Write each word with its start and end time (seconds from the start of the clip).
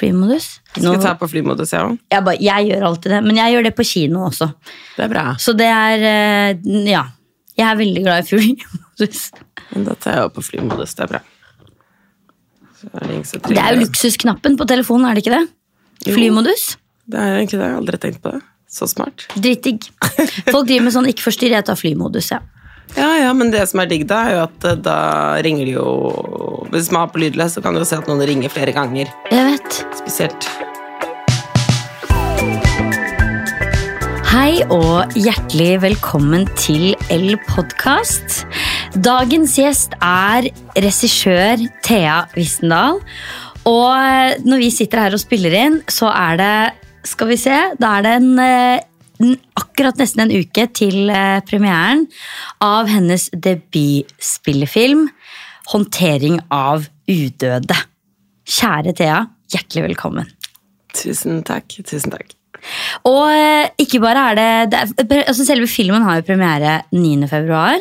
flymodus. 0.00 0.48
Skal 0.72 0.88
jeg 0.94 1.02
ta 1.04 1.14
på 1.20 1.28
flymodus, 1.30 1.72
jeg 1.74 1.84
òg? 1.86 1.96
jeg, 2.10 2.24
bare, 2.26 2.40
jeg 2.42 2.68
gjør 2.70 2.86
alltid 2.90 3.14
det, 3.14 3.20
men 3.26 3.40
jeg 3.40 3.54
gjør 3.54 3.66
det 3.68 3.74
på 3.78 3.86
kino 3.86 4.26
også. 4.28 4.50
Det 4.96 5.04
er 5.06 5.12
bra. 5.12 5.24
Så 5.38 5.54
det 5.58 5.70
er 5.70 6.06
eh, 6.10 6.68
Ja. 6.90 7.06
Jeg 7.58 7.66
er 7.66 7.76
veldig 7.76 8.02
glad 8.06 8.22
i 8.22 8.28
flymodus. 8.30 9.24
Men 9.74 9.84
da 9.84 9.94
tar 10.00 10.14
jeg 10.16 10.28
opp 10.30 10.36
på 10.38 10.44
flymodus. 10.46 10.94
Det 10.96 11.04
er 11.04 11.10
bra. 11.10 11.20
Så 12.80 12.88
er 12.94 13.02
det 13.04 13.16
ingen 13.18 13.26
som 13.28 13.42
Det 13.44 13.58
er 13.60 13.74
jo 13.74 13.82
luksusknappen 13.82 14.56
på 14.56 14.66
telefonen, 14.70 15.10
er 15.10 15.18
det 15.18 15.26
ikke 15.26 15.34
det? 15.34 15.42
Jo. 16.06 16.14
Flymodus. 16.16 16.62
Det 17.10 17.20
er 17.20 17.34
egentlig 17.42 17.58
det. 17.58 17.66
Jeg 17.66 17.74
har 17.74 17.82
aldri 17.82 18.00
tenkt 18.00 18.22
på 18.24 18.32
det. 18.32 18.40
Så 18.70 18.86
smart. 18.88 19.26
Dritdigg. 19.34 19.90
Folk 20.54 20.68
driver 20.68 20.86
med 20.86 20.94
sånn 20.94 21.08
'ikke 21.10 21.26
forstyrr, 21.26 21.56
jeg 21.58 21.66
tar 21.66 21.76
flymodus', 21.76 22.30
ja. 22.30 22.38
Ja, 22.96 23.10
ja, 23.20 23.30
men 23.36 23.52
det 23.52 23.62
som 23.70 23.82
er 23.82 23.90
digg 23.90 24.06
da, 24.10 24.24
er 24.26 24.34
jo 24.34 24.40
at 24.48 24.66
eh, 24.66 24.80
da 24.82 24.96
ringer 25.44 25.68
de 25.68 25.76
jo 25.76 25.90
Hvis 26.72 26.90
man 26.90 27.04
har 27.04 27.12
på 27.14 27.22
lydløs, 27.22 27.54
så 27.56 27.62
kan 27.62 27.74
du 27.74 27.82
jo 27.82 27.86
se 27.88 27.98
at 27.98 28.10
noen 28.10 28.22
ringer 28.26 28.52
flere 28.52 28.74
ganger. 28.74 29.10
Jeg 29.30 29.46
vet. 29.46 29.80
Spesielt. 29.98 30.50
Hei 34.30 34.62
og 34.70 35.10
hjertelig 35.18 35.80
velkommen 35.82 36.44
til 36.54 36.92
L 37.10 37.32
podkast. 37.48 38.44
Dagens 38.94 39.56
gjest 39.58 39.96
er 39.98 40.46
regissør 40.78 41.64
Thea 41.86 42.20
Wissendal. 42.36 43.00
Og 43.66 44.46
når 44.46 44.62
vi 44.62 44.70
sitter 44.72 45.02
her 45.02 45.16
og 45.18 45.22
spiller 45.22 45.56
inn, 45.58 45.80
så 45.90 46.12
er 46.14 46.38
det 46.40 46.54
Skal 47.10 47.30
vi 47.30 47.36
se, 47.40 47.56
da 47.80 47.94
er 47.96 48.02
det 48.04 48.10
en, 48.20 48.32
eh, 48.38 48.82
akkurat 49.58 50.00
nesten 50.00 50.24
en 50.24 50.34
uke 50.34 50.66
til 50.76 51.10
eh, 51.12 51.40
premieren 51.46 52.06
av 52.64 52.90
hennes 52.90 53.28
debutspillefilm 53.34 55.08
'Håndtering 55.70 56.40
av 56.50 56.88
udøde'. 57.06 57.78
Kjære 58.50 58.94
Thea, 58.98 59.20
hjertelig 59.52 59.84
velkommen. 59.90 60.26
Tusen 60.96 61.44
takk. 61.46 61.76
Tusen 61.86 62.10
takk. 62.10 62.34
Og 63.08 63.30
eh, 63.30 63.70
ikke 63.80 64.00
bare 64.02 64.24
er 64.32 64.38
det, 64.38 64.80
det 64.98 65.06
er, 65.06 65.24
altså 65.30 65.46
Selve 65.46 65.68
filmen 65.70 66.02
har 66.04 66.18
jo 66.18 66.26
premiere 66.26 66.80
9. 66.92 67.28
februar. 67.30 67.78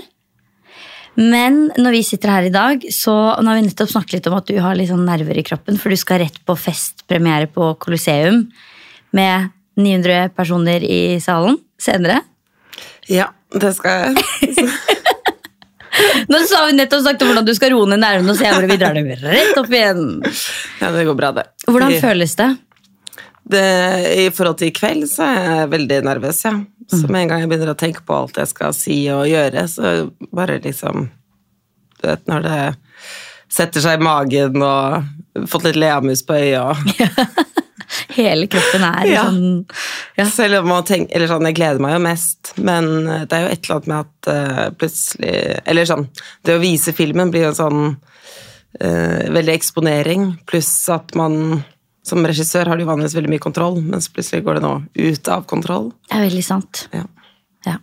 Men 1.20 1.66
når 1.76 1.98
vi 1.98 2.06
sitter 2.06 2.32
her 2.32 2.48
i 2.48 2.54
dag, 2.54 2.84
så 2.96 3.14
nå 3.42 3.50
har 3.50 3.58
vi 3.60 3.66
nettopp 3.66 3.92
snakket 3.92 4.20
litt 4.20 4.30
om 4.30 4.38
at 4.38 4.48
du 4.48 4.60
har 4.62 4.78
litt 4.78 4.92
sånn 4.92 5.08
nerver 5.08 5.40
i 5.40 5.44
kroppen, 5.44 5.80
for 5.82 5.92
du 5.92 6.00
skal 6.00 6.22
rett 6.22 6.38
på 6.48 6.56
festpremiere 6.56 7.50
på 7.52 7.74
Colosseum 7.82 8.46
med 9.18 9.50
900 9.80 10.30
personer 10.36 10.84
i 10.84 11.20
salen 11.24 11.58
senere. 11.82 12.22
Ja, 13.10 13.30
det 13.56 13.72
skal 13.78 14.14
jeg. 14.14 14.68
Nå 16.30 16.38
har 16.38 16.68
vi 16.70 16.76
nettopp 16.78 17.04
sagt 17.04 17.22
om 17.26 17.32
hvordan 17.32 17.48
du 17.48 17.54
skal 17.58 17.74
roe 17.74 17.88
ned 17.90 18.00
nervene 18.04 18.32
og 18.32 18.38
se 18.40 18.48
hvor 18.54 18.68
vi 18.70 18.78
drar 18.80 18.96
dem 18.96 19.08
rett 19.20 19.58
opp 19.60 19.72
igjen. 19.74 20.04
Ja, 20.80 20.92
det 20.94 21.06
går 21.08 21.18
bra, 21.18 21.32
det. 21.36 21.48
Hvordan 21.68 21.96
I, 21.96 22.02
føles 22.04 22.36
det? 22.40 22.50
det 23.50 23.64
I 24.26 24.28
forhold 24.36 24.60
til 24.62 24.70
i 24.70 24.76
kveld, 24.78 25.08
så 25.10 25.26
er 25.26 25.40
jeg 25.50 25.72
veldig 25.74 26.02
nervøs, 26.08 26.44
ja. 26.46 26.54
Så 26.90 27.04
Mm. 27.04 27.12
med 27.14 27.22
en 27.22 27.28
gang 27.30 27.42
jeg 27.44 27.50
begynner 27.52 27.70
å 27.76 27.78
tenke 27.78 28.02
på 28.02 28.16
alt 28.18 28.38
jeg 28.42 28.50
skal 28.50 28.72
si 28.74 28.96
og 29.14 29.28
gjøre, 29.30 29.68
så 29.70 29.90
bare 30.34 30.56
liksom 30.64 31.04
Du 32.02 32.08
vet 32.08 32.24
når 32.32 32.42
det 32.48 32.62
setter 33.54 33.84
seg 33.84 34.00
i 34.00 34.04
magen 34.08 34.64
og 34.66 35.46
fått 35.52 35.68
litt 35.68 35.78
leamus 35.78 36.24
på 36.26 36.34
øyet 36.34 36.62
og 36.64 36.78
Hele 38.20 38.48
kroppen 38.52 38.84
er 38.90 39.08
Ja. 39.10 39.24
sånn 39.30 39.66
ja. 40.20 40.26
Selv 40.30 40.60
om 40.62 40.70
man 40.74 40.84
tenker, 40.88 41.16
eller 41.16 41.32
sånn, 41.32 41.48
Jeg 41.50 41.58
gleder 41.60 41.80
meg 41.84 41.96
jo 41.96 42.04
mest, 42.04 42.54
men 42.58 42.90
det 43.06 43.34
er 43.34 43.46
jo 43.46 43.52
et 43.54 43.66
eller 43.66 43.76
annet 43.80 43.88
med 43.88 44.00
at 44.06 44.32
uh, 44.34 44.70
plutselig 44.78 45.34
Eller 45.66 45.90
sånn 45.90 46.08
Det 46.46 46.56
å 46.58 46.62
vise 46.62 46.94
filmen 46.98 47.32
blir 47.34 47.50
en 47.50 47.58
sånn 47.58 47.82
uh, 48.84 49.22
veldig 49.34 49.56
eksponering, 49.56 50.32
pluss 50.50 50.72
at 50.94 51.16
man 51.18 51.64
som 52.10 52.26
regissør 52.26 52.70
har 52.72 52.80
du 52.80 52.86
vanligvis 52.88 53.14
veldig 53.18 53.30
mye 53.36 53.44
kontroll, 53.44 53.80
mens 53.86 54.08
plutselig 54.10 54.44
går 54.46 54.58
det 54.58 54.66
nå 54.66 54.74
ut 54.98 55.28
av 55.30 55.44
kontroll. 55.50 55.92
Det 56.10 56.18
er 56.18 56.24
veldig 56.26 56.46
sant. 56.46 56.88
Ja. 56.96 57.04
Ja. 57.68 57.76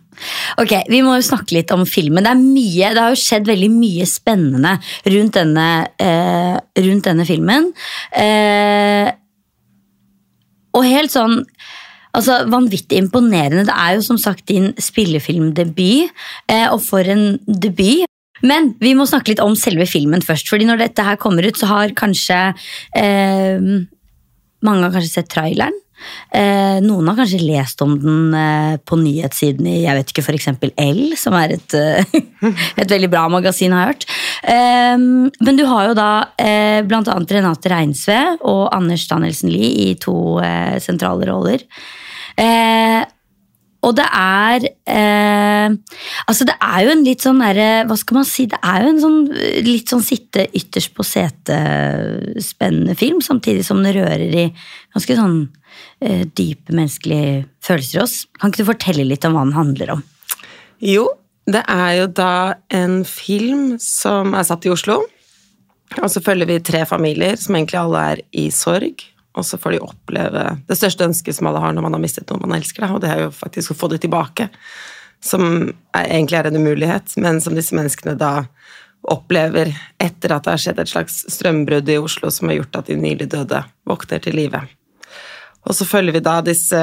Ok, 0.57 0.71
Vi 0.89 1.03
må 1.05 1.13
jo 1.19 1.25
snakke 1.27 1.53
litt 1.53 1.71
om 1.75 1.85
filmen. 1.87 2.25
Det, 2.25 2.33
mye, 2.39 2.89
det 2.95 3.03
har 3.03 3.13
jo 3.13 3.19
skjedd 3.21 3.45
veldig 3.47 3.69
mye 3.75 4.07
spennende 4.09 4.73
rundt 5.05 5.37
denne, 5.37 5.67
eh, 6.01 6.57
rundt 6.81 7.05
denne 7.05 7.27
filmen. 7.29 7.69
Eh, 8.11 9.11
og 10.77 10.87
helt 10.87 11.13
sånn 11.13 11.41
altså 12.17 12.39
Vanvittig 12.49 12.97
imponerende. 12.97 13.67
Det 13.67 13.75
er 13.77 13.97
jo 13.97 14.05
som 14.05 14.17
sagt 14.17 14.47
din 14.49 14.71
spillefilmdebut, 14.81 16.13
eh, 16.49 16.65
og 16.71 16.79
for 16.81 17.05
en 17.05 17.37
debut. 17.45 18.07
Men 18.41 18.71
vi 18.81 18.93
må 18.97 19.05
snakke 19.09 19.33
litt 19.33 19.43
om 19.43 19.55
selve 19.57 19.85
filmen 19.89 20.21
først. 20.21 20.49
fordi 20.49 20.65
når 20.65 20.81
dette 20.81 21.03
her 21.03 21.17
kommer 21.17 21.45
ut, 21.45 21.57
så 21.57 21.69
har 21.69 21.93
kanskje 21.97 22.55
eh, 22.95 23.59
Mange 24.65 24.81
har 24.81 24.91
kanskje 24.91 25.13
sett 25.13 25.29
traileren. 25.29 25.75
Eh, 26.31 26.77
noen 26.83 27.09
har 27.09 27.17
kanskje 27.19 27.41
lest 27.41 27.81
om 27.85 27.95
den 28.01 28.35
eh, 28.37 28.77
på 28.83 28.99
nyhetssiden 28.99 29.67
i 29.69 29.77
jeg 29.83 29.97
vet 29.97 30.13
ikke, 30.13 30.25
eksempel 30.37 30.73
L, 30.81 31.01
som 31.19 31.35
er 31.39 31.55
et, 31.57 31.77
eh, 31.77 32.17
et 32.81 32.93
veldig 32.93 33.09
bra 33.11 33.25
magasin, 33.31 33.75
har 33.75 33.85
jeg 33.85 33.95
hørt. 33.95 34.07
Eh, 34.53 34.95
men 34.97 35.59
du 35.59 35.65
har 35.69 35.89
jo 35.89 35.97
da 35.97 36.11
eh, 36.37 36.79
annet 36.83 37.35
Renate 37.37 37.73
Reinsve 37.73 38.21
og 38.41 38.67
Anders 38.75 39.07
Danielsen 39.09 39.53
Lie 39.53 39.89
i 39.89 39.93
to 40.01 40.37
eh, 40.43 40.77
sentrale 40.83 41.29
roller. 41.29 41.63
Eh, 42.37 43.01
og 43.87 43.95
det 43.97 44.05
er 44.13 44.65
eh, 44.67 45.75
Altså, 46.27 46.47
det 46.47 46.55
er 46.63 46.83
jo 46.85 46.93
en 46.93 47.03
litt 47.05 47.23
sånn 47.23 47.41
derre 47.43 47.85
Hva 47.87 47.97
skal 47.99 48.19
man 48.19 48.27
si? 48.27 48.47
Det 48.51 48.59
er 48.59 48.83
jo 48.83 48.91
en 48.93 49.01
sånn 49.03 49.19
litt 49.67 49.93
sånn 49.93 50.03
sitte 50.05 50.47
ytterst 50.57 50.93
på 50.97 51.05
setet-spennende 51.07 52.95
film, 52.99 53.21
samtidig 53.23 53.65
som 53.67 53.81
den 53.83 53.95
rører 53.97 54.25
i 54.27 54.45
ganske 54.95 55.17
sånn 55.17 55.37
eh, 56.03 56.23
dype 56.27 56.75
menneskelige 56.75 57.47
følelser 57.63 57.99
i 57.99 58.03
oss. 58.03 58.17
Kan 58.39 58.51
ikke 58.51 58.63
du 58.63 58.71
fortelle 58.71 59.07
litt 59.07 59.27
om 59.27 59.37
hva 59.37 59.45
den 59.47 59.57
handler 59.57 59.95
om? 59.97 60.05
Jo, 60.83 61.07
det 61.49 61.63
er 61.71 61.91
jo 62.01 62.07
da 62.19 62.33
en 62.75 63.01
film 63.07 63.77
som 63.81 64.35
er 64.37 64.47
satt 64.47 64.67
i 64.67 64.73
Oslo. 64.73 65.01
Og 66.01 66.09
så 66.11 66.21
følger 66.23 66.49
vi 66.49 66.63
tre 66.65 66.83
familier 66.87 67.37
som 67.39 67.55
egentlig 67.55 67.79
alle 67.79 68.03
er 68.11 68.23
i 68.35 68.49
sorg. 68.53 69.05
Og 69.37 69.45
så 69.45 69.59
får 69.61 69.75
de 69.75 69.83
oppleve 69.85 70.43
det 70.67 70.77
største 70.79 71.05
ønsket 71.05 71.37
som 71.37 71.49
alle 71.49 71.61
har 71.61 71.75
når 71.75 71.85
man 71.85 71.97
har 71.97 72.03
mistet 72.03 72.29
noe 72.31 72.41
man 72.41 72.57
elsker, 72.57 72.83
da, 72.83 72.93
og 72.95 73.03
det 73.03 73.11
er 73.13 73.25
jo 73.25 73.33
faktisk 73.35 73.73
å 73.73 73.77
få 73.77 73.91
det 73.93 74.01
tilbake. 74.05 74.49
Som 75.23 75.43
er, 75.67 76.07
egentlig 76.07 76.39
er 76.39 76.49
en 76.49 76.59
umulighet, 76.59 77.13
men 77.21 77.41
som 77.43 77.57
disse 77.57 77.77
menneskene 77.77 78.17
da 78.17 78.47
opplever 79.07 79.71
etter 80.01 80.33
at 80.33 80.47
det 80.47 80.55
har 80.55 80.61
skjedd 80.61 80.81
et 80.81 80.91
slags 80.91 81.21
strømbrudd 81.31 81.89
i 81.89 81.99
Oslo 82.01 82.31
som 82.33 82.49
har 82.49 82.59
gjort 82.59 82.81
at 82.81 82.89
de 82.89 82.97
nylig 82.99 83.29
døde 83.31 83.61
våkner 83.87 84.23
til 84.23 84.35
live. 84.35 84.65
Og 85.67 85.75
så 85.75 85.85
følger 85.87 86.15
vi 86.15 86.23
da 86.23 86.37
disse 86.43 86.79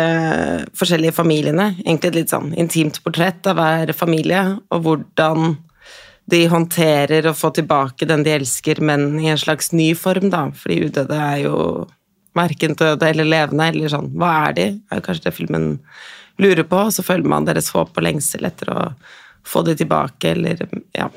forskjellige 0.76 1.16
familiene, 1.16 1.70
egentlig 1.84 2.10
et 2.10 2.18
litt 2.18 2.32
sånn 2.34 2.52
intimt 2.60 3.00
portrett 3.04 3.46
av 3.48 3.58
hver 3.58 3.94
familie, 3.96 4.42
og 4.70 4.84
hvordan 4.84 5.54
de 6.30 6.40
håndterer 6.48 7.26
å 7.28 7.36
få 7.36 7.50
tilbake 7.56 8.08
den 8.08 8.24
de 8.24 8.32
elsker, 8.38 8.80
men 8.84 9.18
i 9.20 9.30
en 9.32 9.40
slags 9.40 9.72
ny 9.76 9.90
form, 9.96 10.30
da. 10.32 10.46
Fordi 10.56 10.80
udøde 10.88 11.20
er 11.20 11.42
jo 11.44 11.56
verken 12.34 12.74
døde 12.78 13.08
eller 13.08 13.28
levende, 13.28 13.68
eller 13.70 13.92
sånn. 13.92 14.10
Hva 14.18 14.30
er 14.48 14.56
de? 14.56 14.66
er 14.90 15.00
jo 15.00 15.06
kanskje 15.06 15.28
det 15.28 15.36
filmen 15.36 15.68
lurer 16.42 16.64
på, 16.66 16.80
og 16.88 16.94
så 16.94 17.04
følger 17.06 17.30
man 17.30 17.46
deres 17.46 17.70
håp 17.74 17.94
og 17.94 18.06
lengsel 18.06 18.46
etter 18.48 18.72
å 18.74 18.80
få 19.46 19.62
de 19.66 19.76
tilbake, 19.78 20.32
eller 20.34 20.64
ja, 20.96 21.10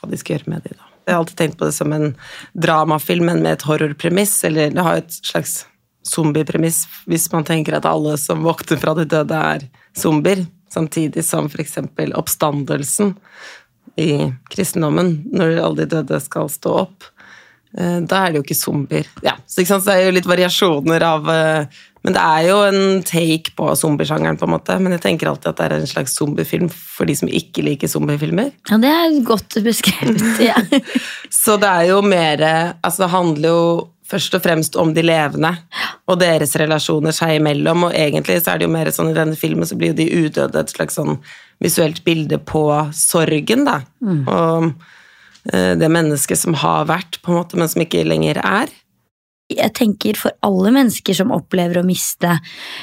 hva 0.00 0.10
de 0.10 0.18
skal 0.18 0.38
gjøre 0.38 0.50
med 0.54 0.66
de, 0.66 0.74
da. 0.74 0.90
Jeg 1.04 1.12
har 1.12 1.20
alltid 1.20 1.36
tenkt 1.36 1.58
på 1.60 1.68
det 1.68 1.76
som 1.76 1.92
en 1.92 2.14
dramafilm, 2.56 3.28
men 3.28 3.42
med 3.44 3.58
et 3.58 3.66
horrorpremiss, 3.68 4.38
eller 4.48 4.72
det 4.72 4.84
har 4.86 5.02
et 5.02 5.18
slags 5.20 5.66
zombiepremiss 6.04 6.84
hvis 7.08 7.30
man 7.32 7.46
tenker 7.48 7.76
at 7.76 7.88
alle 7.88 8.16
som 8.20 8.44
våkner 8.44 8.80
fra 8.80 8.94
de 8.96 9.06
døde, 9.08 9.36
er 9.36 9.66
zombier, 9.96 10.46
samtidig 10.72 11.24
som 11.24 11.50
f.eks. 11.50 11.78
oppstandelsen 12.16 13.14
i 14.00 14.32
kristendommen, 14.50 15.20
når 15.32 15.60
alle 15.62 15.84
de 15.84 15.90
døde 15.98 16.20
skal 16.24 16.48
stå 16.50 16.72
opp. 16.86 17.10
Eh, 17.78 17.98
Da 18.04 18.20
er 18.20 18.32
det 18.32 18.40
jo 18.40 18.44
ikke 18.46 18.58
zombier. 18.58 19.08
Ja, 19.24 19.36
så, 19.46 19.60
ikke 19.60 19.72
sant? 19.74 19.84
så 19.84 19.90
det 19.92 19.96
er 19.98 20.08
jo 20.08 20.16
litt 20.18 20.30
variasjoner 20.30 21.06
av 21.06 21.30
eh, 21.32 21.80
Men 22.04 22.16
det 22.16 22.24
er 22.24 22.48
jo 22.50 22.58
en 22.68 23.02
take 23.08 23.54
på 23.56 23.70
zombiesjangeren, 23.80 24.36
på 24.36 24.44
en 24.44 24.52
måte. 24.52 24.76
Men 24.76 24.92
jeg 24.92 25.04
tenker 25.06 25.30
alltid 25.30 25.54
at 25.54 25.60
det 25.62 25.68
er 25.70 25.76
en 25.78 25.88
slags 25.88 26.18
zombiefilm 26.18 26.68
for 26.68 27.08
de 27.08 27.16
som 27.16 27.30
ikke 27.32 27.64
liker 27.64 27.88
zombiefilmer. 27.88 28.50
Ja, 28.68 28.76
det 28.82 28.92
er 28.92 29.18
godt 29.24 29.56
beskrevet. 29.64 30.20
Ja. 30.50 30.58
Så 31.32 31.56
det 31.60 31.70
er 31.70 31.88
jo 31.94 32.02
mer 32.04 32.42
Altså, 32.82 33.04
det 33.06 33.12
handler 33.14 33.48
jo 33.48 33.64
først 34.04 34.34
og 34.36 34.42
fremst 34.44 34.76
om 34.76 34.92
de 34.94 35.02
levende 35.04 35.54
og 36.10 36.18
deres 36.20 36.52
relasjoner 36.60 37.14
seg 37.16 37.38
imellom, 37.38 37.86
og 37.88 37.96
egentlig 37.96 38.42
så 38.42 38.52
er 38.52 38.60
det 38.60 38.68
jo 38.68 38.74
mer 38.74 38.90
sånn 38.92 39.12
i 39.12 39.16
denne 39.16 39.38
filmen 39.38 39.68
så 39.68 39.78
blir 39.80 39.94
jo 39.94 40.00
de 40.02 40.10
udøde 40.26 40.60
et 40.60 40.74
slags 40.74 40.98
sånn 40.98 41.16
visuelt 41.64 42.02
bilde 42.04 42.38
på 42.44 42.66
sorgen, 42.96 43.64
da. 43.68 43.78
Og 44.04 44.68
eh, 44.68 44.92
det 45.52 45.90
mennesket 45.92 46.40
som 46.40 46.54
har 46.56 46.86
vært, 46.88 47.20
på 47.20 47.32
en 47.32 47.36
måte, 47.42 47.58
men 47.60 47.68
som 47.68 47.82
ikke 47.84 48.06
lenger 48.08 48.40
er. 48.40 48.72
jeg 49.52 49.74
tenker 49.76 50.16
for 50.16 50.32
alle 50.46 50.70
mennesker 50.72 51.14
som 51.14 51.32
opplever 51.34 51.76
å 51.76 51.84
miste 51.84 52.30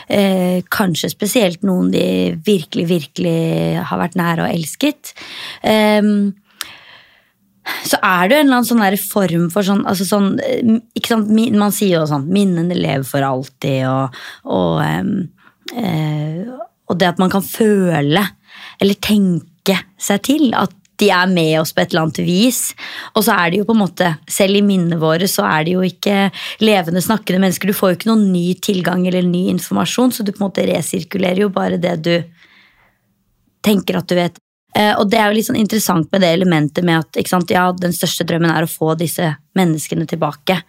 eh, 0.08 0.62
kanskje 0.70 1.10
spesielt 1.10 1.66
noen 1.66 1.90
de 1.92 2.04
virkelig, 2.46 2.86
virkelig 2.92 3.82
har 3.90 4.02
vært 4.04 4.20
nære 4.20 4.46
og 4.46 4.54
elsket. 4.54 5.16
Eh, 5.66 6.06
så 7.86 7.98
er 8.02 8.28
det 8.28 8.36
jo 8.36 8.42
en 8.42 8.48
eller 8.48 8.60
annen 8.60 8.70
sånn 8.70 9.00
form 9.04 9.48
for 9.54 9.66
sånn, 9.66 9.84
altså 9.90 10.08
sånn 10.08 10.32
eh, 10.42 10.80
sant, 11.06 11.30
Man 11.30 11.74
sier 11.76 12.00
jo 12.00 12.10
sånn 12.10 12.28
'minnene 12.30 12.78
lever 12.78 13.06
for 13.08 13.26
alltid', 13.26 13.86
og, 13.90 14.18
og, 14.50 14.82
eh, 15.78 16.42
og 16.90 17.00
det 17.00 17.12
at 17.14 17.22
man 17.22 17.34
kan 17.34 17.46
føle 17.46 18.26
eller 18.82 18.98
tenke 18.98 19.78
seg 20.02 20.24
til 20.26 20.54
at 20.58 20.74
de 21.02 21.10
er 21.14 21.32
med 21.32 21.56
oss 21.62 21.74
på 21.74 21.82
et 21.82 21.94
eller 21.94 22.06
annet 22.06 22.22
vis. 22.26 22.62
Og 23.16 23.26
så 23.26 23.36
er 23.36 23.52
det 23.52 23.62
jo 23.62 23.68
på 23.70 23.76
en 23.76 23.82
måte, 23.82 24.12
selv 24.30 24.60
i 24.60 24.64
minnene 24.66 25.00
våre, 25.02 25.28
så 25.30 25.48
er 25.50 25.66
det 25.68 25.76
jo 25.76 25.86
ikke 25.86 26.30
levende, 26.64 27.04
snakkende 27.04 27.42
mennesker. 27.44 27.72
Du 27.72 27.78
får 27.78 27.94
jo 27.94 28.00
ikke 28.00 28.12
noen 28.12 28.30
ny 28.34 28.46
tilgang 28.62 29.08
eller 29.10 29.26
ny 29.28 29.48
informasjon, 29.56 30.14
så 30.14 30.26
du 30.26 30.34
på 30.34 30.42
en 30.42 30.48
måte 30.50 30.68
resirkulerer 30.70 31.46
jo 31.46 31.52
bare 31.54 31.82
det 31.82 31.98
du 32.06 32.16
tenker 33.66 34.00
at 34.00 34.10
du 34.10 34.18
vet. 34.18 34.40
Eh, 34.78 34.94
og 34.96 35.10
det 35.12 35.20
er 35.20 35.30
jo 35.30 35.38
litt 35.40 35.50
sånn 35.50 35.60
interessant 35.60 36.08
med 36.14 36.24
det 36.24 36.32
elementet 36.38 36.86
med 36.88 37.02
at 37.02 37.22
sant, 37.30 37.52
ja, 37.52 37.68
den 37.76 37.94
største 37.96 38.26
drømmen 38.28 38.54
er 38.54 38.66
å 38.66 38.72
få 38.72 38.94
disse 39.00 39.34
menneskene 39.58 40.08
tilbake. 40.10 40.62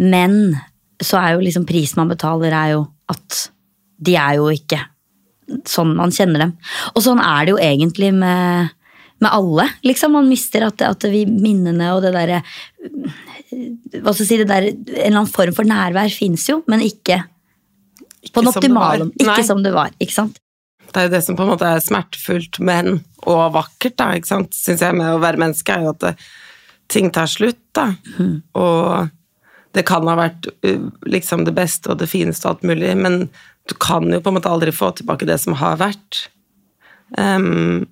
Men 0.00 0.56
så 1.02 1.20
er 1.20 1.34
jo 1.34 1.44
liksom 1.44 1.66
prisen 1.68 2.00
man 2.00 2.12
betaler, 2.12 2.54
er 2.54 2.76
jo 2.76 2.86
at 3.12 3.46
de 3.96 4.16
er 4.18 4.38
jo 4.38 4.48
ikke 4.52 4.80
sånn 5.68 5.94
man 5.98 6.14
kjenner 6.14 6.46
dem. 6.46 6.54
Og 6.94 7.04
sånn 7.04 7.20
er 7.22 7.46
det 7.46 7.54
jo 7.54 7.60
egentlig 7.62 8.10
med, 8.16 8.72
med 9.22 9.32
alle. 9.32 9.68
liksom 9.86 10.12
Man 10.12 10.28
mister 10.28 10.66
at, 10.68 10.82
at 10.84 11.06
vi 11.10 11.24
minnene 11.26 11.92
og 11.94 12.02
det 12.04 12.12
derre 12.16 12.42
Hva 14.02 14.12
skal 14.12 14.24
jeg 14.24 14.28
si, 14.28 14.38
det 14.42 14.48
der, 14.50 14.68
En 14.68 14.90
eller 14.92 15.20
annen 15.22 15.32
form 15.32 15.56
for 15.56 15.68
nærvær 15.68 16.12
fins 16.12 16.48
jo, 16.50 16.60
men 16.68 16.84
ikke 16.84 17.22
på 18.32 18.42
den 18.42 18.50
optimale. 18.50 19.06
Ikke 19.22 19.44
som 19.46 19.62
det 19.62 19.72
var. 19.72 19.92
ikke 20.02 20.16
sant? 20.16 20.40
Det 20.90 20.98
er 20.98 21.06
jo 21.06 21.12
det 21.12 21.22
som 21.26 21.36
på 21.38 21.44
en 21.44 21.52
måte 21.52 21.68
er 21.68 21.82
smertefullt, 21.82 22.58
men 22.64 23.00
og 23.26 23.54
vakkert, 23.54 23.96
da, 24.00 24.08
ikke 24.16 24.30
sant, 24.30 24.56
syns 24.56 24.82
jeg, 24.82 24.96
med 24.98 25.14
å 25.14 25.20
være 25.22 25.40
menneske, 25.42 25.74
er 25.74 25.86
jo 25.86 25.92
at 25.94 26.02
det, 26.02 26.12
ting 26.92 27.10
tar 27.14 27.30
slutt, 27.30 27.60
da. 27.76 27.88
Og 28.58 29.10
det 29.76 29.84
kan 29.88 30.06
ha 30.08 30.16
vært 30.18 30.48
uh, 30.66 30.86
liksom 31.06 31.44
det 31.46 31.54
beste 31.56 31.92
og 31.92 32.00
det 32.00 32.08
fineste 32.10 32.46
og 32.46 32.56
alt 32.56 32.70
mulig, 32.70 32.94
men 32.98 33.26
du 33.66 33.74
kan 33.82 34.06
jo 34.12 34.22
på 34.22 34.30
en 34.30 34.38
måte 34.38 34.50
aldri 34.50 34.72
få 34.74 34.92
tilbake 34.96 35.28
det 35.28 35.40
som 35.42 35.58
har 35.58 35.78
vært. 35.82 36.26
Em, 37.18 37.86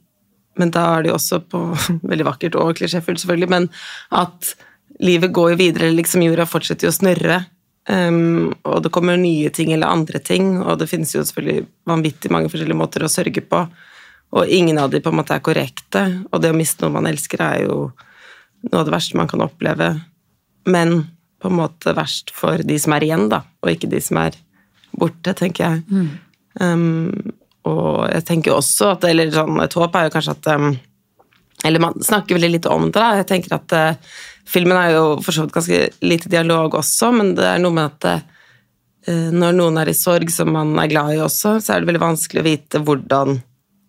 men 0.60 0.70
da 0.74 0.84
er 0.92 1.04
det 1.04 1.12
jo 1.12 1.16
også 1.18 1.40
på 1.50 1.62
veldig 2.10 2.28
vakkert 2.28 2.58
og 2.60 2.76
klisjéfullt, 2.78 3.22
selvfølgelig, 3.22 3.50
men 3.52 3.68
at 4.14 4.54
livet 5.04 5.34
går 5.34 5.54
jo 5.54 5.60
videre, 5.60 5.94
liksom 5.94 6.22
jorda 6.24 6.46
fortsetter 6.48 6.88
jo 6.88 6.94
å 6.94 6.96
snurre. 6.98 7.40
Um, 7.84 8.54
og 8.64 8.80
det 8.86 8.92
kommer 8.94 9.18
nye 9.20 9.50
ting 9.52 9.74
eller 9.74 9.92
andre 9.92 10.20
ting, 10.24 10.56
og 10.62 10.78
det 10.80 10.88
finnes 10.88 11.12
jo 11.12 11.24
selvfølgelig 11.26 11.66
vanvittig 11.90 12.30
mange 12.32 12.48
forskjellige 12.52 12.80
måter 12.80 13.04
å 13.04 13.12
sørge 13.12 13.44
på. 13.44 13.64
Og 14.34 14.50
ingen 14.50 14.80
av 14.80 14.90
de 14.90 15.02
på 15.04 15.12
en 15.12 15.18
måte 15.20 15.36
er 15.36 15.44
korrekte, 15.44 16.04
og 16.30 16.40
det 16.42 16.50
å 16.54 16.56
miste 16.56 16.84
noe 16.84 16.96
man 16.96 17.10
elsker, 17.10 17.42
er 17.44 17.66
jo 17.66 17.78
noe 18.64 18.80
av 18.80 18.88
det 18.88 18.94
verste 18.94 19.18
man 19.20 19.28
kan 19.30 19.44
oppleve. 19.44 19.90
Men 20.64 21.04
på 21.42 21.50
en 21.50 21.58
måte 21.58 21.92
verst 21.96 22.32
for 22.34 22.62
de 22.64 22.78
som 22.80 22.94
er 22.96 23.04
igjen, 23.04 23.28
da, 23.32 23.42
og 23.62 23.74
ikke 23.74 23.90
de 23.92 24.00
som 24.02 24.22
er 24.22 24.38
borte, 24.96 25.34
tenker 25.36 25.66
jeg. 25.66 26.06
Um, 26.62 27.33
og 27.64 28.04
jeg 28.10 28.24
tenker 28.28 28.52
også 28.54 28.90
at 28.94 29.06
Eller 29.08 29.32
sånn, 29.32 29.56
et 29.64 29.76
håp 29.78 29.96
er 29.96 30.08
jo 30.08 30.12
kanskje 30.14 30.36
at 30.36 30.48
um, 30.58 30.74
Eller 31.64 31.82
man 31.82 31.96
snakker 32.04 32.36
veldig 32.36 32.52
lite 32.52 32.72
om 32.72 32.90
det. 32.90 32.98
da, 32.98 33.14
Jeg 33.20 33.28
tenker 33.30 33.56
at 33.56 33.76
uh, 33.76 34.14
Filmen 34.44 34.76
er 34.76 34.92
jo 34.92 35.04
for 35.24 35.32
så 35.32 35.46
vidt 35.46 35.54
ganske 35.56 35.78
lite 36.04 36.28
dialog 36.28 36.74
også, 36.76 37.08
men 37.16 37.30
det 37.38 37.46
er 37.48 37.62
noe 37.62 37.72
med 37.72 37.94
at 37.94 38.08
uh, 39.08 39.30
når 39.32 39.56
noen 39.56 39.80
er 39.80 39.88
i 39.88 39.96
sorg 39.96 40.28
som 40.32 40.52
man 40.52 40.74
er 40.82 40.90
glad 40.92 41.14
i 41.14 41.22
også, 41.24 41.56
så 41.64 41.72
er 41.72 41.80
det 41.80 41.88
veldig 41.88 42.02
vanskelig 42.02 42.42
å 42.42 42.46
vite 42.46 42.82
hvordan 42.84 43.38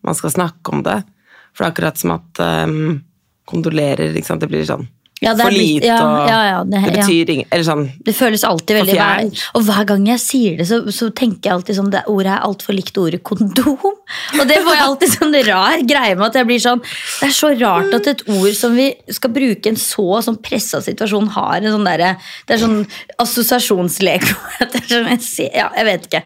man 0.07 0.15
skal 0.15 0.31
snakke 0.31 0.71
om 0.71 0.85
det. 0.85 1.01
For 1.51 1.63
det 1.63 1.67
er 1.67 1.73
akkurat 1.73 1.99
som 1.99 2.13
at 2.15 2.41
um, 2.69 3.01
kondolerer, 3.51 4.15
ikke 4.15 4.31
sant, 4.31 4.43
det 4.43 4.51
blir 4.51 4.63
sånn 4.67 4.87
Ja, 5.23 5.31
for 5.31 5.47
blitt- 5.47 5.79
lite, 5.79 5.87
ja, 5.87 5.95
og 6.03 6.27
ja, 6.27 6.39
ja, 6.43 6.63
det- 6.67 6.81
det, 6.83 6.99
betyr 6.99 7.29
ingen 7.29 7.47
Eller 7.49 7.63
sånn 7.63 7.85
Det 8.03 8.13
føles 8.13 8.43
alltid 8.43 8.75
veldig 8.81 8.95
hver. 8.99 9.43
Og 9.55 9.63
hver 9.63 9.85
gang 9.87 10.05
jeg 10.07 10.19
sier 10.19 10.57
det, 10.57 10.67
så, 10.67 10.81
så 10.91 11.09
tenker 11.15 11.49
jeg 11.49 11.53
alltid 11.53 11.77
sånn 11.77 11.89
det 11.93 12.03
ordet 12.11 12.33
er 12.33 12.43
altfor 12.43 12.75
likt 12.75 12.97
ordet 12.97 13.23
kondom. 13.23 13.79
Og 14.39 14.43
det 14.49 14.59
får 14.59 14.75
jeg 14.75 14.83
alltid 14.83 15.13
sånn 15.15 15.37
rar 15.47 15.79
greie 15.87 16.15
med 16.19 16.27
at 16.27 16.33
jeg 16.41 16.45
blir 16.45 16.59
sånn 16.59 16.83
Det 16.83 17.29
er 17.29 17.35
så 17.39 17.53
rart 17.55 17.93
at 17.95 18.07
et 18.11 18.27
ord 18.27 18.53
som 18.59 18.75
vi 18.75 18.91
skal 19.09 19.31
bruke 19.31 19.65
i 19.65 19.69
en 19.69 19.79
så 19.79 20.21
sånn 20.21 20.41
pressa 20.43 20.81
situasjon, 20.83 21.31
har 21.37 21.57
en 21.63 21.71
sånn 21.79 21.87
derre 21.87 22.17
Det 22.45 22.57
er 22.57 22.63
sånn 22.67 22.85
assosiasjonslek. 23.17 24.27
Det 24.75 24.83
sånn, 24.89 25.49
Ja, 25.55 25.71
jeg 25.77 25.85
vet 25.85 26.09
ikke. 26.11 26.25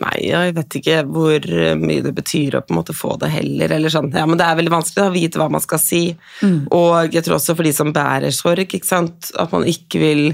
Nei, 0.00 0.14
jeg 0.26 0.54
vet 0.56 0.76
ikke 0.80 0.96
hvor 1.06 1.44
mye 1.78 2.02
det 2.02 2.12
betyr 2.16 2.56
å 2.58 2.62
på 2.64 2.74
en 2.74 2.78
måte 2.80 2.96
få 2.96 3.12
det 3.20 3.28
heller. 3.30 3.76
Eller 3.76 3.92
sånn. 3.92 4.10
ja, 4.14 4.24
men 4.26 4.40
det 4.40 4.46
er 4.46 4.58
veldig 4.58 4.72
vanskelig 4.74 5.04
å 5.04 5.14
vite 5.14 5.38
hva 5.38 5.46
man 5.52 5.62
skal 5.62 5.78
si. 5.82 6.02
Og 6.74 7.14
jeg 7.14 7.22
tror 7.26 7.38
også 7.38 7.54
for 7.54 7.66
de 7.66 7.74
som 7.76 7.92
bærer 7.94 8.34
sorg, 8.34 8.66
ikke 8.66 8.88
sant? 8.88 9.30
at 9.38 9.54
man 9.54 9.66
ikke 9.70 10.02
vil 10.02 10.24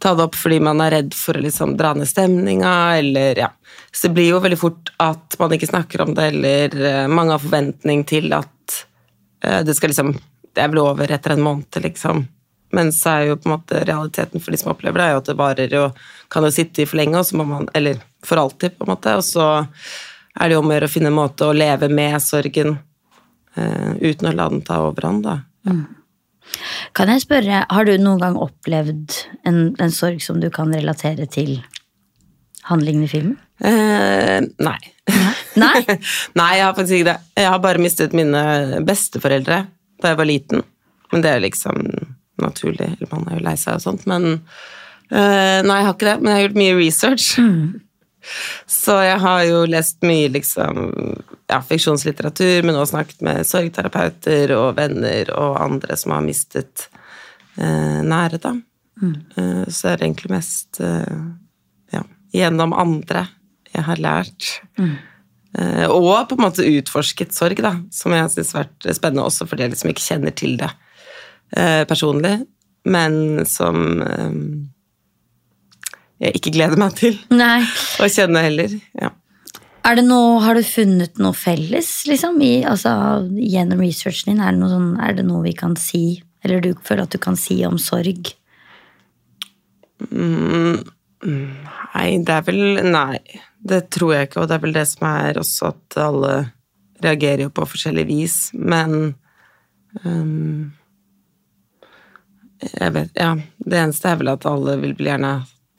ta 0.00 0.14
det 0.14 0.24
opp 0.24 0.36
fordi 0.38 0.60
man 0.64 0.80
er 0.82 0.94
redd 0.96 1.14
for 1.16 1.36
å 1.36 1.44
liksom 1.44 1.76
dra 1.78 1.92
ned 1.96 2.08
stemninga, 2.08 2.74
eller 3.00 3.38
ja. 3.38 3.50
Så 3.92 4.08
det 4.08 4.16
blir 4.16 4.30
jo 4.30 4.42
veldig 4.42 4.58
fort 4.58 4.92
at 5.02 5.36
man 5.40 5.52
ikke 5.54 5.70
snakker 5.70 6.04
om 6.04 6.14
det, 6.16 6.26
eller 6.32 6.76
eh, 6.90 7.06
mange 7.10 7.34
har 7.34 7.42
forventning 7.42 8.04
til 8.08 8.32
at 8.36 8.76
eh, 9.44 9.62
det 9.66 9.76
skal 9.78 9.92
liksom 9.92 10.16
Det 10.50 10.64
er 10.64 10.70
vel 10.72 10.80
over 10.82 11.12
etter 11.14 11.36
en 11.36 11.44
måned, 11.46 11.76
liksom. 11.78 12.24
Men 12.74 12.88
så 12.92 13.12
er 13.12 13.28
jo 13.28 13.36
på 13.38 13.46
en 13.46 13.52
måte 13.54 13.84
realiteten 13.86 14.42
for 14.42 14.50
de 14.50 14.58
som 14.58 14.72
opplever 14.72 14.98
det, 14.98 15.04
er 15.04 15.12
jo 15.14 15.20
at 15.20 15.28
det 15.28 15.36
varer 15.38 15.74
og 15.78 16.00
kan 16.30 16.46
jo 16.46 16.50
sitte 16.54 16.82
i 16.82 16.88
for 16.90 16.98
lenge, 16.98 17.18
og 17.20 17.26
så 17.28 17.38
må 17.38 17.46
man 17.46 17.68
Eller 17.74 18.00
for 18.26 18.42
alltid, 18.42 18.76
på 18.78 18.86
en 18.86 18.92
måte. 18.94 19.16
Og 19.18 19.24
så 19.26 19.46
er 19.60 20.48
det 20.48 20.56
jo 20.56 20.62
om 20.62 20.70
å 20.70 20.76
gjøre 20.76 20.90
å 20.90 20.92
finne 20.92 21.10
en 21.12 21.18
måte 21.18 21.48
å 21.48 21.56
leve 21.56 21.90
med 21.92 22.18
sorgen 22.22 22.76
eh, 23.56 23.90
uten 24.00 24.30
å 24.30 24.36
la 24.36 24.48
den 24.52 24.62
ta 24.66 24.80
overhånd, 24.86 25.26
da. 25.26 25.40
Kan 26.96 27.10
jeg 27.12 27.22
spørre, 27.22 27.64
har 27.68 27.86
du 27.86 27.92
noen 28.00 28.22
gang 28.22 28.38
opplevd 28.40 29.18
en, 29.46 29.60
en 29.78 29.92
sorg 29.94 30.22
som 30.24 30.40
du 30.42 30.48
kan 30.54 30.72
relatere 30.74 31.28
til 31.30 31.60
handlingen 32.70 33.06
i 33.06 33.10
filmen? 33.10 33.36
Eh, 33.60 34.40
nei. 34.62 34.78
Nei? 35.60 35.80
nei, 36.38 36.50
jeg 36.58 36.64
har 36.64 36.74
faktisk 36.76 37.00
ikke 37.00 37.10
det. 37.12 37.18
Jeg 37.38 37.52
har 37.52 37.62
bare 37.62 37.82
mistet 37.82 38.16
mine 38.16 38.80
besteforeldre 38.86 39.64
da 40.00 40.12
jeg 40.12 40.20
var 40.20 40.28
liten. 40.28 40.64
Men 41.12 41.22
det 41.22 41.30
er 41.30 41.40
jo 41.40 41.46
liksom 41.48 41.80
naturlig. 42.40 42.94
Man 43.10 43.26
er 43.28 43.38
jo 43.38 43.44
lei 43.44 43.56
seg 43.60 43.76
og 43.76 43.84
sånt. 43.84 44.06
Men 44.10 44.32
eh, 44.32 45.60
nei, 45.66 45.80
jeg 45.80 45.88
har 45.88 45.94
ikke 45.94 46.08
det. 46.08 46.18
Men 46.20 46.30
jeg 46.30 46.38
har 46.38 46.44
gjort 46.46 46.60
mye 46.62 46.76
research. 46.78 47.30
Så 48.68 48.96
jeg 49.04 49.18
har 49.22 49.42
jo 49.48 49.64
lest 49.70 50.00
mye 50.06 50.30
liksom, 50.32 50.80
ja, 51.50 51.60
fiksjonslitteratur, 51.66 52.66
men 52.66 52.76
også 52.76 52.94
snakket 52.94 53.22
med 53.26 53.46
sorgterapeuter 53.48 54.54
og 54.56 54.74
venner 54.78 55.32
og 55.36 55.60
andre 55.62 55.96
som 56.00 56.14
har 56.16 56.24
mistet 56.26 56.88
eh, 57.56 58.00
nære, 58.04 58.40
da. 58.42 58.54
Eh, 59.36 59.64
så 59.68 59.92
er 59.92 60.00
det 60.00 60.08
egentlig 60.08 60.34
mest 60.34 60.80
eh, 60.84 61.22
ja, 61.94 62.04
gjennom 62.36 62.76
andre 62.76 63.26
jeg 63.70 63.86
har 63.86 64.02
lært. 64.02 64.50
Eh, 65.58 65.86
og 65.90 66.28
på 66.28 66.36
en 66.38 66.44
måte 66.44 66.66
utforsket 66.66 67.34
sorg, 67.34 67.62
da, 67.64 67.76
som 67.94 68.14
jeg 68.14 68.30
syns 68.34 68.54
har 68.54 68.68
vært 68.68 68.90
spennende 68.98 69.26
også 69.26 69.48
fordi 69.50 69.66
jeg 69.66 69.74
liksom 69.74 69.92
ikke 69.92 70.06
kjenner 70.06 70.36
til 70.36 70.58
det 70.60 70.70
eh, 71.56 71.82
personlig, 71.90 72.36
men 72.90 73.46
som 73.50 74.02
eh, 74.04 74.36
jeg 76.20 76.36
ikke 76.36 76.52
gleder 76.52 76.80
meg 76.80 76.94
til 76.98 77.16
Nei. 77.32 77.62
å 78.00 78.08
kjenne 78.12 78.44
heller. 78.44 78.76
Ja. 79.00 79.14
Er 79.88 79.96
det 79.96 80.04
noe, 80.04 80.40
har 80.44 80.58
du 80.58 80.64
funnet 80.66 81.16
noe 81.22 81.32
felles 81.36 81.88
liksom, 82.08 82.36
i, 82.44 82.60
altså, 82.68 82.92
gjennom 83.32 83.80
researchen 83.80 84.34
din? 84.34 84.42
Er 84.44 84.52
det, 84.52 84.68
sånn, 84.68 84.90
er 85.00 85.16
det 85.16 85.24
noe 85.24 85.44
vi 85.46 85.54
kan 85.56 85.76
si, 85.80 86.20
eller 86.44 86.60
du 86.64 86.74
føler 86.84 87.06
at 87.06 87.14
du 87.16 87.20
kan 87.22 87.38
si 87.40 87.56
om 87.64 87.78
sorg? 87.80 88.32
Nei, 91.20 92.08
det 92.24 92.34
er 92.34 92.44
vel 92.46 92.80
Nei, 92.88 93.20
det 93.60 93.82
tror 93.92 94.14
jeg 94.14 94.28
ikke, 94.28 94.42
og 94.42 94.50
det 94.50 94.56
er 94.56 94.64
vel 94.64 94.76
det 94.76 94.86
som 94.88 95.06
er 95.10 95.40
også 95.40 95.70
at 95.72 95.98
alle 96.00 96.34
reagerer 97.04 97.46
jo 97.46 97.54
på 97.56 97.66
forskjellig 97.68 98.04
vis, 98.08 98.36
men 98.56 99.14
um, 100.04 100.72
Jeg 102.60 102.92
vet 102.96 103.16
Ja, 103.16 103.34
det 103.64 103.80
eneste 103.80 104.12
er 104.12 104.20
vel 104.20 104.32
at 104.32 104.48
alle 104.48 104.76
vil 104.82 104.94
bli 104.96 105.08
gjerne 105.08 105.34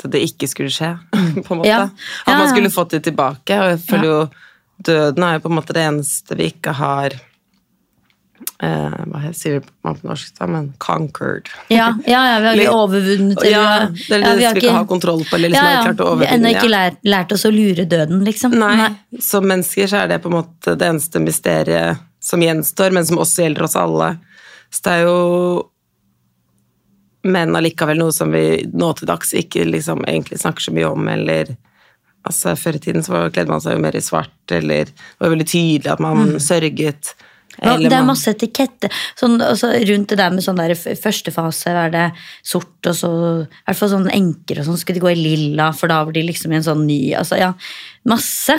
at 0.07 0.13
det 0.13 0.23
ikke 0.27 0.49
skulle 0.49 0.73
skje, 0.73 0.93
på 1.45 1.53
en 1.53 1.61
måte. 1.63 1.69
Ja. 1.69 1.83
At 2.25 2.37
man 2.37 2.49
skulle 2.51 2.73
fått 2.73 2.95
det 2.97 3.03
tilbake, 3.09 3.57
og 3.59 3.75
jeg 3.75 3.83
føler 3.89 4.09
jo 4.09 4.21
døden 4.81 5.23
er 5.23 5.37
jo 5.37 5.43
på 5.43 5.51
en 5.51 5.59
måte 5.59 5.75
det 5.77 5.83
eneste 5.85 6.37
vi 6.39 6.47
ikke 6.49 6.73
har 6.73 7.13
eh, 8.63 9.01
Hva 9.11 9.21
sier 9.37 9.61
man 9.85 9.97
på 9.99 10.09
norsk, 10.09 10.33
da? 10.39 10.47
Men 10.49 10.71
conquered. 10.81 11.51
Ja, 11.69 11.91
ja, 12.09 12.21
ja 12.31 12.39
vi 12.41 12.47
har 12.47 12.61
ikke 12.63 12.77
overvunnet 12.77 13.43
eller- 13.43 13.51
Ja, 13.51 13.87
det 13.91 14.17
er 14.17 14.25
ja, 14.41 14.53
vi 14.53 14.63
ikke 14.63 14.77
har 14.77 14.87
kontroll 14.89 15.25
på, 15.25 15.35
eller 15.37 15.53
liksom 15.53 15.67
har 15.67 15.89
klart 15.91 16.05
å 16.05 16.15
Vi 16.19 16.25
har 16.25 16.37
ennå 16.37 16.53
ikke 16.55 16.69
ja. 16.69 16.75
lært, 16.77 17.01
lært 17.03 17.35
oss 17.37 17.45
å 17.45 17.53
lure 17.53 17.85
døden, 17.85 18.23
liksom. 18.25 18.57
Nei, 18.57 18.89
som 19.19 19.45
mennesker 19.45 19.87
så 19.91 20.03
er 20.03 20.07
det 20.13 20.21
på 20.23 20.31
en 20.31 20.39
måte 20.39 20.75
det 20.77 20.89
eneste 20.89 21.21
mysteriet 21.21 22.07
som 22.21 22.41
gjenstår, 22.41 22.93
men 22.93 23.05
som 23.05 23.17
også 23.17 23.45
gjelder 23.45 23.65
oss 23.65 23.75
alle. 23.75 24.15
Så 24.71 24.83
det 24.85 24.91
er 24.93 25.07
jo 25.07 25.70
Men 27.23 27.55
allikevel 27.57 27.99
noe 28.01 28.13
som 28.15 28.31
vi 28.33 28.63
nå 28.73 28.93
til 28.97 29.09
dags 29.09 29.35
ikke 29.37 29.65
liksom 29.69 30.05
egentlig 30.07 30.41
snakker 30.41 30.67
så 30.67 30.73
mye 30.75 30.89
om, 30.89 31.09
eller 31.11 31.55
altså 32.27 32.55
Før 32.57 32.77
i 32.77 32.83
tiden 32.83 33.05
så 33.05 33.25
kledde 33.33 33.49
man 33.49 33.61
seg 33.63 33.77
jo 33.77 33.81
mer 33.81 33.97
i 33.97 34.05
svart, 34.05 34.53
eller 34.53 34.89
det 34.89 35.21
var 35.21 35.33
veldig 35.33 35.49
tydelig 35.49 35.89
at 35.89 36.01
man 36.03 36.39
sørget 36.41 37.13
Ja, 37.57 37.73
Det 37.75 37.91
er 37.91 38.05
masse 38.07 38.31
etikette. 38.31 38.87
Sånn, 39.19 39.35
altså, 39.43 39.73
rundt 39.89 40.13
det 40.13 40.17
der 40.21 40.31
med 40.33 40.45
sånn 40.45 40.61
der 40.61 40.71
første 40.77 41.33
fase 41.35 41.73
er 41.75 41.89
det 41.93 42.05
sort, 42.47 42.77
og 42.87 42.95
så 42.95 43.09
i 43.43 43.65
hvert 43.67 43.79
fall 43.81 43.91
sånn 43.91 44.07
enker 44.13 44.61
og 44.61 44.69
sånn. 44.69 44.79
Skal 44.79 44.95
de 44.95 45.03
gå 45.03 45.11
i 45.11 45.17
lilla, 45.19 45.71
for 45.75 45.91
da 45.91 45.99
blir 46.07 46.21
de 46.21 46.29
liksom 46.29 46.53
i 46.53 46.61
en 46.61 46.67
sånn 46.69 46.85
ny 46.87 47.01
altså, 47.19 47.41
ja, 47.41 47.51
Masse. 48.07 48.55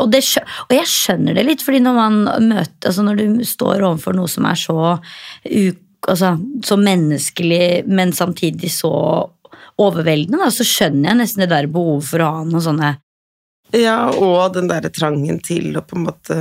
Og, 0.00 0.08
det, 0.10 0.22
og 0.64 0.72
jeg 0.74 0.88
skjønner 0.90 1.36
det 1.36 1.44
litt, 1.46 1.62
fordi 1.62 1.82
når 1.84 1.98
man 2.00 2.16
møter 2.48 2.88
altså 2.88 3.04
Når 3.06 3.20
du 3.20 3.44
står 3.46 3.84
overfor 3.84 4.16
noe 4.16 4.30
som 4.32 4.48
er 4.48 4.58
så 4.58 4.78
u, 4.96 5.66
altså, 6.06 6.36
så 6.64 6.78
menneskelig, 6.80 7.84
men 7.86 8.12
samtidig 8.16 8.70
så 8.72 8.92
overveldende, 9.76 10.40
da, 10.40 10.50
så 10.52 10.64
skjønner 10.64 11.10
jeg 11.10 11.20
nesten 11.20 11.44
det 11.44 11.50
der 11.52 11.68
behovet 11.72 12.08
for 12.08 12.24
å 12.24 12.32
ha 12.38 12.44
noen 12.48 12.64
sånne 12.64 12.94
Ja, 13.76 13.98
og 14.08 14.54
den 14.54 14.70
derre 14.70 14.92
trangen 14.94 15.40
til 15.44 15.76
å 15.76 15.84
på 15.84 15.98
en 15.98 16.06
måte 16.06 16.36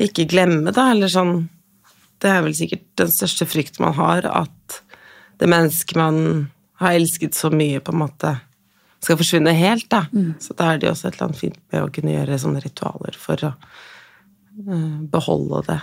ikke 0.00 0.28
glemme, 0.30 0.72
da, 0.72 0.90
eller 0.94 1.12
sånn 1.12 1.42
Det 2.22 2.30
er 2.30 2.44
vel 2.46 2.56
sikkert 2.56 2.86
den 3.00 3.12
største 3.12 3.48
frykten 3.48 3.84
man 3.84 3.96
har, 3.98 4.28
at 4.28 4.80
det 5.40 5.48
mennesket 5.48 5.96
man 5.96 6.16
har 6.80 6.96
elsket 6.96 7.36
så 7.36 7.50
mye, 7.52 7.80
på 7.84 7.92
en 7.92 8.02
måte 8.02 8.34
skal 9.00 9.16
forsvinne 9.16 9.52
helt, 9.56 9.86
da. 9.92 10.02
Så 10.40 10.56
da 10.56 10.72
er 10.72 10.80
det 10.80 10.88
jo 10.88 10.92
også 10.92 11.08
et 11.08 11.14
eller 11.14 11.26
annet 11.30 11.40
fint 11.40 11.60
med 11.72 11.84
å 11.84 11.92
kunne 11.92 12.12
gjøre 12.12 12.40
sånne 12.42 12.60
ritualer 12.60 13.16
for 13.16 13.46
å 13.48 13.52
eh, 13.54 14.98
beholde 15.12 15.62
det 15.70 15.78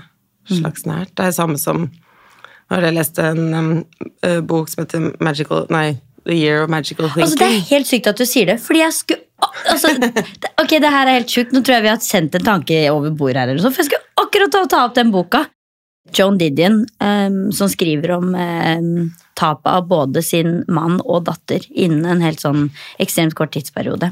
slags 0.59 0.85
nært. 0.85 1.15
Det 1.17 1.25
er 1.25 1.33
samme 1.35 1.57
som 1.57 1.87
Har 2.71 2.83
jeg 2.83 2.97
lest 2.97 3.19
en 3.23 3.53
um, 3.53 3.71
eh, 4.25 4.41
bok 4.43 4.69
som 4.71 4.83
heter 4.83 5.11
Magical 5.23 5.67
Nei, 5.71 5.99
The 6.27 6.35
Year 6.35 6.65
of 6.65 6.71
Magical 6.71 7.07
Thinking? 7.07 7.23
Altså, 7.23 7.39
det 7.39 7.47
er 7.47 7.67
helt 7.69 7.89
sykt 7.89 8.09
at 8.11 8.19
du 8.19 8.25
sier 8.27 8.49
det, 8.49 8.57
fordi 8.63 8.83
jeg 8.83 8.95
skulle 8.97 9.51
altså, 9.71 9.93
Ok, 10.63 10.73
det 10.83 10.91
her 10.91 11.05
er 11.05 11.19
helt 11.19 11.31
sjukt. 11.31 11.53
Nå 11.55 11.61
tror 11.61 11.77
jeg 11.77 11.85
vi 11.87 11.93
har 11.93 12.01
sendt 12.03 12.35
en 12.35 12.47
tanke 12.47 12.81
over 12.91 13.13
bordet 13.15 13.43
her, 13.43 13.53
eller 13.53 13.63
sånt, 13.63 13.77
for 13.77 13.85
jeg 13.85 13.91
skulle 13.93 14.25
akkurat 14.25 14.53
ta, 14.53 14.65
ta 14.73 14.83
opp 14.89 14.97
den 14.97 15.13
boka. 15.15 15.45
Joan 16.15 16.37
Didion, 16.39 16.85
um, 17.03 17.51
som 17.55 17.69
skriver 17.71 18.15
om 18.15 18.31
um, 18.35 19.11
tapet 19.39 19.71
av 19.71 19.87
både 19.87 20.23
sin 20.23 20.61
mann 20.71 21.01
og 21.03 21.25
datter 21.27 21.63
innen 21.71 22.07
en 22.07 22.23
helt 22.23 22.43
sånn 22.43 22.69
ekstremt 23.01 23.35
kort 23.37 23.51
tidsperiode. 23.55 24.11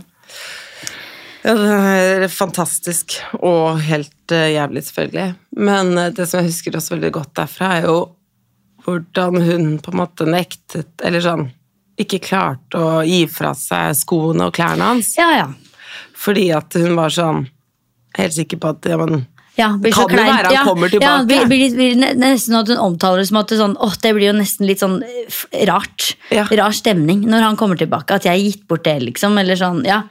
Ja, 1.45 1.53
det 1.53 2.25
er 2.25 2.31
fantastisk 2.33 3.19
og 3.37 3.79
helt 3.85 4.33
uh, 4.33 4.47
jævlig, 4.49 4.85
selvfølgelig. 4.87 5.27
Men 5.61 5.93
uh, 5.97 6.09
det 6.15 6.27
som 6.27 6.41
jeg 6.41 6.51
husker 6.51 6.77
også 6.77 6.95
veldig 6.95 7.11
godt 7.19 7.35
derfra, 7.37 7.75
er 7.77 7.89
jo 7.89 7.99
hvordan 8.85 9.41
hun 9.41 9.69
på 9.83 9.91
en 9.93 9.99
måte 10.03 10.27
nektet, 10.29 10.91
eller 11.03 11.23
sånn 11.25 11.47
ikke 12.01 12.19
klarte 12.19 12.79
å 12.79 13.03
gi 13.07 13.21
fra 13.31 13.53
seg 13.55 13.93
skoene 13.95 14.49
og 14.49 14.55
klærne 14.57 14.89
hans. 14.93 15.13
Ja, 15.17 15.29
ja. 15.37 15.45
Fordi 16.19 16.49
at 16.55 16.75
hun 16.75 16.95
var 16.97 17.13
sånn 17.13 17.45
helt 18.17 18.35
sikker 18.35 18.59
på 18.59 18.73
at 18.75 18.85
ja, 18.91 18.97
men 18.99 19.25
Ja, 19.55 19.69
blir 19.79 19.93
Det 19.93 19.95
kan 19.95 20.09
jo 20.11 20.17
være 20.19 20.49
han 20.49 20.51
ja, 20.53 20.63
kommer 20.67 20.89
Ja, 20.91 20.91
tilbake. 20.91 21.25
blir, 21.29 21.45
blir, 21.47 21.75
blir 21.77 21.93
ne- 21.95 22.13
nesten 22.19 22.57
at 22.59 22.67
hun 22.67 22.81
omtaler 22.83 23.21
det 23.23 23.29
som 23.29 23.37
at 23.39 23.47
det, 23.47 23.59
sånn, 23.61 23.77
åh, 23.79 23.93
det 24.03 24.11
blir 24.17 24.27
jo 24.27 24.33
nesten 24.35 24.67
litt 24.67 24.81
sånn 24.83 24.97
eh, 25.07 25.61
rart. 25.69 26.09
Ja. 26.35 26.43
Rar 26.59 26.75
stemning 26.75 27.21
når 27.23 27.45
han 27.45 27.55
kommer 27.55 27.79
tilbake. 27.79 28.17
At 28.17 28.27
jeg 28.27 28.35
har 28.35 28.43
gitt 28.43 28.65
bort 28.67 28.83
det, 28.83 28.97
liksom. 29.05 29.37
Eller 29.39 29.55
sånn, 29.55 29.79
ja. 29.87 30.01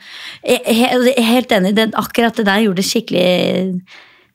Jeg, 0.48 1.20
helt 1.20 1.52
enig. 1.52 1.74
Det, 1.76 1.90
akkurat 2.00 2.40
det 2.40 2.46
der 2.48 2.64
gjorde 2.64 2.86
skikkelig 2.88 3.82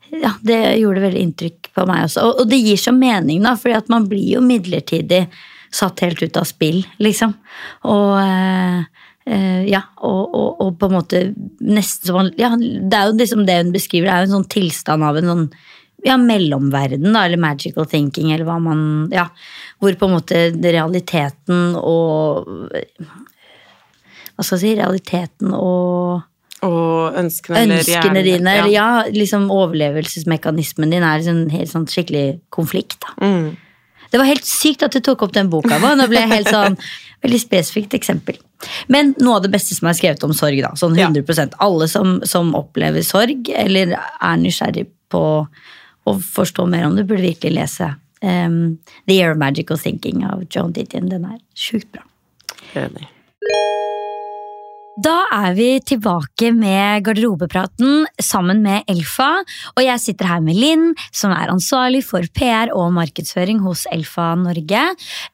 Ja, 0.10 0.34
det 0.42 0.60
gjorde 0.80 1.04
veldig 1.06 1.22
inntrykk 1.28 1.70
på 1.75 1.86
meg 1.89 2.08
også. 2.08 2.25
Og, 2.25 2.42
og 2.44 2.50
det 2.50 2.60
gir 2.63 2.80
så 2.82 2.94
mening, 2.96 3.44
da, 3.46 3.56
fordi 3.60 3.78
at 3.78 3.92
man 3.94 4.08
blir 4.10 4.36
jo 4.38 4.44
midlertidig 4.46 5.25
satt 5.70 6.01
helt 6.01 6.22
ut 6.24 6.38
av 6.39 6.48
spill, 6.50 6.82
liksom. 7.01 7.36
Og 7.89 8.13
eh, 8.24 8.80
eh, 9.30 9.63
ja, 9.70 9.84
og, 10.01 10.22
og, 10.34 10.63
og 10.66 10.78
på 10.80 10.89
en 10.89 10.96
måte 10.98 11.24
nesten 11.62 12.10
som 12.10 12.18
man 12.18 12.32
ja, 12.39 12.50
Det 12.58 12.98
er 12.98 13.12
jo 13.12 13.18
liksom 13.20 13.46
det 13.46 13.60
hun 13.62 13.75
beskriver, 13.75 14.10
det 14.10 14.16
er 14.16 14.24
jo 14.24 14.30
en 14.30 14.38
sånn 14.39 14.50
tilstand 14.56 15.06
av 15.06 15.20
en 15.20 15.30
sånn 15.34 15.46
ja, 16.08 16.16
mellomverden, 16.22 17.12
da, 17.12 17.25
eller 17.28 17.42
magical 17.42 17.88
thinking, 17.89 18.32
eller 18.34 18.48
hva 18.48 18.58
man 18.63 18.82
Ja, 19.13 19.28
hvor 19.80 19.96
på 20.00 20.10
en 20.10 20.16
måte 20.16 20.46
realiteten 20.63 21.75
og 21.75 22.48
Hva 24.34 24.46
skal 24.46 24.56
jeg 24.56 24.63
si? 24.63 24.75
Realiteten 24.80 25.54
og 25.54 26.28
Og 26.66 27.16
ønskene, 27.20 27.62
ønskene 27.78 28.24
dine, 28.25 28.56
eller 28.58 28.74
ja, 28.74 28.89
liksom 29.13 29.48
overlevelsesmekanismen 29.54 30.92
din 30.92 31.06
er 31.08 31.24
en 31.32 31.46
helt 31.54 31.72
sånn 31.72 31.88
skikkelig 31.88 32.42
konflikt. 32.54 33.00
da. 33.06 33.16
Mm. 33.24 33.58
Det 34.10 34.18
var 34.18 34.25
helt 34.25 34.48
sykt 34.48 34.84
at 34.84 34.96
du 34.96 35.04
tok 35.06 35.22
opp 35.28 35.36
den 35.36 35.51
boka. 35.54 35.78
Nå 35.78 36.08
ble 36.10 36.24
jeg 36.24 36.32
helt 36.34 36.50
sånn, 36.51 36.78
Veldig 37.20 37.39
spesifikt 37.42 37.96
eksempel. 37.98 38.38
Men 38.88 39.12
noe 39.20 39.39
av 39.39 39.44
det 39.44 39.51
beste 39.51 39.75
som 39.75 39.89
er 39.89 39.98
skrevet 39.98 40.24
om 40.24 40.32
sorg, 40.36 40.62
da. 40.63 40.72
Sånn 40.80 40.96
100% 40.96 41.58
Alle 41.66 41.89
som, 41.92 42.20
som 42.28 42.54
opplever 42.56 43.04
sorg, 43.04 43.51
eller 43.51 43.98
er 44.00 44.39
nysgjerrig 44.39 44.86
på 45.12 45.24
å 46.08 46.13
forstå 46.24 46.68
mer 46.72 46.88
om 46.88 46.96
det, 46.96 47.04
burde 47.10 47.28
virkelig 47.28 47.58
lese 47.58 47.92
um, 48.24 48.78
The 49.04 49.20
Year 49.20 49.36
of 49.36 49.42
Magical 49.42 49.80
Thinking 49.80 50.24
av 50.24 50.46
Joan 50.48 50.72
Didion. 50.75 51.12
Den 51.12 51.28
er 51.28 51.42
sjukt 51.60 51.92
bra. 51.92 52.08
Enig. 52.80 53.10
Da 55.00 55.13
er 55.32 55.53
vi 55.56 55.68
tilbake 55.86 56.50
med 56.51 57.06
garderobepraten 57.06 58.08
sammen 58.20 58.60
med 58.65 58.88
Elfa. 58.89 59.27
Og 59.77 59.84
jeg 59.86 60.01
sitter 60.03 60.27
her 60.27 60.41
med 60.44 60.58
Linn, 60.60 60.89
som 61.15 61.32
er 61.32 61.51
ansvarlig 61.53 62.01
for 62.03 62.25
PR 62.36 62.74
og 62.75 62.89
markedsføring 62.98 63.62
hos 63.63 63.86
Elfa 63.94 64.34
Norge. 64.41 64.82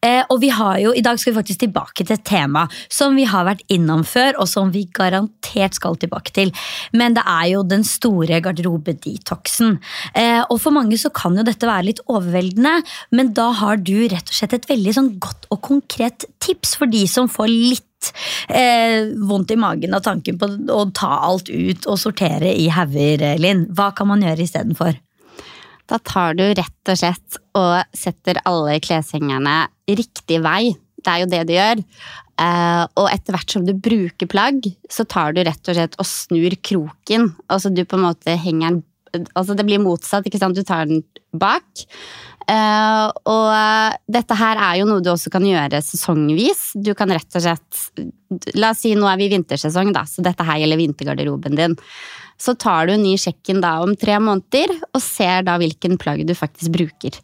Eh, 0.06 0.22
og 0.30 0.42
vi 0.44 0.52
har 0.54 0.82
jo, 0.84 0.92
i 0.94 1.02
dag 1.06 1.18
skal 1.18 1.34
vi 1.34 1.40
faktisk 1.40 1.64
tilbake 1.64 2.04
til 2.04 2.14
et 2.14 2.26
tema 2.28 2.68
som 2.92 3.18
vi 3.18 3.26
har 3.32 3.48
vært 3.48 3.64
innom 3.74 4.04
før, 4.06 4.36
og 4.44 4.52
som 4.52 4.70
vi 4.76 4.84
garantert 4.94 5.80
skal 5.80 5.98
tilbake 6.04 6.36
til. 6.36 6.54
Men 6.94 7.18
det 7.18 7.26
er 7.26 7.48
jo 7.56 7.64
den 7.66 7.88
store 7.88 8.44
garderobedetoxen. 8.46 9.80
Eh, 10.14 10.44
og 10.44 10.62
for 10.62 10.76
mange 10.76 11.00
så 11.02 11.10
kan 11.16 11.40
jo 11.40 11.48
dette 11.48 11.66
være 11.66 11.88
litt 11.90 12.04
overveldende, 12.06 12.76
men 13.18 13.34
da 13.34 13.50
har 13.64 13.82
du 13.82 13.96
rett 14.14 14.30
og 14.30 14.38
slett 14.44 14.60
et 14.60 14.70
veldig 14.70 14.98
sånn 15.00 15.12
godt 15.18 15.50
og 15.50 15.64
konkret 15.72 16.30
tips 16.46 16.76
for 16.80 16.92
de 16.92 17.04
som 17.10 17.30
får 17.32 17.50
litt 17.52 18.12
eh, 18.50 19.12
vondt 19.28 19.54
i 19.56 19.60
magen 19.60 19.96
av 19.98 20.06
tanken 20.06 20.38
på 20.42 20.50
å 20.74 20.84
ta 20.96 21.12
alt 21.30 21.50
ut 21.50 21.88
og 21.90 22.00
sortere 22.02 22.54
i 22.54 22.70
hauger, 22.74 23.24
eh, 23.26 23.42
Linn. 23.42 23.66
Hva 23.76 23.92
kan 23.96 24.10
man 24.12 24.24
gjøre 24.26 24.46
istedenfor? 24.46 25.00
Da 25.86 26.00
tar 26.02 26.38
du 26.38 26.46
rett 26.48 26.92
og 26.92 26.98
slett 26.98 27.40
og 27.58 27.98
setter 27.98 28.42
alle 28.50 28.80
kleshengerne 28.82 29.66
riktig 29.90 30.42
vei. 30.46 30.74
Det 31.06 31.12
er 31.12 31.22
jo 31.22 31.30
det 31.30 31.44
du 31.46 31.54
gjør. 31.54 31.84
Eh, 32.42 32.84
og 33.00 33.08
etter 33.12 33.36
hvert 33.36 33.54
som 33.54 33.68
du 33.68 33.76
bruker 33.78 34.28
plagg, 34.28 34.66
så 34.92 35.06
tar 35.08 35.36
du 35.36 35.44
rett 35.46 35.70
og 35.70 35.78
slett 35.78 35.96
og 36.02 36.10
snur 36.10 36.58
kroken. 36.66 37.30
Altså 37.48 37.72
du 37.72 37.86
på 37.86 38.00
en 38.00 38.08
måte 38.10 38.38
henger 38.42 38.78
den 38.78 38.84
Altså 39.32 39.54
det 39.56 39.64
blir 39.64 39.80
motsatt, 39.80 40.26
ikke 40.28 40.42
sant? 40.42 40.58
Du 40.58 40.66
tar 40.68 40.90
den 40.90 40.98
bak. 41.32 41.86
Eh, 42.46 43.06
og 43.26 43.48
eh, 43.50 43.96
dette 44.18 44.36
her 44.38 44.60
er 44.62 44.80
jo 44.80 44.90
noe 44.90 45.02
du 45.02 45.10
også 45.10 45.32
kan 45.34 45.46
gjøre 45.46 45.82
sesongvis. 45.82 46.76
Du 46.78 46.94
kan 46.98 47.10
rett 47.14 47.40
og 47.40 47.42
slett 47.42 48.04
La 48.58 48.74
oss 48.74 48.82
si 48.84 48.92
nå 48.98 49.08
er 49.08 49.20
vi 49.22 49.30
i 49.30 49.32
vintersesong, 49.32 49.94
da, 49.96 50.04
så 50.10 50.24
dette 50.26 50.44
her 50.44 50.60
gjelder 50.60 50.82
vintergarderoben 50.82 51.56
din. 51.58 51.76
Så 52.42 52.56
tar 52.60 52.90
du 52.90 52.96
en 52.96 53.06
ny 53.06 53.14
sjekken 53.22 53.62
da 53.64 53.78
om 53.84 53.94
tre 53.98 54.18
måneder, 54.20 54.74
og 54.92 55.02
ser 55.04 55.46
da 55.48 55.56
hvilken 55.62 55.96
plagg 56.02 56.26
du 56.28 56.34
faktisk 56.36 56.74
bruker. 56.76 57.16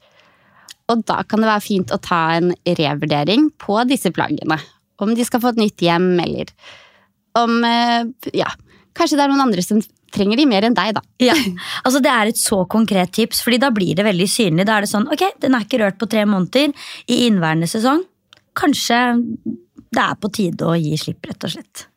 Og 0.92 1.04
da 1.08 1.20
kan 1.28 1.44
det 1.44 1.50
være 1.50 1.66
fint 1.66 1.92
å 1.92 2.00
ta 2.02 2.22
en 2.38 2.54
revurdering 2.66 3.50
på 3.60 3.82
disse 3.90 4.12
plaggene. 4.16 4.58
Om 5.02 5.14
de 5.18 5.26
skal 5.28 5.44
få 5.44 5.52
et 5.52 5.62
nytt 5.66 5.84
hjem, 5.84 6.14
eller 6.22 6.54
om 7.40 7.60
uh, 7.64 8.08
Ja, 8.36 8.50
kanskje 8.98 9.18
det 9.18 9.26
er 9.26 9.34
noen 9.34 9.46
andre 9.50 9.66
som 9.66 9.82
trenger 10.14 10.40
de 10.42 10.48
mer 10.50 10.68
enn 10.68 10.76
deg, 10.78 10.94
da. 10.98 11.04
Ja, 11.24 11.36
altså 11.86 12.02
Det 12.04 12.12
er 12.14 12.32
et 12.32 12.40
så 12.40 12.64
konkret 12.70 13.14
tips, 13.18 13.44
fordi 13.46 13.62
da 13.64 13.72
blir 13.74 13.96
det 13.98 14.08
veldig 14.08 14.28
synlig. 14.30 14.68
Da 14.70 14.78
er 14.78 14.86
det 14.86 14.92
sånn, 14.94 15.08
ok, 15.12 15.26
Den 15.42 15.58
er 15.58 15.66
ikke 15.66 15.82
rørt 15.84 16.00
på 16.02 16.10
tre 16.12 16.26
måneder 16.30 16.74
i 17.12 17.24
innværende 17.28 17.70
sesong. 17.72 18.04
Kanskje 18.58 19.00
det 19.92 20.04
er 20.04 20.20
på 20.20 20.32
tide 20.32 20.68
å 20.68 20.76
gi 20.80 20.98
slipp, 21.00 21.26
rett 21.28 21.48
og 21.48 21.56
slett. 21.56 21.88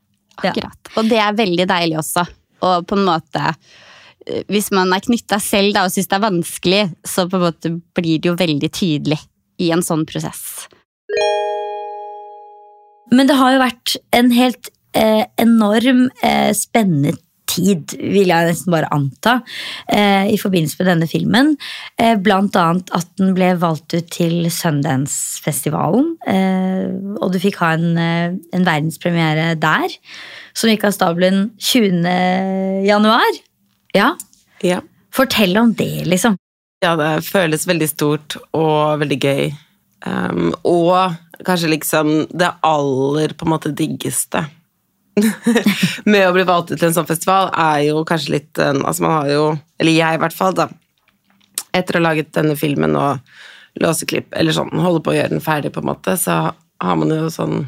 Ja. 0.42 0.50
Akkurat. 0.50 0.94
Og 0.98 1.10
det 1.10 1.20
er 1.22 1.36
veldig 1.38 1.66
deilig 1.70 1.98
også. 2.00 2.24
Og 2.64 2.86
på 2.88 2.96
en 2.98 3.04
måte 3.06 3.42
eh, 3.44 4.42
Hvis 4.50 4.72
man 4.74 4.90
er 4.94 5.02
knytta 5.04 5.38
selv 5.42 5.74
da, 5.76 5.84
og 5.86 5.94
syns 5.94 6.10
det 6.10 6.16
er 6.16 6.24
vanskelig, 6.24 6.84
så 7.06 7.28
på 7.30 7.38
en 7.38 7.46
måte 7.46 7.74
blir 7.94 8.22
det 8.22 8.30
jo 8.30 8.38
veldig 8.38 8.70
tydelig 8.74 9.20
i 9.62 9.70
en 9.74 9.84
sånn 9.86 10.02
prosess. 10.08 10.66
Men 13.14 13.28
det 13.30 13.36
har 13.38 13.54
jo 13.54 13.60
vært 13.62 13.94
en 14.16 14.32
helt 14.34 14.70
eh, 14.96 15.26
enorm 15.38 16.08
eh, 16.24 16.50
spennende 16.56 17.14
tid, 17.54 17.94
vil 18.00 18.30
jeg 18.30 18.48
nesten 18.50 18.74
bare 18.74 18.90
anta, 18.94 19.38
eh, 19.88 20.28
i 20.34 20.38
forbindelse 20.40 20.80
med 20.80 20.90
denne 20.90 21.08
filmen. 21.10 21.52
Eh, 21.98 22.14
blant 22.20 22.56
annet 22.60 22.90
at 22.96 23.08
den 23.20 23.34
ble 23.36 23.52
valgt 23.62 23.94
ut 23.94 24.10
til 24.14 24.50
Sundance-festivalen. 24.52 26.14
Eh, 26.26 27.18
og 27.20 27.32
du 27.34 27.40
fikk 27.42 27.60
ha 27.62 27.72
en, 27.78 27.98
en 27.98 28.66
verdenspremiere 28.66 29.54
der, 29.60 29.94
som 30.54 30.70
gikk 30.70 30.86
av 30.88 30.94
stabelen 30.96 31.50
20. 31.58 32.02
januar. 32.86 33.42
Ja, 33.94 34.14
Ja. 34.64 34.80
fortell 35.14 35.56
om 35.60 35.72
det, 35.74 36.06
liksom. 36.10 36.36
Ja, 36.84 36.96
det 36.96 37.24
føles 37.24 37.66
veldig 37.66 37.88
stort 37.88 38.36
og 38.52 38.98
veldig 39.00 39.18
gøy. 39.22 39.52
Um, 40.04 40.50
og 40.68 41.14
kanskje 41.46 41.70
liksom 41.72 42.10
det 42.28 42.50
aller 42.66 43.32
på 43.32 43.46
en 43.46 43.52
måte 43.54 43.70
diggeste 43.72 44.42
med 46.10 46.26
å 46.28 46.32
bli 46.34 46.44
valgt 46.48 46.72
ut 46.72 46.78
til 46.78 46.88
en 46.88 46.96
sånn 46.96 47.08
festival, 47.08 47.50
er 47.54 47.84
jo 47.88 48.02
kanskje 48.08 48.34
litt 48.36 48.58
eh, 48.58 48.74
Altså 48.74 49.04
man 49.04 49.16
har 49.20 49.30
jo, 49.30 49.44
eller 49.78 49.96
jeg 49.96 50.18
i 50.18 50.22
hvert 50.24 50.36
fall, 50.36 50.56
da, 50.58 50.68
etter 51.74 51.96
å 51.96 52.02
ha 52.02 52.08
laget 52.08 52.34
denne 52.34 52.56
filmen 52.58 52.96
og 52.98 53.22
låseklipp, 53.82 54.30
eller 54.38 54.54
sånn, 54.54 54.74
holde 54.78 55.02
på 55.04 55.14
å 55.14 55.16
gjøre 55.16 55.34
den 55.34 55.44
ferdig, 55.44 55.72
på 55.74 55.82
en 55.82 55.90
måte, 55.90 56.16
så 56.20 56.38
har 56.54 57.00
man 57.00 57.10
jo 57.10 57.30
sånn 57.32 57.64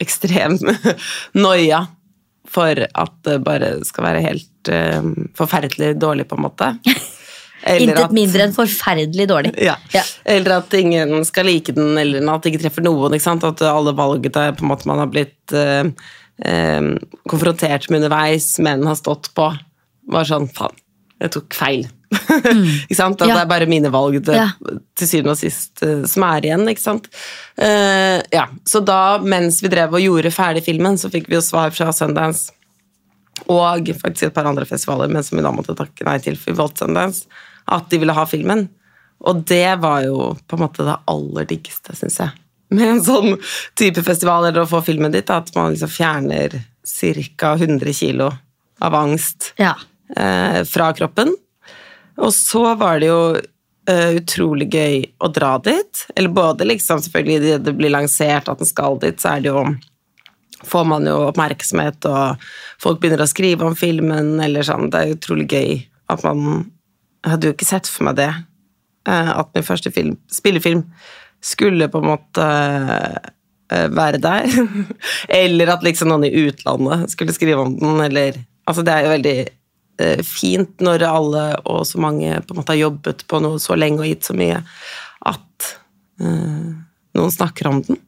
ekstrem 0.00 0.58
noia 1.46 1.86
for 2.50 2.76
at 2.82 3.16
det 3.26 3.38
bare 3.46 3.76
skal 3.86 4.08
være 4.08 4.24
helt 4.24 4.70
uh, 4.72 5.12
forferdelig 5.38 5.94
dårlig, 6.02 6.26
på 6.28 6.38
en 6.38 6.44
måte. 6.48 6.72
Intet 7.60 8.14
mindre 8.16 8.46
enn 8.46 8.54
forferdelig 8.56 9.26
dårlig. 9.28 9.52
ja. 9.60 9.76
Ja. 9.92 10.02
Eller 10.24 10.56
at 10.56 10.74
ingen 10.74 11.24
skal 11.28 11.46
like 11.46 11.74
den, 11.76 11.92
eller 12.00 12.24
at 12.32 12.42
det 12.42 12.54
ikke 12.54 12.64
treffer 12.64 12.86
noen. 12.86 13.14
Ikke 13.14 13.26
sant? 13.26 13.44
At 13.44 13.60
alle 13.68 13.92
valgene 13.96 14.48
på 14.56 14.64
en 14.64 14.70
måte 14.72 14.88
man 14.88 15.02
har 15.02 15.10
blitt 15.12 15.52
eh, 15.52 15.84
eh, 16.44 16.90
konfrontert 17.28 17.88
med 17.90 18.02
underveis, 18.02 18.52
men 18.62 18.86
har 18.88 18.98
stått 18.98 19.32
på, 19.36 19.50
var 20.10 20.24
sånn 20.28 20.48
faen, 20.52 20.76
jeg 21.20 21.30
tok 21.36 21.54
feil. 21.54 21.88
ikke 22.10 22.96
sant? 22.98 23.20
At 23.22 23.28
Ja. 23.28 23.34
det 23.36 23.42
er 23.44 23.50
bare 23.52 23.66
mine 23.70 23.90
valg 23.94 24.16
det, 24.26 24.34
Ja. 24.34 24.48
til 24.98 25.06
syvende 25.06 25.30
og 25.36 25.38
sist 25.38 25.82
eh, 25.86 26.02
som 26.10 26.24
er 26.26 26.40
igjen. 26.48 26.64
ikke 26.72 26.82
sant? 26.82 27.06
Eh, 27.56 28.18
ja. 28.34 28.48
Så 28.66 28.80
da, 28.84 29.18
mens 29.22 29.60
vi 29.62 29.68
drev 29.70 29.94
og 29.94 30.02
gjorde 30.02 30.32
ferdig 30.34 30.64
filmen, 30.66 30.98
så 30.98 31.10
fikk 31.12 31.28
vi 31.30 31.36
jo 31.38 31.44
svar 31.44 31.70
fra 31.70 31.92
Sundance 31.94 32.50
og 33.48 33.86
faktisk 34.02 34.26
et 34.28 34.34
par 34.34 34.44
andre 34.50 34.66
festivaler, 34.68 35.08
men 35.08 35.22
som 35.24 35.38
vi 35.38 35.44
da 35.46 35.52
måtte 35.54 35.76
takke 35.78 36.04
nei 36.04 36.18
til 36.20 36.36
for 36.36 36.50
vi 36.52 36.58
valgte 36.58 36.84
Sundance, 36.84 37.26
at 37.70 37.86
de 37.92 37.98
ville 38.02 38.12
ha 38.16 38.24
filmen. 38.28 38.66
Og 39.22 39.44
det 39.48 39.78
var 39.80 40.02
jo 40.04 40.32
på 40.48 40.56
en 40.58 40.64
måte 40.64 40.84
det 40.84 40.96
aller 41.08 41.46
diggeste, 41.48 41.94
syns 41.96 42.18
jeg. 42.20 42.30
Med 42.76 42.86
en 42.88 43.02
sånn 43.04 43.36
type 43.78 44.02
festival, 44.06 44.44
eller 44.48 44.62
å 44.64 44.70
få 44.70 44.80
filmen 44.86 45.12
ditt, 45.14 45.30
at 45.34 45.50
man 45.56 45.72
liksom 45.74 45.90
fjerner 45.90 46.58
ca. 47.38 47.54
100 47.56 47.92
kilo 47.96 48.30
av 48.80 48.94
angst 48.94 49.52
Ja. 49.60 49.74
eh, 50.16 50.62
fra 50.64 50.92
kroppen. 50.96 51.34
Og 52.20 52.32
så 52.36 52.62
var 52.78 53.00
det 53.00 53.08
jo 53.10 53.20
eh, 53.90 54.16
utrolig 54.20 54.68
gøy 54.72 54.96
å 55.24 55.28
dra 55.32 55.54
dit. 55.64 56.04
Eller 56.16 56.28
både 56.36 56.66
liksom, 56.68 57.00
selvfølgelig 57.04 57.40
det, 57.44 57.58
det 57.66 57.74
blir 57.78 57.90
lansert 57.94 58.48
at 58.48 58.58
den 58.62 58.68
skal 58.70 58.98
dit, 59.02 59.18
så 59.20 59.34
er 59.36 59.44
det 59.44 59.50
jo 59.52 59.64
får 60.70 60.84
man 60.84 61.06
jo 61.08 61.14
oppmerksomhet, 61.30 62.04
og 62.04 62.42
folk 62.82 62.98
begynner 63.00 63.22
å 63.24 63.30
skrive 63.30 63.64
om 63.64 63.76
filmen, 63.78 64.34
eller 64.44 64.66
sånn. 64.66 64.90
Det 64.92 64.98
er 65.00 65.14
utrolig 65.14 65.46
gøy 65.48 65.78
at 66.12 66.24
man 66.26 66.66
Jeg 67.24 67.30
hadde 67.34 67.48
jo 67.48 67.54
ikke 67.54 67.68
sett 67.68 67.88
for 67.88 68.04
meg 68.08 68.16
det. 68.16 68.30
eh, 69.08 69.30
At 69.40 69.50
min 69.54 69.64
første 69.64 69.90
film, 69.92 70.18
spillefilm 70.32 70.84
skulle 71.44 71.88
på 71.90 72.00
en 72.00 72.10
måte 72.10 72.46
eh, 73.70 73.86
være 73.92 74.20
der. 74.22 74.48
eller 75.42 75.74
at 75.74 75.86
liksom 75.86 76.10
noen 76.12 76.28
i 76.28 76.34
utlandet 76.46 77.10
skulle 77.12 77.36
skrive 77.36 77.66
om 77.66 77.76
den, 77.78 78.04
eller 78.10 78.40
Altså, 78.68 78.84
det 78.86 78.92
er 78.92 79.02
jo 79.02 79.14
veldig 79.16 79.38
eh, 80.04 80.20
fint 80.22 80.82
når 80.84 81.02
alle 81.08 81.40
og 81.66 81.80
så 81.88 81.98
mange 81.98 82.36
på 82.44 82.54
en 82.54 82.60
måte 82.60 82.70
har 82.70 82.84
jobbet 82.84 83.24
på 83.26 83.40
noe 83.42 83.58
så 83.58 83.74
lenge 83.74 84.04
og 84.04 84.06
gitt 84.06 84.28
så 84.28 84.36
mye, 84.36 84.60
at 85.26 85.70
uh, 86.22 86.68
noen 87.18 87.34
snakker 87.34 87.66
om 87.66 87.80
den. 87.88 87.98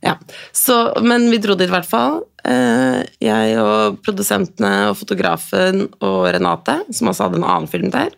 Ja, 0.00 0.14
så, 0.56 0.94
Men 1.04 1.26
vi 1.28 1.40
dro 1.42 1.52
dit 1.58 1.68
i 1.68 1.74
hvert 1.74 1.88
fall. 1.88 2.22
Uh, 2.46 3.02
jeg 3.20 3.58
og 3.60 4.00
produsentene 4.06 4.72
og 4.88 4.96
fotografen 5.02 5.84
og 6.00 6.30
Renate, 6.32 6.78
som 6.96 7.12
også 7.12 7.28
hadde 7.28 7.42
en 7.42 7.48
annen 7.50 7.68
film 7.68 7.92
der. 7.92 8.16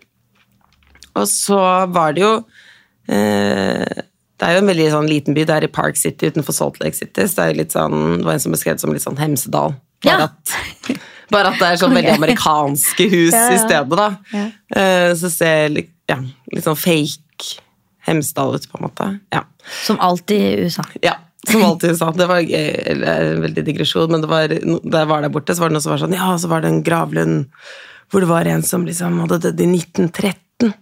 Og 1.19 1.27
så 1.31 1.59
var 1.91 2.15
det 2.15 2.23
jo 2.23 2.33
eh, 3.11 4.05
Det 4.39 4.47
er 4.47 4.55
jo 4.55 4.63
en 4.63 4.71
veldig 4.71 4.89
sånn 4.93 5.09
liten 5.11 5.35
by. 5.35 5.45
Det 5.49 5.55
er 5.57 5.67
i 5.67 5.71
Park 5.75 5.97
City 5.99 6.29
utenfor 6.31 6.55
Salt 6.55 6.77
Lake 6.83 6.95
City. 6.95 7.25
Så 7.27 7.41
det 7.41 7.45
er 7.51 7.57
litt 7.59 7.75
sånn, 7.75 8.19
det 8.21 8.27
var 8.29 8.37
en 8.39 8.43
som 8.45 8.55
beskrev 8.55 8.77
det 8.79 8.85
som 8.85 8.93
litt 8.95 9.03
sånn 9.03 9.19
Hemsedal. 9.19 9.75
Bare, 10.05 10.15
Ja. 10.15 10.29
at, 10.29 10.99
bare 11.35 11.51
at 11.51 11.59
det 11.59 11.69
er 11.73 11.81
sånn 11.81 11.97
veldig 11.97 12.13
amerikanske 12.15 13.09
hus 13.11 13.33
Ja, 13.35 13.41
ja. 13.49 13.55
i 13.57 13.63
stedet, 13.65 13.99
da. 13.99 14.09
Eh, 14.79 15.15
så 15.19 15.31
ser 15.35 15.73
litt, 15.75 15.91
ja, 16.09 16.21
litt 16.55 16.65
sånn 16.69 16.79
fake 16.79 17.57
Hemsedal 18.07 18.55
ut, 18.55 18.69
på 18.71 18.79
en 18.79 18.87
måte. 18.87 19.09
Ja. 19.35 19.43
Som 19.85 19.99
alltid 20.01 20.41
i 20.41 20.69
USA. 20.69 20.85
Ja, 21.05 21.17
som 21.51 21.65
alltid 21.67 21.99
sa. 21.99 22.13
Det 22.17 22.27
var 22.31 22.39
en 22.41 23.43
veldig 23.43 23.65
digresjon, 23.67 24.11
men 24.15 24.23
det 24.23 24.31
var, 24.31 24.49
da 24.55 25.03
jeg 25.03 25.11
var 25.11 25.27
der 25.27 25.35
borte, 25.35 25.53
så 25.59 25.61
var 25.67 25.69
det 25.73 25.77
noe 25.77 25.85
som 25.85 25.93
var 25.93 26.01
sånn 26.07 26.15
Ja, 26.17 26.31
så 26.41 26.49
var 26.49 26.63
det 26.65 26.71
en 26.73 26.83
gravlund 26.87 27.51
hvor 28.09 28.23
det 28.25 28.31
var 28.31 28.49
en 28.49 28.63
som 28.65 28.87
liksom 28.89 29.19
hadde 29.21 29.37
dødd 29.45 29.61
i 29.61 29.67
1913. 29.75 30.73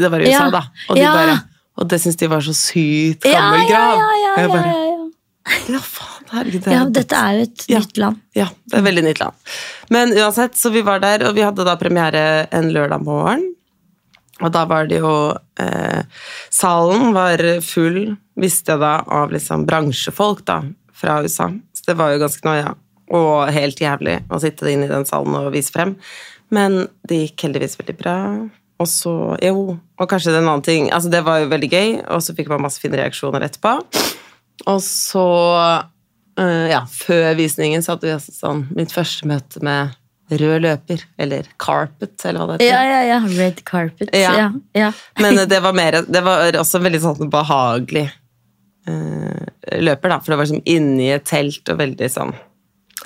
Det 0.00 0.08
var 0.14 0.22
i 0.24 0.30
USA, 0.30 0.46
Ja, 0.46 0.50
da. 0.54 0.62
Og, 0.88 0.96
de 0.96 1.02
ja. 1.02 1.12
bare, 1.12 1.36
og 1.76 1.88
det 1.90 2.00
syns 2.02 2.18
de 2.20 2.28
var 2.32 2.44
så 2.44 2.54
sykt 2.56 3.26
gammel 3.26 3.66
grav. 3.68 3.98
ja, 4.00 4.12
ja, 4.22 4.34
ja, 4.46 4.60
ja, 4.60 5.64
ja. 5.68 5.80
faen, 5.84 6.24
herregud. 6.32 6.64
det 6.64 6.72
ja, 6.74 6.84
dette 6.98 7.18
er 7.20 7.36
jo 7.36 7.44
et 7.46 7.66
nytt 7.74 8.00
land. 8.02 8.22
ja, 8.36 8.48
det 8.66 8.80
er 8.80 8.86
veldig 8.86 9.04
nytt 9.06 9.20
land. 9.22 9.52
Men 9.94 10.14
uansett, 10.16 10.56
så 10.58 10.72
vi 10.74 10.82
var 10.86 11.04
der, 11.04 11.28
og 11.28 11.36
vi 11.36 11.44
hadde 11.46 11.66
da 11.68 11.76
premiere 11.80 12.24
en 12.56 12.72
lørdag 12.74 13.04
morgen. 13.06 13.44
Og 14.44 14.52
da 14.52 14.66
var 14.68 14.88
det 14.88 14.98
jo 15.00 15.12
eh, 15.62 16.02
Salen 16.52 17.14
var 17.16 17.40
full, 17.64 18.16
visste 18.36 18.74
jeg 18.74 18.82
da, 18.82 18.98
av 19.06 19.32
liksom 19.32 19.64
bransjefolk 19.68 20.42
da, 20.48 20.60
fra 20.92 21.22
USA. 21.24 21.48
Så 21.72 21.88
det 21.88 21.96
var 22.00 22.12
jo 22.12 22.20
ganske 22.20 22.44
noia. 22.48 22.74
Og 23.16 23.46
helt 23.54 23.80
jævlig 23.80 24.18
å 24.28 24.40
sitte 24.42 24.68
inne 24.68 24.88
i 24.88 24.92
den 24.92 25.06
salen 25.08 25.36
og 25.38 25.52
vise 25.54 25.72
frem. 25.72 25.94
Men 26.52 26.84
det 27.08 27.22
gikk 27.22 27.46
heldigvis 27.46 27.78
veldig 27.80 27.96
bra. 28.00 28.16
Og 28.82 28.88
så, 28.90 29.12
jo, 29.40 29.76
og 29.76 30.08
kanskje 30.10 30.32
det 30.34 30.36
er 30.36 30.42
en 30.42 30.50
annen 30.52 30.64
ting 30.66 30.90
Altså, 30.92 31.08
det 31.08 31.22
var 31.24 31.40
jo 31.40 31.48
veldig 31.48 31.68
gøy, 31.72 31.92
og 32.12 32.20
så 32.24 32.34
fikk 32.36 32.50
man 32.52 32.64
masse 32.66 32.82
fine 32.82 32.98
reaksjoner 33.00 33.46
etterpå. 33.46 33.78
Og 34.68 34.80
så 34.84 35.26
uh, 36.40 36.66
Ja, 36.68 36.82
før 36.92 37.30
visningen 37.38 37.84
så 37.84 37.94
hadde 37.94 38.10
vi 38.10 38.16
altså 38.16 38.34
sånn 38.36 38.66
mitt 38.76 38.92
første 38.92 39.28
møte 39.28 39.62
med 39.64 39.96
rød 40.26 40.64
løper, 40.64 41.04
eller 41.22 41.46
carpet, 41.62 42.18
eller 42.26 42.42
hva 42.42 42.56
det 42.56 42.66
heter. 42.66 42.72
Ja, 42.74 42.80
ja, 42.90 43.02
ja. 43.06 43.18
Red 43.38 43.60
carpet. 43.64 44.10
Ja. 44.10 44.32
Ja. 44.34 44.46
Ja. 44.74 44.88
Men 45.22 45.38
det 45.48 45.60
var, 45.62 45.76
mer, 45.76 46.00
det 46.02 46.22
var 46.26 46.58
også 46.58 46.80
veldig 46.82 47.00
sånn 47.04 47.30
behagelig 47.30 48.08
uh, 48.90 49.46
løper, 49.78 50.10
da, 50.10 50.18
for 50.18 50.34
det 50.34 50.40
var 50.40 50.48
liksom 50.48 50.66
inni 50.66 51.12
et 51.14 51.26
telt 51.30 51.70
og 51.72 51.78
veldig 51.78 52.10
sånn 52.10 52.34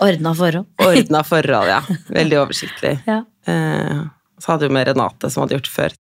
Ordna 0.00 0.32
forhold. 0.32 0.70
ordna 0.80 1.20
forhold, 1.32 1.68
ja. 1.68 1.82
Veldig 2.08 2.38
oversiktlig. 2.40 2.94
Ja. 3.04 3.18
Eh, 3.50 4.00
så 4.40 4.54
hadde 4.54 4.68
jo 4.68 4.74
med 4.74 4.88
Renate, 4.88 5.30
som 5.30 5.44
hadde 5.44 5.58
gjort 5.58 5.72
før. 5.72 5.96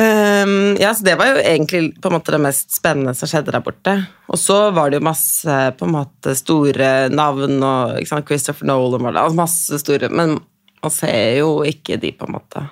Um, 0.00 0.76
ja, 0.80 0.94
så 0.94 1.04
Det 1.04 1.18
var 1.20 1.26
jo 1.28 1.40
egentlig 1.44 2.00
på 2.00 2.08
en 2.08 2.14
måte 2.16 2.32
det 2.32 2.40
mest 2.40 2.72
spennende 2.72 3.12
som 3.14 3.28
skjedde 3.28 3.52
der 3.52 3.64
borte. 3.64 3.96
Og 4.32 4.40
så 4.40 4.70
var 4.72 4.90
det 4.90 5.00
jo 5.00 5.08
masse 5.08 5.56
på 5.78 5.88
en 5.88 5.96
måte 5.98 6.36
store 6.38 6.92
navn, 7.12 7.58
og 7.60 7.98
ikke 8.00 8.12
sant, 8.14 8.28
Christopher 8.30 8.70
Nolan 8.70 9.04
var 9.04 9.16
det, 9.16 9.24
altså 9.26 9.42
masse 9.42 9.82
store 9.82 10.08
Men 10.08 10.38
man 10.82 10.94
ser 10.94 11.36
jo 11.38 11.60
ikke 11.68 12.00
de, 12.00 12.14
på 12.16 12.26
en 12.26 12.36
måte. 12.38 12.64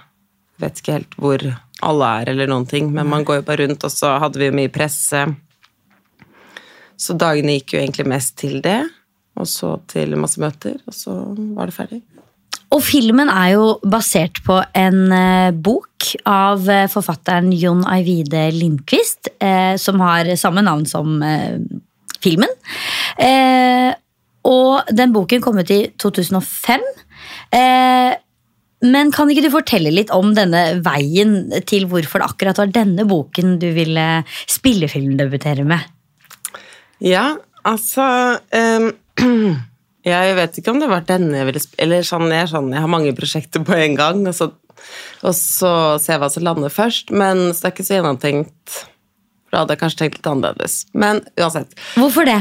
Vet 0.60 0.80
ikke 0.80 0.96
helt 0.96 1.18
hvor 1.20 1.44
alle 1.80 2.08
er, 2.20 2.32
eller 2.32 2.48
noen 2.50 2.66
ting, 2.68 2.90
men 2.92 3.08
man 3.08 3.24
går 3.24 3.40
jo 3.40 3.46
bare 3.46 3.66
rundt, 3.66 3.84
og 3.84 3.92
så 3.92 4.16
hadde 4.20 4.40
vi 4.40 4.48
jo 4.48 4.56
mye 4.56 4.72
presse. 4.72 5.22
Så 7.00 7.16
dagene 7.16 7.54
gikk 7.56 7.76
jo 7.76 7.80
egentlig 7.80 8.08
mest 8.10 8.34
til 8.40 8.58
det, 8.64 8.80
og 9.40 9.48
så 9.48 9.76
til 9.88 10.16
masse 10.20 10.40
møter, 10.42 10.80
og 10.88 10.96
så 10.96 11.14
var 11.56 11.70
det 11.70 11.76
ferdig. 11.76 12.02
Og 12.70 12.82
filmen 12.86 13.30
er 13.32 13.56
jo 13.56 13.64
basert 13.82 14.38
på 14.46 14.60
en 14.78 15.00
eh, 15.14 15.50
bok 15.50 16.12
av 16.28 16.68
eh, 16.70 16.86
forfatteren 16.90 17.50
Jon 17.52 17.82
Ajvide 17.88 18.46
Lindqvist, 18.54 19.32
eh, 19.42 19.74
som 19.80 20.00
har 20.04 20.30
samme 20.38 20.62
navn 20.66 20.86
som 20.86 21.18
filmen. 22.20 22.50
Og 24.50 24.90
den 24.96 25.12
boken 25.12 25.42
kom 25.44 25.60
ut 25.60 25.70
i 25.72 25.82
2005. 26.00 26.84
Eh, 27.56 28.12
men 28.80 29.10
kan 29.12 29.28
ikke 29.28 29.44
du 29.44 29.52
fortelle 29.52 29.92
litt 29.92 30.12
om 30.14 30.32
denne 30.36 30.80
veien 30.84 31.50
til 31.68 31.84
hvorfor 31.90 32.22
det 32.22 32.30
akkurat 32.30 32.60
var 32.62 32.72
denne 32.72 33.04
boken 33.08 33.58
du 33.60 33.68
ville 33.76 34.06
spillefilmdebutere 34.48 35.66
med? 35.68 35.84
Ja, 37.04 37.34
altså 37.68 38.06
ehm, 38.56 38.92
Jeg 40.06 40.36
vet 40.38 40.58
ikke 40.58 40.72
om 40.72 40.80
det 40.80 40.88
var 40.88 41.04
denne 41.04 41.42
jeg 41.42 41.48
ville 41.50 41.62
Eller 41.84 42.06
sånn, 42.08 42.30
jeg, 42.32 42.48
sånn, 42.48 42.70
jeg 42.72 42.80
har 42.80 42.92
mange 42.92 43.12
prosjekter 43.16 43.64
på 43.66 43.76
en 43.76 43.98
gang, 43.98 44.22
og 44.30 44.36
så, 44.36 44.48
og 45.20 45.34
så 45.36 45.72
ser 46.00 46.16
jeg 46.16 46.22
hva 46.22 46.30
som 46.32 46.46
lander 46.46 46.72
først. 46.72 47.12
Men 47.12 47.50
så 47.50 47.66
det 47.66 47.68
er 47.68 47.74
ikke 47.74 47.88
så 47.88 47.98
gjennomtenkt. 47.98 48.78
For 49.50 49.56
da 49.56 49.64
hadde 49.64 49.76
jeg 49.76 49.82
kanskje 49.82 50.02
tenkt 50.04 50.18
litt 50.20 50.30
annerledes. 50.30 50.80
Men 50.94 51.22
uansett. 51.36 51.76
Hvorfor 51.98 52.28
det? 52.28 52.40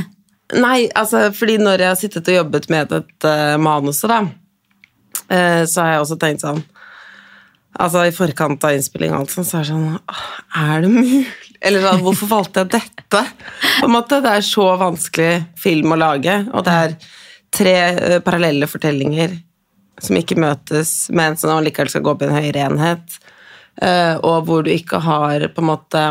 Nei, 0.57 0.87
altså, 0.97 1.27
fordi 1.35 1.59
når 1.61 1.83
jeg 1.83 1.91
har 1.91 1.99
sittet 1.99 2.29
og 2.31 2.39
jobbet 2.39 2.69
med 2.73 2.89
dette 2.93 3.33
manuset, 3.61 4.09
da, 4.09 4.23
uh, 5.29 5.63
så 5.69 5.83
har 5.83 5.91
jeg 5.93 6.05
også 6.05 6.21
tenkt 6.21 6.45
sånn 6.45 6.63
Altså, 7.79 8.01
I 8.09 8.11
forkant 8.11 8.63
av 8.65 8.73
innspilling 8.73 9.13
og 9.13 9.21
alt 9.21 9.31
sånt, 9.31 9.47
så 9.47 9.59
er 9.59 9.67
det 9.67 9.69
sånn 9.69 9.99
Er 10.57 10.81
det 10.83 10.89
mulig? 10.89 11.19
Eller 11.61 11.83
sånn, 11.85 12.01
hvorfor 12.01 12.31
valgte 12.31 12.63
jeg 12.63 12.71
dette? 12.73 13.21
På 13.77 13.85
en 13.85 13.93
måte, 13.93 14.19
Det 14.25 14.31
er 14.39 14.45
så 14.47 14.65
vanskelig 14.79 15.31
film 15.59 15.93
å 15.93 15.99
lage, 15.99 16.35
og 16.49 16.65
det 16.65 16.75
er 16.85 16.95
tre 17.51 17.89
eh, 17.89 18.19
parallelle 18.19 18.67
fortellinger 18.67 19.37
som 19.99 20.17
ikke 20.19 20.35
møtes, 20.39 21.09
men 21.11 21.37
som 21.37 21.51
allikevel 21.53 21.89
skal 21.91 22.01
gå 22.05 22.11
opp 22.13 22.21
i 22.23 22.25
en 22.29 22.37
høyere 22.37 22.65
enhet, 22.69 23.17
eh, 23.81 24.15
og 24.15 24.45
hvor 24.47 24.63
du 24.63 24.71
ikke 24.71 24.99
har 25.03 25.47
på 25.51 25.61
en 25.63 25.71
måte 25.71 26.01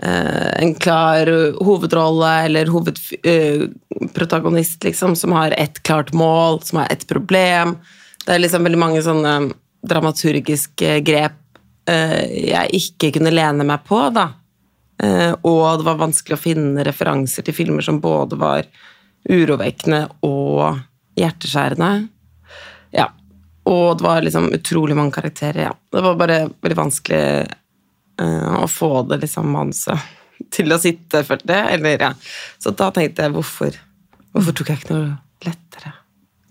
eh, 0.00 0.50
en 0.64 0.74
klar 0.80 1.26
hovedrolle 1.60 2.32
eller 2.46 2.72
hovedprotagonist, 2.72 4.84
liksom, 4.86 5.16
som 5.16 5.32
har 5.36 5.50
ett 5.58 5.82
klart 5.82 6.12
mål, 6.16 6.62
som 6.64 6.78
har 6.80 6.88
ett 6.92 7.06
problem. 7.10 7.68
Det 8.24 8.32
er 8.34 8.40
liksom 8.40 8.64
veldig 8.64 8.80
mange 8.80 9.02
sånne 9.04 9.34
dramaturgiske 9.80 11.00
grep 11.04 11.32
jeg 11.90 12.68
ikke 12.76 13.10
kunne 13.16 13.32
lene 13.32 13.64
meg 13.66 13.80
på, 13.88 13.98
da. 14.14 14.26
Og 15.48 15.78
det 15.80 15.86
var 15.88 15.96
vanskelig 15.98 16.36
å 16.36 16.44
finne 16.44 16.84
referanser 16.86 17.42
til 17.42 17.56
filmer 17.56 17.82
som 17.82 18.02
både 18.04 18.36
var 18.38 18.62
urovekkende 19.28 20.04
og 20.26 20.80
hjerteskjærende. 21.18 21.90
Ja. 22.96 23.10
Og 23.68 23.98
det 23.98 24.06
var 24.06 24.22
liksom 24.24 24.48
utrolig 24.56 24.96
mange 24.96 25.14
karakterer, 25.14 25.62
ja. 25.68 25.74
Det 25.92 26.04
var 26.04 26.18
bare 26.18 26.40
veldig 26.62 26.78
vanskelig 26.78 27.22
uh, 28.22 28.62
å 28.64 28.66
få 28.70 29.02
det 29.10 29.20
liksom 29.26 29.50
manuset 29.52 30.10
til 30.54 30.72
å 30.72 30.80
sitte, 30.80 31.24
følte 31.26 31.58
jeg. 31.58 31.78
Eller, 31.78 32.06
ja. 32.08 32.12
Så 32.58 32.74
da 32.76 32.90
tenkte 32.94 33.26
jeg 33.26 33.36
hvorfor, 33.36 33.76
hvorfor 34.32 34.56
tok 34.56 34.72
jeg 34.72 34.82
ikke 34.82 34.96
noe 34.96 35.10
lettere? 35.46 35.94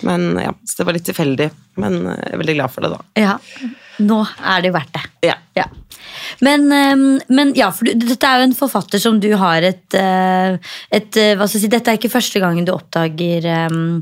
Men 0.08 0.32
ja, 0.40 0.54
så 0.64 0.80
det 0.80 0.88
var 0.88 0.96
litt 0.96 1.10
tilfeldig. 1.10 1.50
Men 1.80 2.02
jeg 2.08 2.34
er 2.34 2.40
veldig 2.40 2.56
glad 2.56 2.74
for 2.74 2.86
det, 2.86 2.94
da. 2.94 3.02
Ja, 3.20 3.36
nå 4.06 4.22
er 4.24 4.64
det 4.64 4.72
verdt 4.76 4.96
det. 4.96 5.06
Ja. 5.32 5.36
Ja. 5.58 5.66
Men, 6.46 6.72
ehm, 6.72 7.06
men 7.28 7.54
ja, 7.58 7.70
for 7.76 7.90
dette 7.90 8.28
er 8.28 8.42
jo 8.42 8.48
en 8.50 8.58
forfatter 8.58 9.02
som 9.02 9.20
du 9.22 9.30
har 9.40 9.66
et, 9.66 9.86
eh, 9.98 10.58
et 10.96 11.20
eh, 11.20 11.36
hva 11.36 11.48
skal 11.48 11.60
jeg 11.60 11.66
si, 11.66 11.72
Dette 11.74 11.92
er 11.92 12.00
ikke 12.00 12.14
første 12.14 12.42
gangen 12.42 12.68
du 12.68 12.74
oppdager 12.74 13.46
um, 13.70 14.02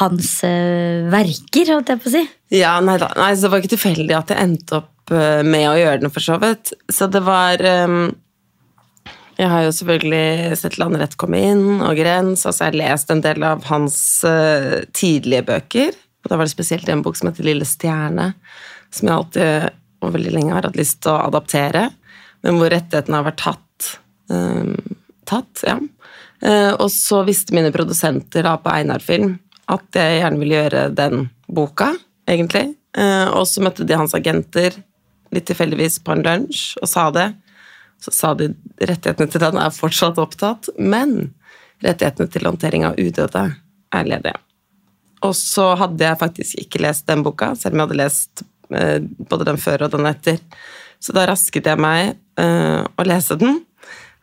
hans 0.00 0.32
eh, 0.46 1.06
verker, 1.10 1.74
holdt 1.74 1.92
jeg 1.92 2.02
på 2.02 2.10
å 2.10 2.14
si. 2.14 2.24
Ja, 2.54 2.74
nei 2.84 2.96
da. 3.00 3.10
Nei, 3.18 3.32
så 3.34 3.46
det 3.46 3.52
var 3.52 3.62
ikke 3.62 3.74
tilfeldig 3.76 4.18
at 4.18 4.34
jeg 4.34 4.44
endte 4.48 4.80
opp 4.82 4.96
med 5.10 5.64
å 5.66 5.74
gjøre 5.74 6.04
den, 6.04 6.12
for 6.14 6.22
så 6.22 6.36
vidt. 6.38 6.70
Så 6.86 7.08
det 7.10 7.24
var 7.26 7.58
um, 7.88 8.12
Jeg 9.40 9.48
har 9.50 9.64
jo 9.64 9.72
selvfølgelig 9.74 10.58
sett 10.60 10.76
'Landrett 10.78 11.16
komme 11.18 11.40
inn' 11.48 11.80
og 11.82 11.96
'Grens', 11.98 12.44
og 12.46 12.54
så 12.54 12.66
har 12.66 12.70
jeg 12.70 12.82
lest 12.84 13.10
en 13.10 13.24
del 13.24 13.42
av 13.42 13.64
hans 13.72 13.96
uh, 14.22 14.84
tidlige 14.94 15.48
bøker. 15.48 15.96
Og 16.20 16.30
da 16.30 16.36
var 16.36 16.46
det 16.46 16.52
spesielt 16.52 16.88
en 16.92 17.02
bok 17.02 17.18
som 17.18 17.30
heter 17.30 17.48
'Lille 17.48 17.66
stjerne', 17.66 18.34
som 18.92 19.08
jeg 19.08 19.16
alltid 19.16 19.80
og 20.00 20.14
veldig 20.14 20.32
lenge 20.34 20.54
har 20.56 20.68
hatt 20.68 20.78
lyst 20.78 21.02
til 21.04 21.12
å 21.14 21.26
adaptere, 21.28 21.88
men 22.44 22.58
hvor 22.60 22.72
rettighetene 22.72 23.20
har 23.20 23.28
vært 23.28 23.42
tatt. 23.44 23.66
ehm, 24.30 24.76
tatt, 25.26 25.62
ja. 25.66 25.78
Eh, 26.40 26.72
og 26.72 26.90
så 26.90 27.22
visste 27.26 27.54
mine 27.54 27.72
produsenter 27.72 28.44
da 28.46 28.56
på 28.56 28.70
Einar 28.72 29.02
Film 29.04 29.38
at 29.70 29.86
jeg 29.94 30.20
gjerne 30.20 30.40
ville 30.40 30.56
gjøre 30.56 30.84
den 30.96 31.28
boka, 31.46 31.92
egentlig. 32.26 32.74
Eh, 32.96 33.28
og 33.28 33.46
så 33.46 33.62
møtte 33.62 33.86
de 33.86 33.98
hans 33.98 34.14
agenter 34.16 34.74
litt 35.30 35.46
tilfeldigvis 35.46 36.00
på 36.02 36.14
en 36.14 36.24
lunsj 36.26 36.62
og 36.80 36.90
sa 36.90 37.08
det. 37.14 37.28
Så 38.00 38.14
sa 38.16 38.32
de 38.34 38.50
rettighetene 38.80 39.30
til 39.30 39.42
den 39.42 39.58
er 39.60 39.74
fortsatt 39.74 40.18
opptatt, 40.18 40.70
men 40.78 41.34
rettighetene 41.84 42.30
til 42.32 42.48
håndtering 42.48 42.86
av 42.88 42.98
udøde 42.98 43.44
er 43.92 44.08
ledige. 44.08 44.38
Og 45.26 45.34
så 45.36 45.74
hadde 45.76 46.06
jeg 46.06 46.20
faktisk 46.22 46.62
ikke 46.62 46.80
lest 46.80 47.06
den 47.10 47.22
boka, 47.26 47.52
selv 47.54 47.76
om 47.76 47.82
jeg 47.82 47.88
hadde 47.90 48.00
lest 48.00 48.44
både 48.70 49.48
den 49.48 49.60
før 49.60 49.86
og 49.86 49.94
den 49.94 50.08
etter. 50.10 50.38
Så 51.00 51.14
da 51.16 51.24
rasket 51.30 51.68
jeg 51.68 51.80
meg 51.80 52.14
uh, 52.40 52.84
å 52.84 53.06
lese 53.08 53.38
den. 53.40 53.62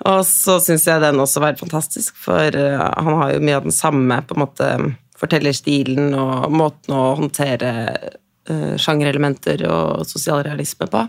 Og 0.06 0.22
så 0.30 0.60
syns 0.62 0.86
jeg 0.86 1.02
den 1.02 1.20
også 1.20 1.42
var 1.42 1.58
fantastisk, 1.60 2.18
for 2.22 2.54
uh, 2.54 2.84
han 3.02 3.20
har 3.22 3.34
jo 3.34 3.44
mye 3.44 3.60
av 3.60 3.68
den 3.68 3.76
samme 3.76 4.20
på 4.28 4.38
en 4.38 4.44
måte 4.44 4.70
fortellerstilen 5.18 6.14
og 6.14 6.54
måten 6.54 6.94
å 6.94 7.16
håndtere 7.18 7.72
uh, 8.52 8.76
sjangerelementer 8.78 9.66
og 9.72 10.06
sosialrealisme 10.10 10.90
på. 10.94 11.08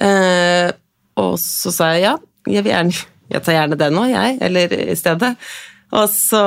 Uh, 0.00 0.68
og 1.20 1.34
så 1.40 1.72
sa 1.74 1.94
jeg 1.94 2.04
ja, 2.04 2.18
jeg 2.48 2.68
gjerne 2.68 3.08
jeg 3.30 3.44
tar 3.46 3.54
gjerne 3.54 3.78
den 3.78 3.94
nå, 3.94 4.06
jeg, 4.10 4.38
eller 4.42 4.72
i 4.74 4.96
stedet. 4.98 5.34
Og 5.94 6.06
så 6.10 6.40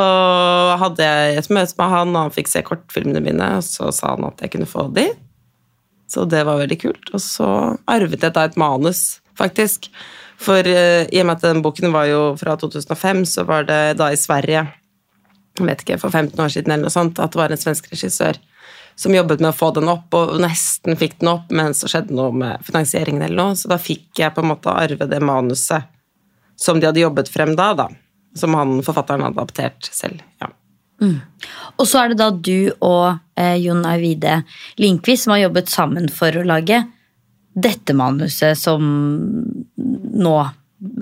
hadde 0.80 1.06
jeg 1.08 1.38
et 1.40 1.50
møte 1.52 1.78
med 1.80 1.92
han, 1.94 2.12
og 2.16 2.26
han 2.26 2.34
fikk 2.36 2.52
se 2.52 2.64
kortfilmene 2.68 3.22
mine, 3.24 3.50
og 3.60 3.66
så 3.68 3.92
sa 3.96 4.14
han 4.16 4.28
at 4.28 4.44
jeg 4.44 4.54
kunne 4.56 4.70
få 4.70 4.88
de. 4.96 5.10
Så 6.10 6.26
det 6.30 6.44
var 6.48 6.62
veldig 6.62 6.80
kult. 6.82 7.12
Og 7.16 7.22
så 7.24 7.48
arvet 7.90 8.22
jeg 8.22 8.36
da 8.36 8.46
et 8.48 8.60
manus, 8.60 9.22
faktisk. 9.40 9.90
For 10.44 10.60
uh, 10.66 11.04
i 11.08 11.22
og 11.22 11.28
med 11.30 11.38
at 11.38 11.46
den 11.46 11.64
boken 11.66 11.94
var 11.94 12.08
jo 12.10 12.24
fra 12.40 12.56
2005, 12.60 13.26
så 13.30 13.46
var 13.48 13.68
det 13.70 13.82
da 14.02 14.12
i 14.12 14.20
Sverige, 14.20 14.66
jeg 15.60 15.70
vet 15.70 15.86
ikke, 15.86 16.00
for 16.02 16.14
15 16.14 16.40
år 16.42 16.52
siden 16.54 16.74
eller 16.74 16.90
noe 16.90 16.94
sånt, 16.94 17.22
at 17.22 17.34
det 17.34 17.40
var 17.40 17.54
en 17.54 17.62
svensk 17.62 17.92
regissør 17.94 18.40
som 18.96 19.16
jobbet 19.16 19.42
med 19.42 19.50
å 19.50 19.58
få 19.58 19.72
den 19.74 19.90
opp, 19.90 20.14
og 20.14 20.36
nesten 20.42 20.98
fikk 21.00 21.18
den 21.22 21.32
opp, 21.32 21.50
men 21.54 21.74
så 21.78 21.90
skjedde 21.90 22.14
noe 22.18 22.34
med 22.36 22.66
finansieringen 22.66 23.24
eller 23.26 23.40
noe, 23.40 23.58
så 23.58 23.72
da 23.72 23.80
fikk 23.82 24.22
jeg 24.22 24.34
på 24.36 24.44
en 24.44 24.52
måte 24.52 24.74
arve 24.74 25.08
det 25.10 25.22
manuset 25.24 25.90
som 26.60 26.80
de 26.80 26.90
hadde 26.90 27.02
jobbet 27.02 27.32
frem 27.34 27.56
da, 27.58 27.72
da. 27.78 27.88
Som 28.38 28.54
han, 28.58 28.80
forfatteren 28.86 29.26
hadde 29.26 29.42
adaptert 29.42 29.90
selv. 29.90 30.22
ja. 30.42 30.50
Og 31.78 31.88
så 31.90 32.04
er 32.04 32.14
det 32.14 32.20
da 32.22 32.30
du 32.32 32.72
og 32.86 33.18
eh, 33.40 33.58
Jon 33.64 33.84
Arvide 33.90 34.42
Lindqvist 34.80 35.26
som 35.26 35.34
har 35.36 35.46
jobbet 35.48 35.72
sammen 35.72 36.10
for 36.14 36.36
å 36.40 36.46
lage 36.48 36.84
dette 37.54 37.94
manuset 37.94 38.58
som 38.58 38.82
nå 40.14 40.36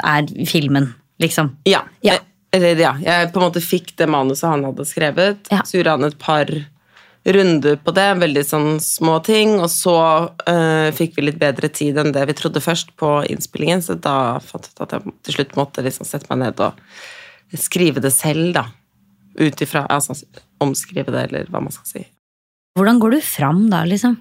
er 0.04 0.28
filmen, 0.50 0.90
liksom. 1.22 1.54
Ja. 1.70 1.84
Ja. 2.04 2.18
Eller 2.52 2.76
ja, 2.82 2.92
jeg 3.00 3.30
på 3.32 3.40
en 3.40 3.46
måte 3.48 3.62
fikk 3.64 3.94
det 4.02 4.10
manuset 4.12 4.50
han 4.52 4.66
hadde 4.68 4.84
skrevet, 4.90 5.48
Ja. 5.54 5.62
så 5.64 5.78
gjorde 5.80 5.94
han 5.96 6.10
et 6.10 6.18
par 6.20 6.50
runder 7.24 7.78
på 7.78 7.94
det, 7.94 8.08
veldig 8.20 8.44
sånn 8.44 8.70
små 8.84 9.20
ting, 9.24 9.54
og 9.62 9.70
så 9.72 9.94
eh, 10.50 10.90
fikk 10.98 11.16
vi 11.16 11.28
litt 11.30 11.40
bedre 11.40 11.70
tid 11.70 12.00
enn 12.02 12.12
det 12.16 12.26
vi 12.28 12.36
trodde 12.36 12.64
først 12.64 12.96
på 13.00 13.14
innspillingen, 13.30 13.84
så 13.86 13.96
da 13.96 14.40
fant 14.44 14.66
jeg 14.68 14.74
ut 14.74 14.84
at 14.88 14.96
jeg 14.98 15.14
til 15.28 15.38
slutt 15.38 15.56
måtte 15.60 15.86
liksom 15.86 16.10
sette 16.10 16.28
meg 16.34 16.42
ned 16.42 16.64
og 16.66 17.60
skrive 17.62 18.02
det 18.04 18.12
selv, 18.16 18.52
da. 18.58 18.66
Ut 19.39 19.62
ifra 19.63 19.86
Altså 19.88 20.17
omskrive 20.62 21.13
det, 21.13 21.28
eller 21.30 21.48
hva 21.52 21.62
man 21.63 21.74
skal 21.74 21.88
si. 21.88 22.04
Hvordan 22.78 23.00
går 23.02 23.15
du 23.15 23.22
fram 23.26 23.65
da, 23.72 23.84
liksom? 23.88 24.17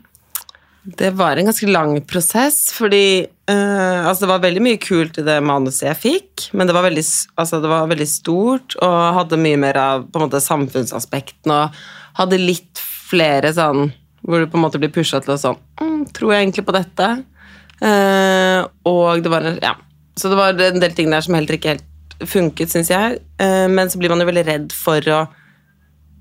Det 0.82 1.10
var 1.12 1.36
en 1.36 1.50
ganske 1.50 1.66
lang 1.68 1.98
prosess, 2.08 2.70
fordi 2.72 3.26
uh, 3.50 4.06
altså 4.08 4.24
det 4.24 4.30
var 4.30 4.44
veldig 4.46 4.62
mye 4.64 4.78
kult 4.80 5.18
i 5.20 5.24
det 5.26 5.36
manuset 5.44 5.90
jeg 5.90 6.00
fikk, 6.00 6.46
men 6.56 6.70
det 6.70 6.74
var 6.76 6.86
veldig, 6.86 7.04
altså 7.36 7.60
det 7.60 7.68
var 7.68 7.90
veldig 7.90 8.08
stort 8.08 8.78
og 8.80 8.96
hadde 9.18 9.40
mye 9.44 9.58
mer 9.60 9.76
av 9.76 10.06
på 10.08 10.18
en 10.18 10.24
måte 10.24 10.40
samfunnsaspekten 10.40 11.52
og 11.52 11.82
hadde 12.16 12.40
litt 12.40 12.80
flere 12.80 13.52
sånn 13.52 13.90
hvor 14.24 14.40
du 14.40 14.48
på 14.52 14.58
en 14.58 14.64
måte 14.64 14.80
blir 14.80 14.92
pusha 14.92 15.20
til 15.20 15.34
å 15.34 15.40
sånn 15.40 15.60
mm, 15.80 16.00
Tror 16.16 16.34
jeg 16.34 16.44
egentlig 16.44 16.66
på 16.68 16.74
dette? 16.76 17.06
Uh, 17.80 18.66
og 18.88 19.22
det 19.24 19.32
var 19.32 19.46
ja, 19.62 19.72
Så 20.12 20.28
det 20.28 20.36
var 20.36 20.58
en 20.60 20.82
del 20.82 20.92
ting 20.96 21.08
der 21.12 21.24
som 21.24 21.36
heller 21.36 21.56
ikke 21.56 21.74
helt 21.74 21.86
funket, 22.28 22.72
syns 22.72 22.90
jeg. 22.92 23.20
Eh, 23.40 23.66
men 23.70 23.90
så 23.90 24.00
blir 24.00 24.12
man 24.12 24.22
jo 24.22 24.28
veldig 24.30 24.46
redd 24.48 24.74
for 24.76 25.06
å 25.12 25.20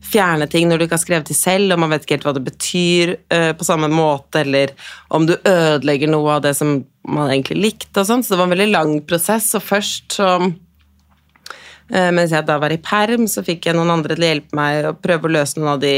fjerne 0.09 0.47
ting 0.47 0.69
når 0.69 0.79
du 0.79 0.85
ikke 0.85 0.95
har 0.95 1.03
skrevet 1.03 1.29
de 1.29 1.35
selv, 1.35 1.73
og 1.73 1.81
man 1.83 1.91
vet 1.91 2.05
ikke 2.05 2.17
helt 2.17 2.27
hva 2.29 2.35
det 2.38 2.45
betyr 2.45 3.13
eh, 3.35 3.51
på 3.57 3.67
samme 3.67 3.89
måte, 3.91 4.43
eller 4.45 4.73
om 5.15 5.27
du 5.27 5.35
ødelegger 5.38 6.12
noe 6.12 6.38
av 6.38 6.45
det 6.45 6.55
som 6.57 6.79
man 7.09 7.31
egentlig 7.33 7.59
likte 7.59 8.03
og 8.03 8.07
sånn. 8.07 8.23
Så 8.23 8.33
det 8.33 8.39
var 8.39 8.49
en 8.49 8.55
veldig 8.55 8.71
lang 8.71 8.95
prosess, 9.09 9.51
og 9.59 9.65
først 9.65 10.19
så 10.19 10.31
eh, 10.39 12.09
Mens 12.15 12.31
jeg 12.35 12.47
da 12.47 12.59
var 12.62 12.73
i 12.73 12.81
perm, 12.83 13.27
så 13.27 13.43
fikk 13.45 13.67
jeg 13.67 13.77
noen 13.77 13.91
andre 13.97 14.15
til 14.15 14.27
å 14.27 14.31
hjelpe 14.31 14.59
meg 14.59 14.88
å 14.88 14.95
prøve 14.95 15.27
å 15.27 15.35
løse 15.39 15.59
noen 15.59 15.75
av 15.75 15.83
de 15.83 15.95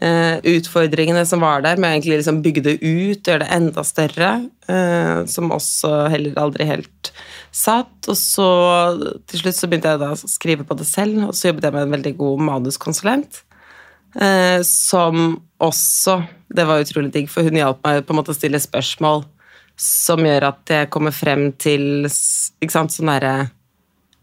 utfordringene 0.00 1.20
som 1.28 1.42
var 1.44 1.60
der, 1.62 1.76
med 1.76 2.00
å 2.00 2.14
liksom 2.14 2.40
bygge 2.42 2.62
det 2.64 2.74
ut, 2.80 3.26
gjøre 3.26 3.44
det 3.44 3.50
enda 3.52 3.84
større, 3.84 4.30
eh, 4.68 5.24
som 5.28 5.52
også 5.52 6.08
heller 6.12 6.38
aldri 6.40 6.64
helt 6.64 7.12
satt. 7.52 7.92
Og 8.08 8.16
så 8.16 8.48
til 9.28 9.42
slutt 9.42 9.58
så 9.58 9.68
begynte 9.68 9.92
jeg 9.92 10.02
da 10.02 10.12
å 10.14 10.18
skrive 10.18 10.66
på 10.66 10.78
det 10.78 10.88
selv, 10.88 11.28
og 11.28 11.36
så 11.36 11.50
jobbet 11.50 11.68
jeg 11.68 11.76
med 11.76 11.86
en 11.86 11.96
veldig 11.98 12.14
god 12.22 12.46
manuskonsulent. 12.48 13.42
Eh, 14.12 14.60
som 14.62 15.40
også 15.62 16.22
Det 16.52 16.66
var 16.68 16.82
utrolig 16.82 17.08
digg, 17.14 17.30
for 17.32 17.46
hun 17.48 17.56
hjalp 17.56 17.78
meg 17.80 18.02
på 18.04 18.12
en 18.12 18.18
måte 18.18 18.34
å 18.34 18.36
stille 18.36 18.58
spørsmål 18.60 19.22
som 19.80 20.20
gjør 20.20 20.50
at 20.50 20.68
jeg 20.68 20.90
kommer 20.92 21.14
frem 21.16 21.46
til 21.56 22.04
ikke 22.04 22.74
sant, 22.74 22.92
sånn 22.92 23.08
derre 23.08 23.48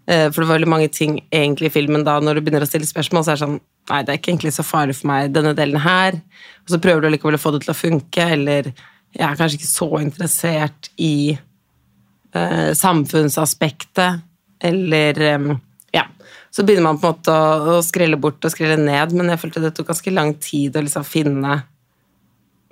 eh, 0.06 0.28
For 0.30 0.44
det 0.44 0.46
var 0.46 0.60
veldig 0.60 0.70
mange 0.70 0.92
ting 0.94 1.18
egentlig 1.34 1.72
i 1.72 1.74
filmen 1.74 2.06
da, 2.06 2.20
når 2.22 2.38
du 2.38 2.44
begynner 2.44 2.68
å 2.68 2.70
stille 2.70 2.86
spørsmål, 2.86 3.26
så 3.26 3.34
er 3.34 3.40
det 3.40 3.46
sånn 3.48 3.58
Nei, 3.90 4.04
det 4.06 4.14
er 4.14 4.20
ikke 4.20 4.34
egentlig 4.36 4.54
så 4.54 4.66
farlig 4.66 4.96
for 5.00 5.10
meg, 5.10 5.32
denne 5.34 5.56
delen 5.58 5.82
her. 5.82 6.20
Og 6.64 6.74
så 6.74 6.80
prøver 6.82 7.02
du 7.02 7.10
likevel 7.14 7.40
å 7.40 7.42
få 7.42 7.54
det 7.56 7.64
til 7.64 7.74
å 7.74 7.78
funke, 7.78 8.26
eller 8.36 8.70
jeg 8.70 9.26
er 9.26 9.38
kanskje 9.40 9.58
ikke 9.58 9.70
så 9.72 9.90
interessert 10.04 10.92
i 11.02 11.34
eh, 11.34 12.70
samfunnsaspektet, 12.78 14.22
eller 14.70 15.26
eh, 15.32 15.50
Ja. 15.96 16.06
Så 16.54 16.64
begynner 16.66 16.86
man 16.90 17.00
på 17.02 17.08
en 17.08 17.16
måte 17.16 17.34
å, 17.34 17.78
å 17.78 17.82
skrelle 17.86 18.18
bort 18.22 18.46
og 18.46 18.54
skrelle 18.54 18.78
ned, 18.78 19.14
men 19.18 19.32
jeg 19.34 19.42
følte 19.42 19.64
det 19.64 19.74
tok 19.78 19.90
ganske 19.90 20.14
lang 20.14 20.36
tid 20.42 20.78
å 20.78 20.86
liksom 20.86 21.06
finne 21.06 21.60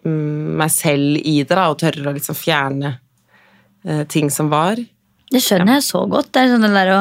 mm, 0.05 0.57
meg 0.61 0.71
selv 0.73 1.17
i 1.21 1.39
det, 1.41 1.53
da, 1.53 1.67
og 1.71 1.81
tørre 1.81 2.09
å 2.09 2.13
liksom 2.13 2.37
fjerne 2.37 2.93
eh, 3.85 4.05
ting 4.09 4.29
som 4.33 4.53
var. 4.53 4.81
Det 5.33 5.41
skjønner 5.43 5.79
jeg 5.79 5.89
så 5.89 6.05
godt. 6.09 6.31
Det 6.33 6.43
er 6.43 6.53
sånn 6.53 6.65
den 6.65 6.77
der 6.77 6.93
å 6.93 6.99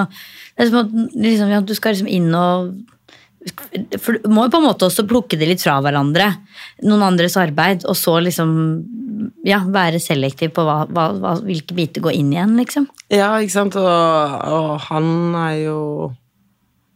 liksom, 0.58 1.50
ja, 1.52 1.60
Du 1.60 1.74
skal 1.76 1.94
liksom 1.94 2.10
inn 2.10 2.32
og 2.34 2.72
For 4.02 4.18
du 4.18 4.28
må 4.32 4.46
jo 4.46 4.52
på 4.52 4.60
en 4.60 4.66
måte 4.66 4.88
også 4.88 5.06
plukke 5.08 5.38
det 5.38 5.48
litt 5.48 5.62
fra 5.62 5.78
hverandre. 5.84 6.32
Noen 6.86 7.04
andres 7.06 7.36
arbeid, 7.40 7.86
og 7.86 7.96
så 7.98 8.18
liksom 8.24 8.52
ja, 9.46 9.60
være 9.62 10.00
selektiv 10.02 10.52
på 10.56 10.64
hva, 10.66 10.82
hva, 10.90 11.36
hvilke 11.44 11.76
biter 11.76 12.04
går 12.04 12.16
inn 12.18 12.32
igjen, 12.34 12.56
liksom. 12.58 12.88
Ja, 13.12 13.30
ikke 13.40 13.54
sant, 13.54 13.78
og, 13.78 14.38
og 14.50 14.70
han 14.88 15.08
er 15.38 15.56
jo 15.62 15.80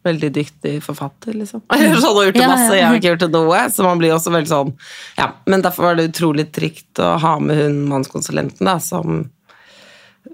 veldig 0.05 0.31
dyktig 0.33 0.77
forfatter, 0.83 1.35
liksom. 1.37 1.63
Så 1.69 1.77
han 2.07 2.15
har 2.17 2.29
gjort 2.29 2.39
det 2.39 2.47
masse, 2.49 2.71
jeg 2.75 2.87
har 2.87 2.97
ikke 2.97 3.11
gjort 3.13 3.25
det 3.25 3.31
noe. 3.35 3.65
Så 3.73 3.85
man 3.85 4.01
blir 4.01 4.15
også 4.15 4.33
veldig 4.33 4.51
sånn 4.51 4.73
Ja, 5.19 5.31
men 5.49 5.65
derfor 5.65 5.89
var 5.89 5.99
det 5.99 6.09
utrolig 6.09 6.49
trygt 6.55 7.01
å 7.01 7.13
ha 7.21 7.35
med 7.43 7.61
hun 7.61 7.83
mannskonsulenten, 7.91 8.65
da, 8.67 8.79
som 8.81 9.21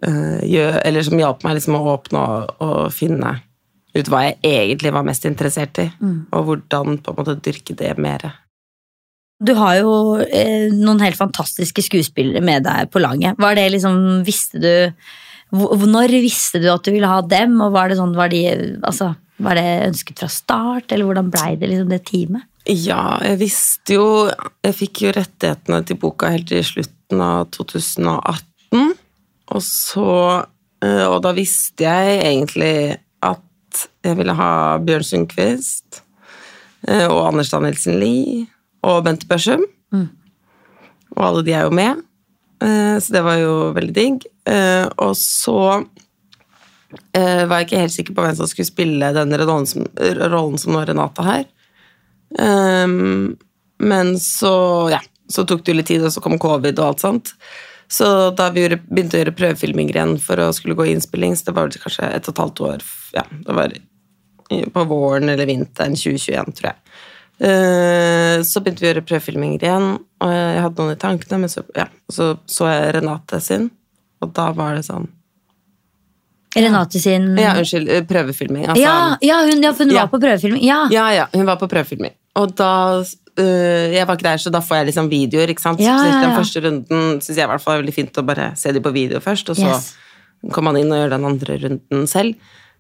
øh, 0.02 0.40
gjør 0.48 0.80
Eller 0.86 1.08
som 1.08 1.20
hjalp 1.20 1.44
meg 1.46 1.60
liksom 1.60 1.78
å 1.78 1.84
åpne 1.98 2.24
og, 2.24 2.64
og 2.64 2.80
finne 2.96 3.36
ut 4.00 4.10
hva 4.12 4.24
jeg 4.26 4.38
egentlig 4.44 4.94
var 4.96 5.06
mest 5.08 5.26
interessert 5.30 5.80
i, 5.84 5.88
og 6.32 6.50
hvordan 6.50 7.00
på 7.04 7.14
en 7.14 7.20
måte 7.20 7.40
dyrke 7.44 7.76
det 7.78 7.94
mer. 8.02 8.30
Du 9.38 9.54
har 9.54 9.78
jo 9.78 10.18
eh, 10.24 10.72
noen 10.74 11.02
helt 11.04 11.20
fantastiske 11.20 11.84
skuespillere 11.86 12.42
med 12.42 12.66
deg 12.66 12.90
på 12.90 13.02
laget. 13.04 13.38
Var 13.38 13.58
det 13.58 13.70
liksom, 13.76 14.24
visste 14.26 14.62
du 14.62 14.74
Når 15.54 16.16
visste 16.24 16.60
du 16.60 16.68
at 16.72 16.84
du 16.84 16.92
ville 16.92 17.08
ha 17.08 17.22
dem, 17.22 17.54
og 17.62 17.76
var 17.76 17.90
det 17.90 18.00
sånn, 18.00 18.18
var 18.18 18.34
de, 18.34 18.42
altså, 18.82 19.14
var 19.38 19.56
det 19.56 19.92
ønsket 19.92 20.20
fra 20.20 20.30
start, 20.32 20.92
eller 20.92 21.06
hvordan 21.06 21.30
blei 21.32 21.56
det 21.56 21.70
liksom 21.70 21.94
det 21.94 22.02
teamet? 22.10 22.48
Ja, 22.68 23.16
jeg 23.24 23.40
visste 23.40 23.96
jo 23.96 24.08
Jeg 24.28 24.76
fikk 24.76 25.06
jo 25.06 25.14
rettighetene 25.16 25.82
til 25.88 26.00
boka 26.02 26.34
helt 26.34 26.52
i 26.52 26.64
slutten 26.66 27.22
av 27.24 27.48
2018. 27.56 28.96
Og 29.56 29.64
så 29.64 30.12
eh, 30.84 31.06
Og 31.08 31.22
da 31.24 31.32
visste 31.38 31.86
jeg 31.86 32.18
egentlig 32.26 32.74
jeg 34.06 34.18
ville 34.20 34.36
ha 34.38 34.52
Bjørn 34.84 35.06
Sundquist 35.06 36.02
eh, 36.88 37.06
og 37.06 37.28
Anders 37.28 37.52
Danielsen 37.54 38.00
Lie 38.02 38.46
og 38.88 39.04
Bente 39.08 39.28
Børsum. 39.30 39.66
Og 41.18 41.22
alle 41.24 41.44
de 41.48 41.54
er 41.56 41.66
jo 41.66 41.74
med, 41.74 42.04
eh, 42.62 42.96
så 43.02 43.14
det 43.16 43.24
var 43.26 43.40
jo 43.42 43.54
veldig 43.78 43.96
digg. 43.96 44.28
Eh, 44.46 44.86
Og 44.98 45.16
så 45.18 45.84
var 47.18 47.60
jeg 47.60 47.66
ikke 47.66 47.80
helt 47.82 47.94
sikker 47.94 48.16
på 48.16 48.24
hvem 48.24 48.36
som 48.38 48.48
skulle 48.48 48.70
spille 48.70 49.10
den 49.12 49.34
rollen 49.42 49.66
som, 49.68 49.84
rollen 49.98 50.58
som 50.62 50.72
nå 50.72 50.86
Renate 50.88 51.26
har. 51.26 51.44
Um, 52.40 53.36
men 53.80 54.20
så, 54.20 54.90
ja, 54.92 55.02
så 55.30 55.44
tok 55.44 55.66
det 55.66 55.74
jo 55.74 55.78
litt 55.78 55.90
tid, 55.92 56.06
og 56.06 56.14
så 56.14 56.24
kom 56.24 56.38
covid 56.42 56.80
og 56.80 56.86
alt 56.92 57.04
sånt. 57.04 57.34
Så 57.92 58.32
da 58.36 58.50
vi 58.52 58.66
gjorde, 58.66 58.82
begynte 58.90 59.16
å 59.16 59.22
gjøre 59.22 59.36
prøvefilming 59.38 59.92
igjen 59.94 60.18
for 60.20 60.40
å 60.44 60.50
skulle 60.56 60.76
gå 60.76 60.88
i 60.88 60.96
innspilling, 60.96 61.36
så 61.40 61.48
det 61.48 61.56
var 61.56 61.70
vel 61.70 61.84
kanskje 61.84 62.10
et 62.12 62.28
og 62.28 62.34
et 62.34 62.42
halvt 62.44 62.64
år 62.68 62.88
ja, 63.16 63.24
det 63.48 63.56
var 63.56 63.76
på 64.74 64.84
våren 64.88 65.30
eller 65.32 65.48
vinteren 65.48 65.96
2021, 65.96 66.52
tror 66.58 66.72
jeg. 66.72 66.82
Eh, 67.48 68.42
så 68.48 68.64
begynte 68.64 68.84
vi 68.84 68.88
å 68.88 68.92
gjøre 68.92 69.06
prøvefilminger 69.08 69.64
igjen, 69.68 69.92
og 70.24 70.34
jeg 70.34 70.64
hadde 70.66 70.82
noen 70.84 70.96
i 70.96 71.00
tankene, 71.00 71.40
men 71.44 71.52
så, 71.54 71.64
ja, 71.78 71.86
så 72.12 72.34
så 72.50 72.68
jeg 72.72 72.96
Renate 72.98 73.40
sin, 73.44 73.70
og 74.24 74.34
da 74.36 74.50
var 74.58 74.76
det 74.80 74.88
sånn 74.88 75.08
Renate 76.58 77.00
sin 77.00 77.36
Ja, 77.38 77.54
unnskyld, 77.60 77.90
eh, 77.92 78.04
prøvefilming. 78.08 78.66
Altså, 78.66 78.82
ja, 78.82 79.18
ja, 79.22 79.42
hun, 79.46 79.62
ja, 79.62 79.74
hun 79.78 79.94
var 79.94 80.08
på 80.10 80.20
prøvefilming. 80.24 80.64
Ja. 80.66 80.80
Ja, 80.92 81.06
ja, 81.14 81.28
hun 81.36 81.46
var 81.46 81.60
på 81.62 81.68
prøvefilming. 81.70 82.16
Og 82.40 82.56
da 82.58 83.04
øh, 83.40 83.94
Jeg 83.94 84.08
var 84.08 84.18
ikke 84.18 84.28
der, 84.30 84.38
så 84.38 84.52
da 84.54 84.60
får 84.60 84.76
jeg 84.82 84.86
liksom 84.92 85.10
videoer, 85.12 85.48
ikke 85.54 85.62
sant. 85.64 85.80
Ja, 85.84 85.98
så 86.00 86.06
ja, 86.10 86.20
den 86.22 86.30
ja. 86.32 86.38
første 86.38 86.62
runden 86.66 87.22
syns 87.22 87.38
jeg 87.38 87.44
i 87.46 87.52
hvert 87.52 87.62
fall 87.64 87.78
er 87.78 87.82
veldig 87.84 87.96
fint 87.96 88.18
å 88.22 88.26
bare 88.28 88.52
se 88.60 88.72
de 88.76 88.82
på 88.84 88.94
video 88.96 89.20
først, 89.24 89.50
og 89.50 89.56
så 89.60 89.68
Yes. 89.74 89.96
kommer 90.54 90.72
man 90.72 90.82
inn 90.82 90.92
og 90.92 91.00
gjør 91.02 91.10
den 91.16 91.26
andre 91.26 91.58
runden 91.66 92.08
selv. 92.08 92.36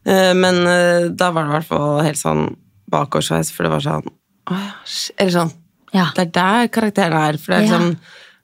Uh, 0.07 0.33
men 0.37 0.61
uh, 0.67 1.09
da 1.09 1.31
var 1.31 1.43
det 1.43 1.49
i 1.49 1.55
hvert 1.57 1.69
fall 1.71 2.01
helt 2.05 2.21
sånn 2.21 2.43
bakoversveis, 2.89 3.51
for 3.51 3.63
det 3.67 3.71
var 3.73 3.83
sånn 3.83 4.07
Eller 5.17 5.31
sånn 5.33 5.51
Ja. 5.93 6.09
Det 6.15 6.27
er 6.27 6.31
der 6.35 6.67
karakteren 6.67 7.13
er. 7.17 7.37
For 7.37 7.53
det 7.53 7.57
er 7.57 7.65
Ja. 7.65 7.77
liksom 7.77 7.97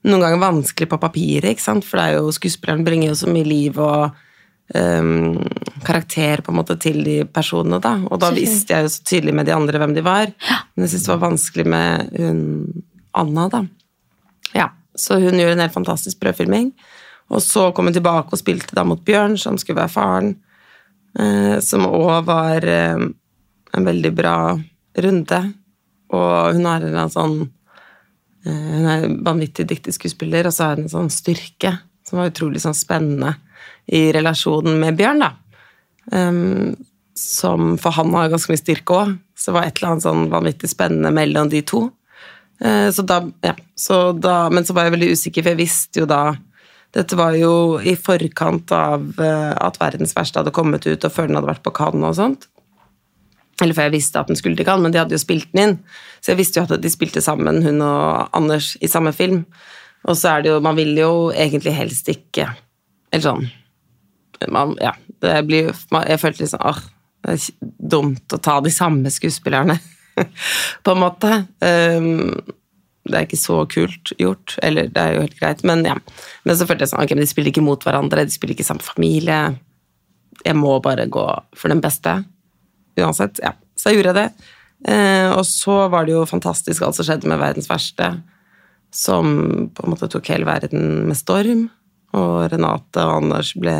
noen 0.05 0.21
ganger 0.21 0.39
vanskelig 0.41 0.89
på 0.89 0.99
papiret, 0.99 1.49
ikke 1.53 1.61
sant. 1.63 1.83
For 1.85 1.97
det 1.97 2.05
er 2.09 2.13
jo 2.19 2.31
skuespilleren 2.31 2.83
bringer 2.83 3.07
jo 3.09 3.15
så 3.15 3.27
mye 3.31 3.45
liv 3.47 3.77
og 3.79 4.11
um, 4.73 5.39
karakter 5.85 6.41
på 6.41 6.51
en 6.51 6.57
måte 6.57 6.77
til 6.81 7.01
de 7.05 7.17
personene, 7.29 7.79
da. 7.83 7.95
Og 8.09 8.21
da 8.21 8.31
visste 8.35 8.75
jeg 8.75 8.87
jo 8.87 8.91
så 8.93 9.05
tydelig 9.07 9.35
med 9.37 9.49
de 9.49 9.55
andre 9.55 9.81
hvem 9.81 9.95
de 9.95 10.03
var. 10.05 10.33
Men 10.73 10.85
jeg 10.85 10.93
syntes 10.93 11.07
det 11.07 11.13
var 11.13 11.23
vanskelig 11.27 11.67
med 11.73 12.19
hun 12.19 12.43
Anna, 13.13 13.47
da. 13.49 13.63
Ja, 14.57 14.71
Så 14.95 15.19
hun 15.21 15.37
gjorde 15.37 15.53
en 15.53 15.63
helt 15.65 15.73
fantastisk 15.73 16.19
prøvefilming. 16.21 16.71
Og 17.33 17.41
så 17.41 17.71
kom 17.73 17.89
hun 17.89 17.95
tilbake 17.95 18.33
og 18.33 18.41
spilte 18.41 18.75
da 18.77 18.83
mot 18.85 19.01
Bjørn, 19.05 19.37
som 19.37 19.57
skulle 19.57 19.81
være 19.81 19.93
faren. 19.93 20.35
Uh, 21.13 21.59
som 21.61 21.85
òg 21.85 22.25
var 22.25 22.65
uh, 22.65 23.09
en 23.73 23.89
veldig 23.89 24.13
bra 24.17 24.37
runde. 25.05 25.41
Og 26.13 26.57
hun 26.57 26.67
har 26.69 26.85
en 26.85 27.09
sånn 27.09 27.39
eh, 28.45 28.51
Hun 28.53 28.85
er 28.85 29.05
en 29.07 29.15
vanvittig 29.25 29.65
dyktig 29.69 29.95
skuespiller, 29.95 30.45
og 30.45 30.53
så 30.53 30.67
har 30.67 30.77
hun 30.77 30.85
en 30.85 30.91
sånn 30.91 31.09
styrke 31.13 31.71
som 32.05 32.19
var 32.19 32.29
utrolig 32.29 32.61
sånn 32.61 32.77
spennende 32.77 33.31
i 33.87 34.07
relasjonen 34.15 34.79
med 34.79 34.97
Bjørn, 34.99 35.23
da. 35.23 35.31
Um, 36.11 36.75
som 37.15 37.75
For 37.77 37.95
han 37.95 38.13
har 38.15 38.31
ganske 38.31 38.51
mye 38.51 38.61
styrke 38.61 38.95
òg, 38.95 39.11
så 39.37 39.51
det 39.51 39.57
var 39.57 39.67
et 39.67 39.77
eller 39.77 39.91
annet 39.91 40.05
sånn 40.07 40.23
vanvittig 40.31 40.71
spennende 40.71 41.11
mellom 41.13 41.51
de 41.51 41.61
to. 41.67 41.85
Eh, 42.63 42.89
Så 42.91 43.05
da, 43.05 43.21
ja, 43.43 43.53
så 43.75 44.11
da, 44.17 44.49
men 44.49 44.65
så 44.65 44.73
var 44.73 44.87
jeg 44.87 44.95
veldig 44.95 45.11
usikker, 45.13 45.43
for 45.43 45.53
jeg 45.53 45.63
visste 45.65 46.03
jo 46.03 46.09
da 46.09 46.23
Dette 46.93 47.17
var 47.17 47.33
jo 47.33 47.79
i 47.81 47.95
forkant 47.97 48.69
av 48.69 49.17
eh, 49.17 49.53
at 49.57 49.79
'Verdens 49.79 50.11
verste' 50.13 50.37
hadde 50.37 50.53
kommet 50.53 50.85
ut, 50.85 51.01
og 51.01 51.11
før 51.11 51.25
den 51.25 51.39
hadde 51.39 51.49
vært 51.49 51.63
på 51.65 51.73
Cannes 51.73 52.05
og 52.05 52.19
sånt. 52.19 52.45
Eller 53.63 53.73
før 53.73 53.87
jeg 53.87 53.95
visste 53.95 54.19
at 54.19 54.29
den 54.29 54.37
skulle 54.37 54.55
til 54.55 54.67
Cannes, 54.67 54.83
men 54.83 54.93
de 54.93 54.99
hadde 55.01 55.17
jo 55.17 55.23
spilt 55.23 55.49
den 55.55 55.63
inn. 55.63 55.79
Så 56.21 56.33
jeg 56.33 56.37
visste 56.37 56.59
jo 56.61 56.67
at 56.69 56.83
de 56.83 56.91
spilte 56.93 57.21
sammen, 57.25 57.63
hun 57.65 57.81
og 57.81 58.29
Anders, 58.37 58.77
i 58.77 58.85
samme 58.85 59.09
film. 59.09 59.41
Og 60.05 60.13
så 60.19 60.37
er 60.37 60.43
det 60.43 60.51
jo 60.51 60.59
Man 60.59 60.75
vil 60.75 60.93
jo 60.95 61.31
egentlig 61.31 61.73
helst 61.73 62.13
ikke 62.13 62.53
Eller 63.13 63.23
sånn 63.27 63.45
man, 64.51 64.73
Ja, 64.81 64.91
det 65.23 65.35
blir 65.47 65.69
man- 65.93 66.07
Jeg 66.09 66.19
følte 66.19 66.43
liksom 66.43 66.63
åh, 66.67 66.79
det 67.23 67.35
er 67.37 67.69
dumt 67.93 68.33
å 68.35 68.41
ta 68.41 68.57
de 68.59 68.71
samme 68.73 69.07
skuespillerne, 69.13 69.77
på 70.83 70.91
en 70.91 70.99
måte. 70.99 71.29
Um, 71.63 72.41
det 73.07 73.15
er 73.15 73.25
ikke 73.27 73.39
så 73.39 73.61
kult 73.71 74.11
gjort, 74.19 74.57
eller 74.63 74.89
det 74.91 74.99
er 74.99 75.13
jo 75.15 75.21
helt 75.23 75.39
greit, 75.39 75.63
men 75.63 75.85
ja. 75.87 75.95
Men 76.43 76.57
så 76.59 76.67
følte 76.67 76.83
jeg 76.83 76.91
sånn, 76.91 77.03
ok, 77.03 77.13
men 77.15 77.23
de 77.23 77.29
spiller 77.31 77.51
ikke 77.53 77.63
mot 77.63 77.79
hverandre, 77.83 78.25
de 78.27 78.35
spiller 78.35 78.55
ikke 78.57 78.67
samme 78.67 78.83
familie. 78.83 79.39
Jeg 80.43 80.55
må 80.59 80.75
bare 80.83 81.07
gå 81.11 81.23
for 81.55 81.71
den 81.71 81.79
beste, 81.83 82.17
uansett. 82.99 83.39
Ja, 83.43 83.53
så 83.79 83.91
jeg 83.91 84.01
gjorde 84.01 84.15
det. 84.19 84.27
Eh, 84.91 85.29
og 85.31 85.45
så 85.47 85.85
var 85.91 86.03
det 86.07 86.15
jo 86.17 86.25
fantastisk 86.27 86.83
alt 86.83 86.95
som 86.99 87.07
skjedde 87.07 87.27
med 87.31 87.39
Verdens 87.39 87.69
verste, 87.71 88.09
som 88.91 89.69
på 89.73 89.83
en 89.87 89.95
måte 89.95 90.11
tok 90.11 90.27
hele 90.31 90.47
verden 90.47 91.05
med 91.07 91.15
storm. 91.19 91.69
Og 92.19 92.45
Renate 92.51 93.03
og 93.07 93.23
Anders 93.23 93.53
ble 93.57 93.77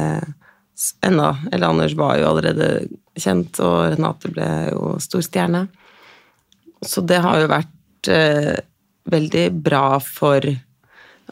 enda 1.05 1.35
Eller 1.51 1.69
Anders 1.69 1.93
var 1.93 2.17
jo 2.17 2.31
allerede 2.31 2.69
kjent, 3.13 3.59
og 3.61 3.93
Renate 3.93 4.31
ble 4.33 4.47
jo 4.71 4.95
stor 5.03 5.21
stjerne. 5.21 5.67
Så 6.81 7.03
det 7.05 7.19
har 7.21 7.39
jo 7.39 7.51
vært 7.51 8.09
eh, 8.09 8.55
veldig 9.11 9.43
bra 9.63 9.99
for 10.01 10.47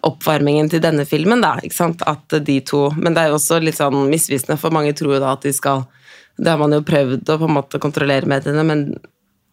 oppvarmingen 0.07 0.69
til 0.71 0.81
denne 0.83 1.05
filmen, 1.09 1.41
da, 1.43 1.55
ikke 1.61 1.77
sant? 1.77 2.03
At 2.07 2.37
de 2.45 2.57
to 2.65 2.87
Men 2.97 3.15
det 3.15 3.23
er 3.23 3.31
jo 3.31 3.39
også 3.39 3.59
litt 3.61 3.77
sånn 3.77 3.97
misvisende, 4.09 4.59
for 4.61 4.73
mange 4.73 4.93
tror 4.97 5.17
jo 5.17 5.23
da 5.23 5.33
at 5.35 5.45
de 5.45 5.53
skal 5.53 5.83
Det 6.37 6.49
har 6.49 6.61
man 6.61 6.73
jo 6.73 6.85
prøvd 6.85 7.29
å 7.29 7.37
på 7.41 7.49
en 7.49 7.57
måte 7.57 7.81
kontrollere 7.81 8.29
mediene, 8.29 8.63
men 8.65 8.85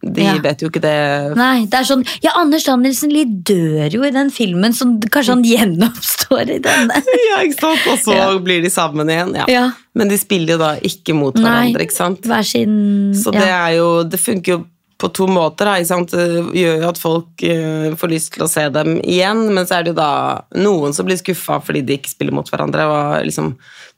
de 0.03 0.23
Ja. 0.23 0.37
vet 0.39 0.61
jo 0.63 0.69
ikke 0.71 0.81
det 0.85 1.37
Nei, 1.37 1.65
det 1.67 1.75
er 1.81 1.87
sånn 1.89 2.05
Ja, 2.23 2.31
Anders 2.39 2.65
Danielsen 2.69 3.11
Lie 3.11 3.25
dør 3.27 3.91
jo 3.93 4.05
i 4.07 4.11
den 4.15 4.31
filmen, 4.31 4.73
så 4.73 4.87
kanskje 5.11 5.35
han 5.35 5.43
gjenoppstår 5.45 6.55
i 6.55 6.59
denne. 6.63 7.03
Ja, 7.31 7.43
ikke 7.43 7.59
sant? 7.61 7.87
Og 7.91 7.99
så 7.99 8.15
Ja. 8.15 8.31
blir 8.39 8.63
de 8.63 8.71
sammen 8.71 9.09
igjen. 9.11 9.35
Ja. 9.35 9.45
Ja. 9.49 9.67
Men 9.99 10.09
de 10.09 10.19
spiller 10.19 10.55
jo 10.55 10.59
da 10.59 10.73
ikke 10.77 11.15
mot 11.19 11.35
Nei, 11.35 11.43
hverandre, 11.75 11.83
ikke 11.89 11.97
sant? 11.99 12.23
Hver 12.23 12.45
sin 12.47 13.13
Så 13.15 13.33
det 13.35 13.43
er 13.49 13.77
jo 13.81 14.05
Det 14.05 14.21
funker 14.21 14.53
jo 14.59 14.65
på 14.99 15.13
to 15.15 15.29
måter, 15.31 15.69
ikke 15.79 15.87
sant? 15.87 16.11
Det 16.11 16.55
gjør 16.59 16.81
jo 16.83 16.89
at 16.89 16.99
folk 16.99 17.43
eh, 17.47 17.93
får 17.95 18.11
lyst 18.11 18.33
til 18.35 18.43
å 18.43 18.49
se 18.51 18.65
dem 18.75 18.97
igjen, 19.07 19.45
men 19.55 19.63
så 19.65 19.77
er 19.79 19.85
det 19.87 19.93
jo 19.93 19.99
da 20.01 20.41
noen 20.59 20.93
som 20.93 21.07
blir 21.07 21.15
skuffa 21.21 21.61
fordi 21.63 21.85
de 21.87 21.95
ikke 22.01 22.11
spiller 22.11 22.35
mot 22.35 22.49
hverandre, 22.51 22.83
og 22.83 23.25
liksom 23.29 23.53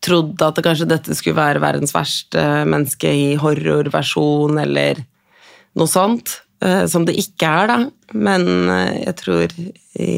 trodde 0.05 0.45
at 0.45 0.57
det 0.61 0.65
kanskje 0.67 0.89
dette 0.91 1.17
skulle 1.17 1.37
være 1.41 1.63
verdens 1.65 1.95
verste 1.97 2.45
menneske 2.69 3.09
i 3.09 3.31
horrorversjon, 3.41 4.61
eller 4.61 5.01
noe 5.79 5.91
sånt. 5.91 6.41
eh, 6.65 6.87
Som 6.91 7.07
det 7.07 7.17
ikke 7.21 7.47
er, 7.47 7.71
da. 7.71 7.79
Men 8.15 8.47
eh, 8.71 9.05
jeg 9.07 9.17
tror 9.23 9.55
i, 10.01 10.13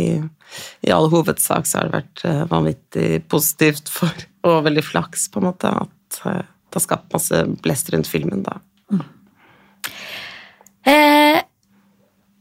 i 0.83 0.91
all 0.95 1.11
hovedsak 1.13 1.67
så 1.69 1.81
har 1.81 1.91
det 1.91 1.99
vært 2.01 2.25
eh, 2.29 2.43
vanvittig 2.51 3.23
positivt 3.33 3.93
for, 3.93 4.13
og 4.49 4.65
veldig 4.69 4.85
flaks, 4.85 5.29
på 5.33 5.43
en 5.43 5.51
måte, 5.51 5.69
at 5.69 6.21
det 6.23 6.79
har 6.79 6.85
skapt 6.87 7.13
masse 7.13 7.45
blest 7.65 7.93
rundt 7.93 8.09
filmen, 8.09 8.45
da. 8.47 8.59
Eh, 10.89 11.39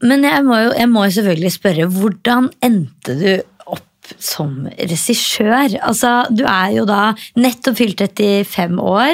men 0.02 0.24
jeg 0.26 0.42
må, 0.46 0.56
jo, 0.58 0.70
jeg 0.74 0.90
må 0.90 1.04
selvfølgelig 1.06 1.52
spørre, 1.54 1.88
hvordan 1.94 2.48
endte 2.66 3.14
du 3.20 3.28
opp 3.70 4.14
som 4.18 4.64
regissør? 4.74 5.76
Altså, 5.78 6.10
du 6.34 6.42
er 6.48 6.72
jo 6.74 6.86
da 6.88 7.12
nettopp 7.38 7.78
fylt 7.78 8.02
35 8.02 8.82
år. 8.82 9.12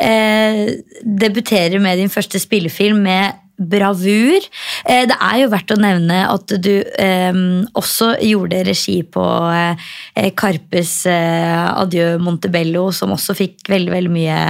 Eh, 0.00 0.62
debuterer 1.04 1.76
med 1.84 2.00
din 2.00 2.12
første 2.12 2.40
spillefilm 2.40 3.02
med 3.04 3.36
bravur. 3.60 4.48
Eh, 4.88 5.04
det 5.10 5.16
er 5.16 5.38
jo 5.42 5.50
verdt 5.52 5.74
å 5.74 5.78
nevne 5.80 6.22
at 6.30 6.56
du 6.64 6.72
eh, 6.80 7.40
også 7.76 8.14
gjorde 8.24 8.64
regi 8.66 9.00
på 9.04 9.24
eh, 9.52 10.30
Karpes 10.36 10.94
Adjø 11.10 12.14
Montebello, 12.22 12.88
som 12.96 13.14
også 13.16 13.36
fikk 13.38 13.70
veldig, 13.70 13.94
veldig 13.98 14.14
mye 14.14 14.42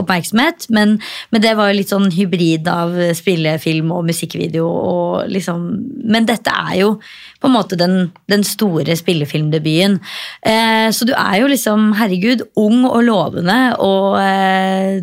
oppmerksomhet. 0.00 0.68
Men, 0.74 0.96
men 1.32 1.42
det 1.44 1.54
var 1.58 1.70
jo 1.70 1.78
litt 1.78 1.92
sånn 1.92 2.10
hybrid 2.14 2.68
av 2.70 2.94
spillefilm 3.16 3.92
og 3.94 4.06
musikkvideo. 4.08 4.66
Og 4.66 5.32
liksom, 5.32 5.64
men 6.06 6.28
dette 6.28 6.52
er 6.52 6.76
jo 6.82 6.92
på 7.40 7.50
en 7.50 7.56
måte 7.56 7.78
den, 7.80 8.10
den 8.32 8.44
store 8.46 8.96
spillefilmdebuten. 8.98 9.98
Eh, 10.46 10.88
så 10.94 11.08
du 11.08 11.14
er 11.16 11.40
jo 11.42 11.50
liksom, 11.52 11.90
herregud, 12.00 12.46
ung 12.60 12.84
og 12.88 13.02
lovende 13.06 13.58
og 13.84 14.20
eh, 14.20 15.02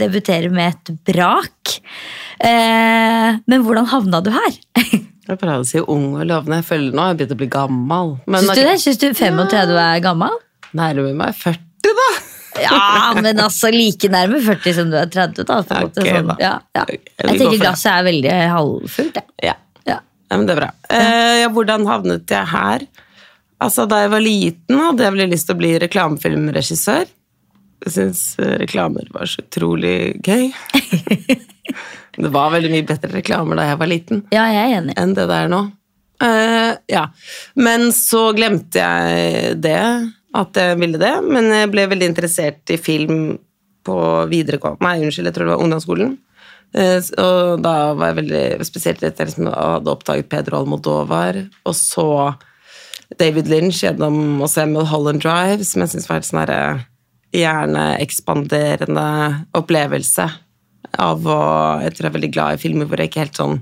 debuterer 0.00 0.50
med 0.54 0.74
et 0.74 0.94
brak. 1.12 1.78
Eh, 2.44 3.38
men 3.44 3.64
hvordan 3.66 3.90
havna 3.92 4.22
du 4.24 4.32
her? 4.34 4.58
Jeg 5.28 5.36
pleier 5.36 5.60
å 5.60 5.64
si 5.68 5.76
ung 5.82 6.14
og 6.16 6.24
lovende. 6.24 6.62
Jeg 6.62 6.64
føler 6.70 6.94
nå 6.96 7.02
har 7.04 7.10
jeg 7.12 7.18
begynt 7.18 7.32
å 7.34 7.36
bli 7.36 7.48
gammel. 7.52 8.12
Men 8.32 8.46
Syns 8.46 8.56
du 8.56 8.62
det? 8.64 8.76
Syns 8.80 9.00
du 9.02 9.08
35 9.12 9.74
er 9.76 9.98
gammel? 10.00 10.38
nærmer 10.76 11.14
meg 11.16 11.36
40, 11.36 11.96
da. 12.00 12.08
Ja, 12.62 13.14
men 13.18 13.40
altså 13.42 13.70
like 13.74 14.10
nærme 14.12 14.40
40 14.44 14.76
som 14.76 14.90
du 14.92 14.96
er 15.00 15.10
30. 15.10 15.44
da. 15.48 15.58
På 15.62 15.76
en 15.76 15.86
måte, 15.88 16.04
sånn. 16.06 16.32
ja, 16.42 16.54
ja. 16.76 16.84
Jeg 16.88 17.38
tenker 17.38 17.60
glasset 17.62 17.90
er 17.92 18.06
veldig 18.08 18.34
halvfullt. 18.54 19.20
jeg. 19.20 19.28
Ja. 19.50 19.54
Ja. 19.88 19.98
ja, 20.00 20.36
men 20.36 20.46
det 20.48 20.56
er 20.56 20.60
bra. 20.62 20.70
Eh, 20.90 21.34
ja, 21.42 21.52
hvordan 21.54 21.86
havnet 21.88 22.34
jeg 22.34 22.50
her? 22.54 22.86
Altså, 23.62 23.86
Da 23.90 24.02
jeg 24.04 24.12
var 24.14 24.22
liten, 24.22 24.78
hadde 24.78 25.02
jeg 25.06 25.16
veldig 25.16 25.30
lyst 25.32 25.48
til 25.48 25.56
å 25.56 25.62
bli 25.62 25.72
reklamefilmregissør. 25.82 27.08
Jeg 27.86 27.94
syns 27.94 28.22
reklamer 28.58 29.06
var 29.14 29.26
så 29.30 29.42
utrolig 29.44 30.18
gøy. 30.26 30.48
det 32.22 32.30
var 32.34 32.50
veldig 32.54 32.70
mye 32.74 32.86
bedre 32.86 33.12
reklamer 33.20 33.58
da 33.58 33.68
jeg 33.70 33.78
var 33.80 33.90
liten. 33.90 34.22
Ja, 34.34 34.46
jeg 34.50 34.64
er 34.64 34.78
enig. 34.80 34.96
enn 34.98 35.14
det 35.14 35.28
det 35.30 35.42
er 35.44 35.52
nå. 35.52 35.60
Eh, 36.22 36.72
ja. 36.90 37.04
Men 37.54 37.92
så 37.94 38.32
glemte 38.34 38.82
jeg 38.82 39.58
det, 39.62 39.78
at 40.36 40.58
jeg 40.60 40.78
ville 40.80 41.00
det. 41.00 41.14
Men 41.24 41.50
jeg 41.54 41.70
ble 41.72 41.86
veldig 41.90 42.08
interessert 42.10 42.74
i 42.74 42.80
film 42.80 43.38
på 43.88 43.98
videregående 44.28 44.84
Nei, 44.84 44.98
unnskyld, 45.06 45.30
jeg 45.30 45.36
tror 45.36 45.48
det 45.48 45.54
var 45.54 45.62
ungdomsskolen. 45.64 46.16
Eh, 46.76 46.98
og 47.22 47.62
da 47.64 47.94
var 47.96 48.10
jeg 48.10 48.18
veldig 48.18 48.66
spesielt 48.68 49.00
etter 49.00 49.14
at 49.14 49.22
jeg 49.22 49.30
liksom 49.30 49.48
hadde 49.54 49.94
oppdaget 49.94 50.28
Pedro 50.28 50.60
Almodovar, 50.60 51.38
og 51.64 51.76
så 51.76 52.08
David 53.16 53.48
Lynch 53.48 53.80
gjennom 53.86 54.42
å 54.44 54.48
se 54.52 54.66
Mulholland 54.68 55.22
Drive, 55.24 55.64
som 55.64 55.80
jeg 55.80 55.94
syns 55.94 56.10
var 56.10 56.20
en 56.20 56.28
sånn 56.28 56.42
herre 56.42 56.60
hjerneekspanderende 57.32 59.06
opplevelse 59.56 60.28
av 60.98 61.26
å 61.28 61.40
Jeg 61.82 61.94
tror 61.94 62.04
jeg 62.06 62.10
er 62.10 62.16
veldig 62.16 62.32
glad 62.32 62.54
i 62.56 62.60
filmer 62.62 62.88
hvor 62.88 63.00
jeg 63.00 63.10
ikke 63.10 63.24
helt 63.26 63.40
sånn 63.40 63.58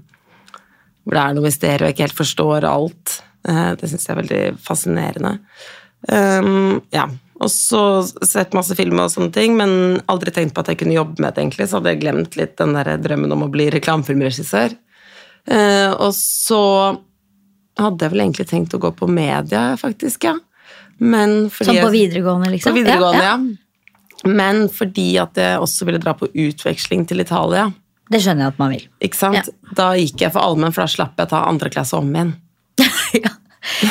hvor 1.07 1.15
det 1.15 1.23
er 1.23 1.35
noe 1.37 1.47
mysterium 1.47 1.85
og 1.85 1.89
jeg 1.89 1.95
ikke 1.95 2.07
helt 2.09 2.19
forstår 2.19 2.67
alt. 2.67 3.17
Eh, 3.47 3.73
Det 3.79 3.91
syns 3.91 4.07
jeg 4.07 4.15
er 4.15 4.21
veldig 4.23 4.43
fascinerende. 4.63 5.33
Um, 6.09 6.81
ja. 6.95 7.07
Og 7.37 7.51
så 7.53 7.81
sett 8.25 8.55
masse 8.57 8.77
filmer 8.79 9.07
og 9.07 9.13
sånne 9.13 9.33
ting, 9.35 9.59
men 9.59 10.01
aldri 10.09 10.33
tenkt 10.33 10.55
på 10.57 10.63
at 10.65 10.71
jeg 10.73 10.81
kunne 10.81 10.97
jobbe 10.97 11.21
med 11.21 11.35
det, 11.35 11.45
egentlig. 11.45 11.69
Så 11.69 11.81
hadde 11.81 11.93
jeg 11.93 12.03
glemt 12.05 12.39
litt 12.39 12.57
den 12.61 12.77
der 12.79 12.95
drømmen 13.03 13.35
om 13.37 13.45
å 13.45 13.53
bli 13.53 13.69
reklamefilmregissør. 13.75 14.77
Uh, 15.47 15.93
og 16.01 16.11
så 16.17 16.63
hadde 17.77 18.07
jeg 18.07 18.15
vel 18.15 18.25
egentlig 18.25 18.49
tenkt 18.51 18.75
å 18.75 18.81
gå 18.83 18.91
på 18.97 19.09
media, 19.11 19.69
faktisk, 19.81 20.25
ja. 20.31 20.37
Men 20.97 21.51
fordi 21.53 21.75
Sånn 21.75 21.85
på 21.85 21.93
videregående, 21.93 22.51
liksom? 22.55 22.73
på 22.73 22.81
videregående, 22.81 23.25
Ja, 23.25 23.37
ja. 23.37 23.39
ja. 23.39 23.63
Men 24.25 24.67
fordi 24.73 25.11
at 25.21 25.37
jeg 25.39 25.61
også 25.61 25.87
ville 25.87 26.01
dra 26.03 26.15
på 26.17 26.29
utveksling 26.33 27.05
til 27.07 27.21
Italia. 27.23 27.69
Det 28.11 28.23
skjønner 28.25 28.47
jeg 28.47 28.55
at 28.55 28.61
man 28.63 28.73
vil. 28.73 28.87
Ikke 29.05 29.19
sant? 29.19 29.51
Da 29.77 29.91
gikk 29.99 30.25
jeg 30.25 30.33
for 30.35 30.43
allmenn, 30.43 30.73
for 30.75 30.87
da 30.87 30.91
slapp 30.91 31.21
jeg 31.21 31.29
å 31.29 31.33
ta 31.35 31.43
andre 31.51 31.71
klasse 31.75 31.99
om 31.99 32.09
igjen. 32.11 32.33
ja. 33.25 33.35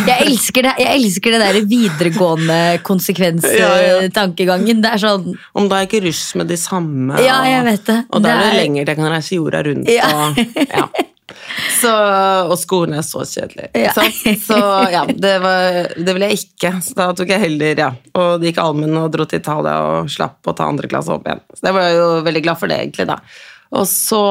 Jeg 0.08 0.28
elsker 0.28 0.66
det, 0.66 0.74
jeg 0.82 1.00
elsker 1.00 1.36
det 1.36 1.40
der 1.42 1.58
videregående 1.70 2.60
konsekvenstankegangen. 2.88 4.84
Det 4.84 4.94
er 4.96 5.02
sånn 5.02 5.34
Om 5.58 5.68
da 5.72 5.82
er 5.82 5.90
ikke 5.90 6.04
russ 6.08 6.24
med 6.40 6.48
de 6.52 6.58
samme. 6.60 7.20
Ja, 7.24 7.42
jeg 7.50 7.66
vet 7.68 7.84
det. 7.90 8.00
Og 8.10 8.24
da 8.24 8.32
er 8.32 8.40
det 8.40 8.46
Det 8.46 8.52
til 8.54 8.62
lenger 8.64 8.82
jeg 8.94 9.00
kan 9.02 9.12
reise 9.12 9.36
jorda 9.36 9.64
rundt. 9.68 9.92
Ja. 9.92 10.10
Og, 10.14 10.40
ja. 10.64 10.88
Så, 11.82 11.92
og 12.50 12.56
skolen 12.62 12.96
er 13.00 13.06
så 13.06 13.24
kjedelig. 13.26 13.70
Ja. 13.78 13.94
Så 14.48 14.58
ja, 14.94 15.04
det, 15.10 15.34
var, 15.44 15.80
det 15.98 16.14
ville 16.16 16.30
jeg 16.32 16.44
ikke. 16.44 16.72
Så 16.86 16.96
da 16.98 17.10
tok 17.18 17.34
jeg 17.34 17.44
heller, 17.46 17.82
ja. 17.82 17.90
Og 18.16 18.42
det 18.42 18.52
gikk 18.52 18.62
allmenn 18.64 19.02
og 19.02 19.12
dro 19.14 19.26
til 19.30 19.42
Italia 19.42 19.76
og 19.90 20.12
slapp 20.12 20.46
å 20.48 20.56
ta 20.58 20.70
andre 20.70 20.90
klasse 20.92 21.14
opp 21.16 21.28
igjen. 21.28 21.44
Så 21.54 21.70
jeg 21.70 21.78
var 21.78 21.90
jo 21.94 22.08
veldig 22.26 22.44
glad 22.46 22.62
for 22.62 22.72
det, 22.72 22.80
egentlig, 22.84 23.08
da. 23.10 23.20
Og 23.76 23.88
så 23.90 24.22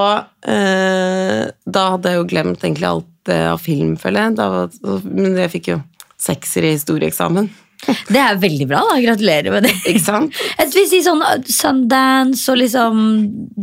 eh, 0.46 1.40
Da 1.66 1.80
hadde 1.96 2.12
jeg 2.12 2.20
jo 2.20 2.28
glemt 2.30 2.62
egentlig 2.62 2.86
alt 2.88 3.10
av 3.32 3.60
film, 3.62 3.96
føler 4.00 4.28
jeg. 4.28 4.38
Da, 4.40 5.00
men 5.08 5.36
jeg 5.38 5.52
fikk 5.52 5.70
jo 5.74 5.80
sekser 6.20 6.66
i 6.66 6.74
historieeksamen. 6.74 7.50
Det 8.14 8.20
er 8.20 8.38
veldig 8.40 8.66
bra, 8.68 8.82
da. 8.88 8.96
Gratulerer 9.02 9.52
med 9.52 9.66
det. 9.68 9.74
Ikke 9.90 10.02
sant? 10.04 10.38
Jeg 10.60 10.70
vil 10.72 10.86
si 10.88 11.00
sånn 11.04 11.20
uh, 11.24 11.34
Sundance 11.50 12.46
og 12.52 12.60
liksom 12.60 13.02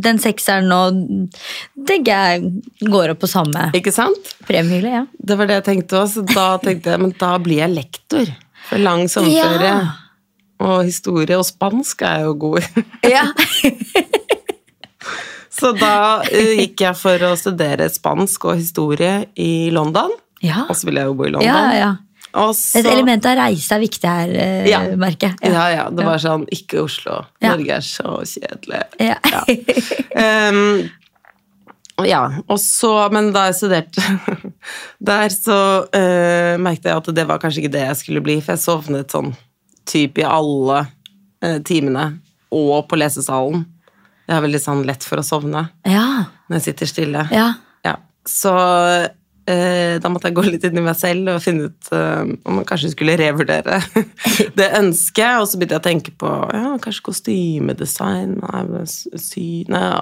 den 0.04 0.20
sekseren 0.22 0.70
og 0.74 1.00
tenker 1.88 2.12
jeg 2.12 2.86
går 2.92 3.14
opp 3.14 3.22
på 3.24 3.30
samme 3.30 3.64
Ikke 3.76 3.92
sant? 3.94 4.30
premiehylle, 4.46 4.92
ja. 4.94 5.02
Det 5.18 5.36
var 5.38 5.50
det 5.50 5.58
jeg 5.60 5.66
tenkte 5.66 5.98
også. 6.04 6.24
Da 6.30 6.46
tenkte 6.62 6.94
jeg 6.94 7.02
men 7.02 7.14
da 7.18 7.34
blir 7.42 7.62
jeg 7.64 7.74
lektor. 7.74 8.30
For 8.68 8.82
lang 8.82 9.08
sommerferie. 9.10 9.74
Ja. 9.74 9.90
Og 10.62 10.84
historie 10.86 11.38
og 11.38 11.46
spansk 11.48 12.04
er 12.06 12.22
jeg 12.22 12.30
jo 12.30 12.34
god 12.46 12.62
i. 12.62 12.86
ja. 13.16 13.26
Så 15.52 15.74
da 15.76 16.22
eh, 16.30 16.54
gikk 16.62 16.80
jeg 16.86 16.96
for 16.98 17.26
å 17.28 17.34
studere 17.38 17.88
spansk 17.92 18.48
og 18.48 18.56
historie 18.60 19.26
i 19.36 19.68
London. 19.74 20.14
Ja. 20.42 20.64
Og 20.68 20.78
så 20.78 20.88
ville 20.88 21.04
jeg 21.04 21.12
jo 21.12 21.18
bo 21.18 21.28
i 21.28 21.34
London. 21.34 21.50
ja, 21.50 21.76
ja. 21.76 21.92
Også, 22.32 22.78
Et 22.80 22.86
element 22.88 23.26
av 23.28 23.36
reise 23.36 23.74
er 23.76 23.80
viktig 23.82 24.08
her, 24.08 24.30
eh, 24.40 24.68
Ja. 24.70 24.78
merker 24.96 25.34
jeg. 25.34 25.52
ja, 25.52 25.66
ja, 25.68 25.82
det 25.92 26.04
var 26.06 26.16
sånn 26.16 26.46
Ikke 26.48 26.80
Oslo. 26.86 27.26
Ja. 27.42 27.50
Norge 27.52 27.74
er 27.76 27.84
så 27.84 28.14
kjedelig. 28.24 28.80
Ja. 28.98 29.18
Ja. 29.28 29.42
Ehm, 30.16 30.88
ja, 32.08 32.22
og 32.48 32.58
så, 32.58 33.10
men 33.12 33.32
da 33.34 33.50
jeg 33.50 33.58
studerte 33.60 34.00
der, 35.10 35.28
så 35.28 35.58
uh, 35.84 36.54
merket 36.62 36.88
jeg 36.88 36.96
at 36.96 37.10
det 37.14 37.26
var 37.28 37.42
kanskje 37.42 37.62
ikke 37.64 37.74
det 37.76 37.84
jeg 37.84 38.00
skulle 38.00 38.24
bli, 38.24 38.38
for 38.40 38.54
jeg 38.54 38.64
sovnet 38.64 39.12
sånn 39.12 39.34
typ 39.88 40.16
i 40.22 40.24
alle 40.24 40.86
uh, 41.44 41.58
timene, 41.68 42.14
og 42.52 42.88
på 42.88 42.96
lesesalen. 42.96 43.66
Jeg 44.32 44.38
har 44.38 44.46
veldig 44.46 44.62
sånn 44.64 44.86
lett 44.88 45.04
for 45.04 45.20
å 45.20 45.26
sovne 45.26 45.66
ja. 45.84 46.06
når 46.48 46.56
jeg 46.56 46.70
sitter 46.70 46.88
stille. 46.88 47.26
ja. 47.28 47.50
Ja, 47.84 47.96
så 48.24 48.52
eh, 49.50 49.98
da 50.00 50.08
måtte 50.08 50.30
jeg 50.30 50.36
gå 50.38 50.44
litt 50.46 50.62
inn 50.64 50.78
i 50.78 50.84
meg 50.86 50.96
selv 50.96 51.34
og 51.34 51.42
finne 51.44 51.66
ut 51.68 51.90
eh, 51.92 52.22
om 52.48 52.56
man 52.56 52.64
kanskje 52.64 52.94
skulle 52.94 53.18
revurdere 53.20 53.82
det 54.58 54.68
ønsket. 54.78 55.42
Og 55.42 55.50
så 55.50 55.60
begynte 55.60 55.76
jeg 55.76 55.82
å 55.82 55.88
tenke 55.88 56.14
på 56.16 56.30
ja, 56.54 56.78
kanskje 56.80 57.04
kostymedesign 57.10 58.38
sy, 59.20 59.46
nei, 59.68 59.84
ja. 59.84 60.00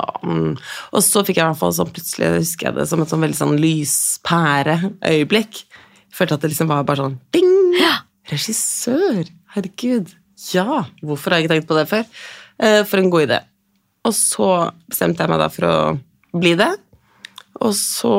Og 0.92 1.02
så 1.08 1.24
fikk 1.26 1.40
jeg 1.40 1.42
i 1.42 1.48
hvert 1.48 1.62
fall 1.64 1.74
sånn 1.80 1.90
plutselig 1.96 2.30
husker 2.36 2.70
jeg 2.70 2.78
det 2.78 2.86
som 2.92 3.02
et 3.02 3.10
sånn 3.10 3.26
veldig 3.26 3.40
sånn 3.40 3.58
lyspæreøyeblikk. 3.66 5.64
Jeg 5.66 6.20
følte 6.20 6.38
at 6.38 6.46
det 6.46 6.52
liksom 6.54 6.70
var 6.70 6.86
bare 6.86 7.08
sånn 7.08 7.18
ding! 7.34 7.50
Regissør! 8.30 9.24
Herregud! 9.56 10.14
Ja! 10.54 10.84
Hvorfor 11.02 11.34
har 11.34 11.40
jeg 11.40 11.48
ikke 11.48 11.56
tenkt 11.56 11.72
på 11.72 11.80
det 11.82 11.88
før? 11.90 12.06
Eh, 12.60 12.82
for 12.86 13.00
en 13.00 13.10
god 13.10 13.26
idé. 13.26 13.40
Og 14.08 14.14
så 14.16 14.48
bestemte 14.88 15.24
jeg 15.24 15.32
meg 15.32 15.42
da 15.42 15.50
for 15.52 15.68
å 15.68 15.76
bli 16.40 16.54
det. 16.58 16.70
Og 17.60 17.74
så 17.76 18.14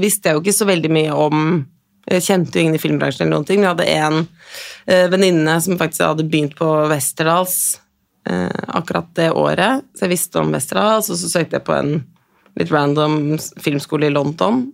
visste 0.00 0.28
jeg 0.28 0.36
jo 0.36 0.44
ikke 0.44 0.56
så 0.56 0.68
veldig 0.68 0.92
mye 0.92 1.16
om 1.26 1.48
Jeg 2.06 2.22
kjente 2.22 2.54
jo 2.54 2.62
ingen 2.62 2.76
i 2.76 2.78
filmbransjen, 2.78 3.24
eller 3.24 3.34
noen 3.34 3.46
ting, 3.48 3.58
men 3.58 3.66
jeg 3.66 3.72
hadde 3.72 3.94
en 3.98 4.18
eh, 4.86 5.08
venninne 5.10 5.56
som 5.58 5.74
faktisk 5.80 6.04
hadde 6.04 6.26
begynt 6.30 6.52
på 6.54 6.68
Westerdals 6.86 7.56
eh, 8.30 8.60
akkurat 8.78 9.08
det 9.18 9.32
året. 9.34 9.82
Så 9.90 10.04
jeg 10.06 10.12
visste 10.12 10.38
om 10.38 10.52
Westerdals, 10.54 11.08
og 11.10 11.18
så 11.18 11.32
søkte 11.32 11.58
jeg 11.58 11.66
på 11.66 11.74
en 11.74 11.96
litt 12.60 12.70
random 12.70 13.16
filmskole 13.58 14.06
i 14.06 14.14
London. 14.14 14.68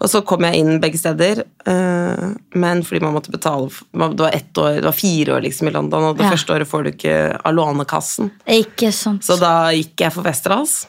Og 0.00 0.06
så 0.06 0.20
kom 0.24 0.44
jeg 0.46 0.60
inn 0.60 0.76
begge 0.80 0.98
steder, 1.00 1.40
eh, 1.66 2.28
men 2.54 2.82
fordi 2.86 3.00
man 3.02 3.14
måtte 3.16 3.32
betale 3.34 3.66
Det 3.68 4.20
var 4.20 4.30
ett 4.36 4.54
år, 4.62 4.74
det 4.78 4.84
var 4.84 4.92
fire 4.94 5.34
år 5.34 5.42
liksom 5.42 5.66
i 5.68 5.72
London, 5.74 6.04
og 6.12 6.16
det 6.18 6.24
Ja. 6.26 6.30
første 6.30 6.54
året 6.54 6.68
får 6.70 6.84
du 6.84 6.90
ikke 6.92 7.40
av 7.44 7.52
Lånekassen. 7.54 8.30
Ikke 8.46 8.92
sant. 8.92 9.22
Så 9.26 9.38
da 9.40 9.70
gikk 9.74 9.96
jeg 9.98 10.12
for 10.12 10.22
Westerdals, 10.22 10.86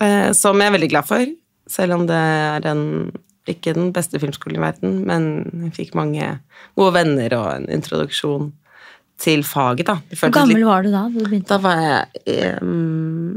eh, 0.00 0.32
som 0.32 0.58
jeg 0.58 0.66
er 0.72 0.78
veldig 0.78 0.90
glad 0.90 1.06
for. 1.06 1.26
Selv 1.68 1.92
om 1.94 2.06
det 2.08 2.16
er 2.16 2.66
en, 2.66 3.12
ikke 3.46 3.72
den 3.74 3.92
beste 3.92 4.18
filmskolen 4.18 4.56
i 4.56 4.64
verden, 4.72 5.06
men 5.06 5.70
jeg 5.70 5.86
fikk 5.86 5.94
mange 5.94 6.40
gode 6.76 6.92
venner 6.94 7.32
og 7.38 7.54
en 7.54 7.66
introduksjon 7.68 8.52
til 9.20 9.42
faget. 9.44 9.86
da. 9.86 9.94
Hvor 10.10 10.32
gammel 10.32 10.56
litt- 10.56 10.66
var 10.66 10.82
du 10.82 10.90
da 10.90 11.08
du? 11.08 11.38
Da 11.40 11.58
var 11.58 11.76
jeg, 11.76 12.06
jeg, 12.26 12.58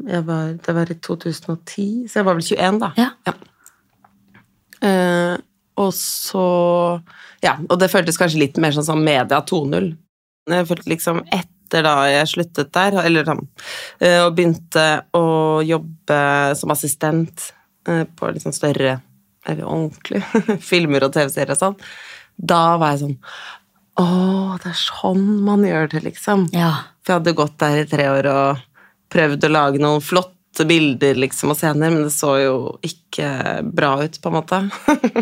jeg 0.09 0.25
var, 0.25 0.53
Det 0.53 0.73
var 0.75 0.85
i 0.89 0.95
2010, 0.95 2.07
så 2.09 2.13
jeg 2.15 2.25
var 2.25 2.33
vel 2.33 2.41
21 2.41 2.79
da. 2.79 2.91
Ja. 2.97 3.09
Ja. 3.27 3.33
Eh, 4.83 5.35
og 5.79 5.93
så 5.97 6.45
Ja, 7.43 7.57
og 7.69 7.79
det 7.81 7.91
føltes 7.91 8.19
kanskje 8.19 8.43
litt 8.45 8.59
mer 8.61 8.75
sånn 8.75 8.87
som 8.87 9.01
media 9.03 9.41
2.0. 9.43 9.89
Jeg 10.51 10.67
følte 10.69 10.91
liksom 10.91 11.23
etter 11.31 11.85
da 11.87 11.95
jeg 12.11 12.29
sluttet 12.29 12.69
der, 12.75 12.99
eller 13.01 13.25
sånn, 13.27 13.41
eh, 14.03 14.19
og 14.25 14.35
begynte 14.37 14.85
å 15.17 15.25
jobbe 15.65 16.19
som 16.59 16.73
assistent 16.75 17.49
eh, 17.89 18.03
på 18.05 18.29
litt 18.29 18.45
sånn 18.45 18.55
større, 18.55 18.99
eller 19.47 19.65
ordentlig, 19.65 20.21
filmer 20.71 21.07
og 21.07 21.15
TV-serier 21.15 21.55
og 21.55 21.61
sånn, 21.61 21.77
da 22.37 22.77
var 22.81 22.95
jeg 22.95 23.03
sånn 23.03 23.17
Å, 24.01 24.05
det 24.61 24.71
er 24.71 24.77
sånn 24.79 25.25
man 25.45 25.65
gjør 25.67 25.91
det, 25.91 25.99
liksom. 26.07 26.47
Ja. 26.55 26.71
For 27.03 27.13
jeg 27.13 27.19
hadde 27.19 27.35
gått 27.37 27.59
der 27.61 27.81
i 27.83 27.89
tre 27.89 28.07
år 28.09 28.29
og 28.31 28.63
prøvd 29.13 29.45
å 29.45 29.51
lage 29.53 29.81
noen 29.83 30.01
flotte 30.53 30.67
bilder 30.67 31.15
liksom, 31.15 31.51
og 31.51 31.57
scener, 31.57 31.89
men 31.91 32.03
det 32.05 32.13
så 32.13 32.37
jo 32.41 32.55
ikke 32.85 33.63
bra 33.73 34.03
ut, 34.03 34.19
på 34.21 34.29
en 34.29 34.35
måte. 34.37 34.59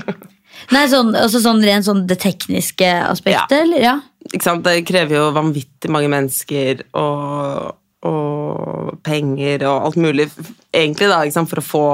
Nei, 0.71 0.87
sånn, 0.91 1.13
altså 1.15 1.39
sånn 1.41 1.63
rent 1.63 1.85
sånn 1.85 2.05
det 2.07 2.19
tekniske 2.19 2.85
aspektet, 3.07 3.51
Ja. 3.57 3.63
eller? 3.63 3.81
Ja. 3.81 4.01
ikke 4.31 4.43
sant? 4.43 4.63
Det 4.63 4.83
krever 4.85 5.15
jo 5.15 5.31
vanvittig 5.33 5.89
mange 5.89 6.09
mennesker 6.11 6.83
og, 6.93 7.77
og 8.03 8.99
penger 9.03 9.65
og 9.67 9.87
alt 9.87 9.95
mulig, 9.97 10.29
egentlig, 10.73 11.07
da, 11.09 11.23
for 11.45 11.59
å 11.59 11.65
få 11.65 11.85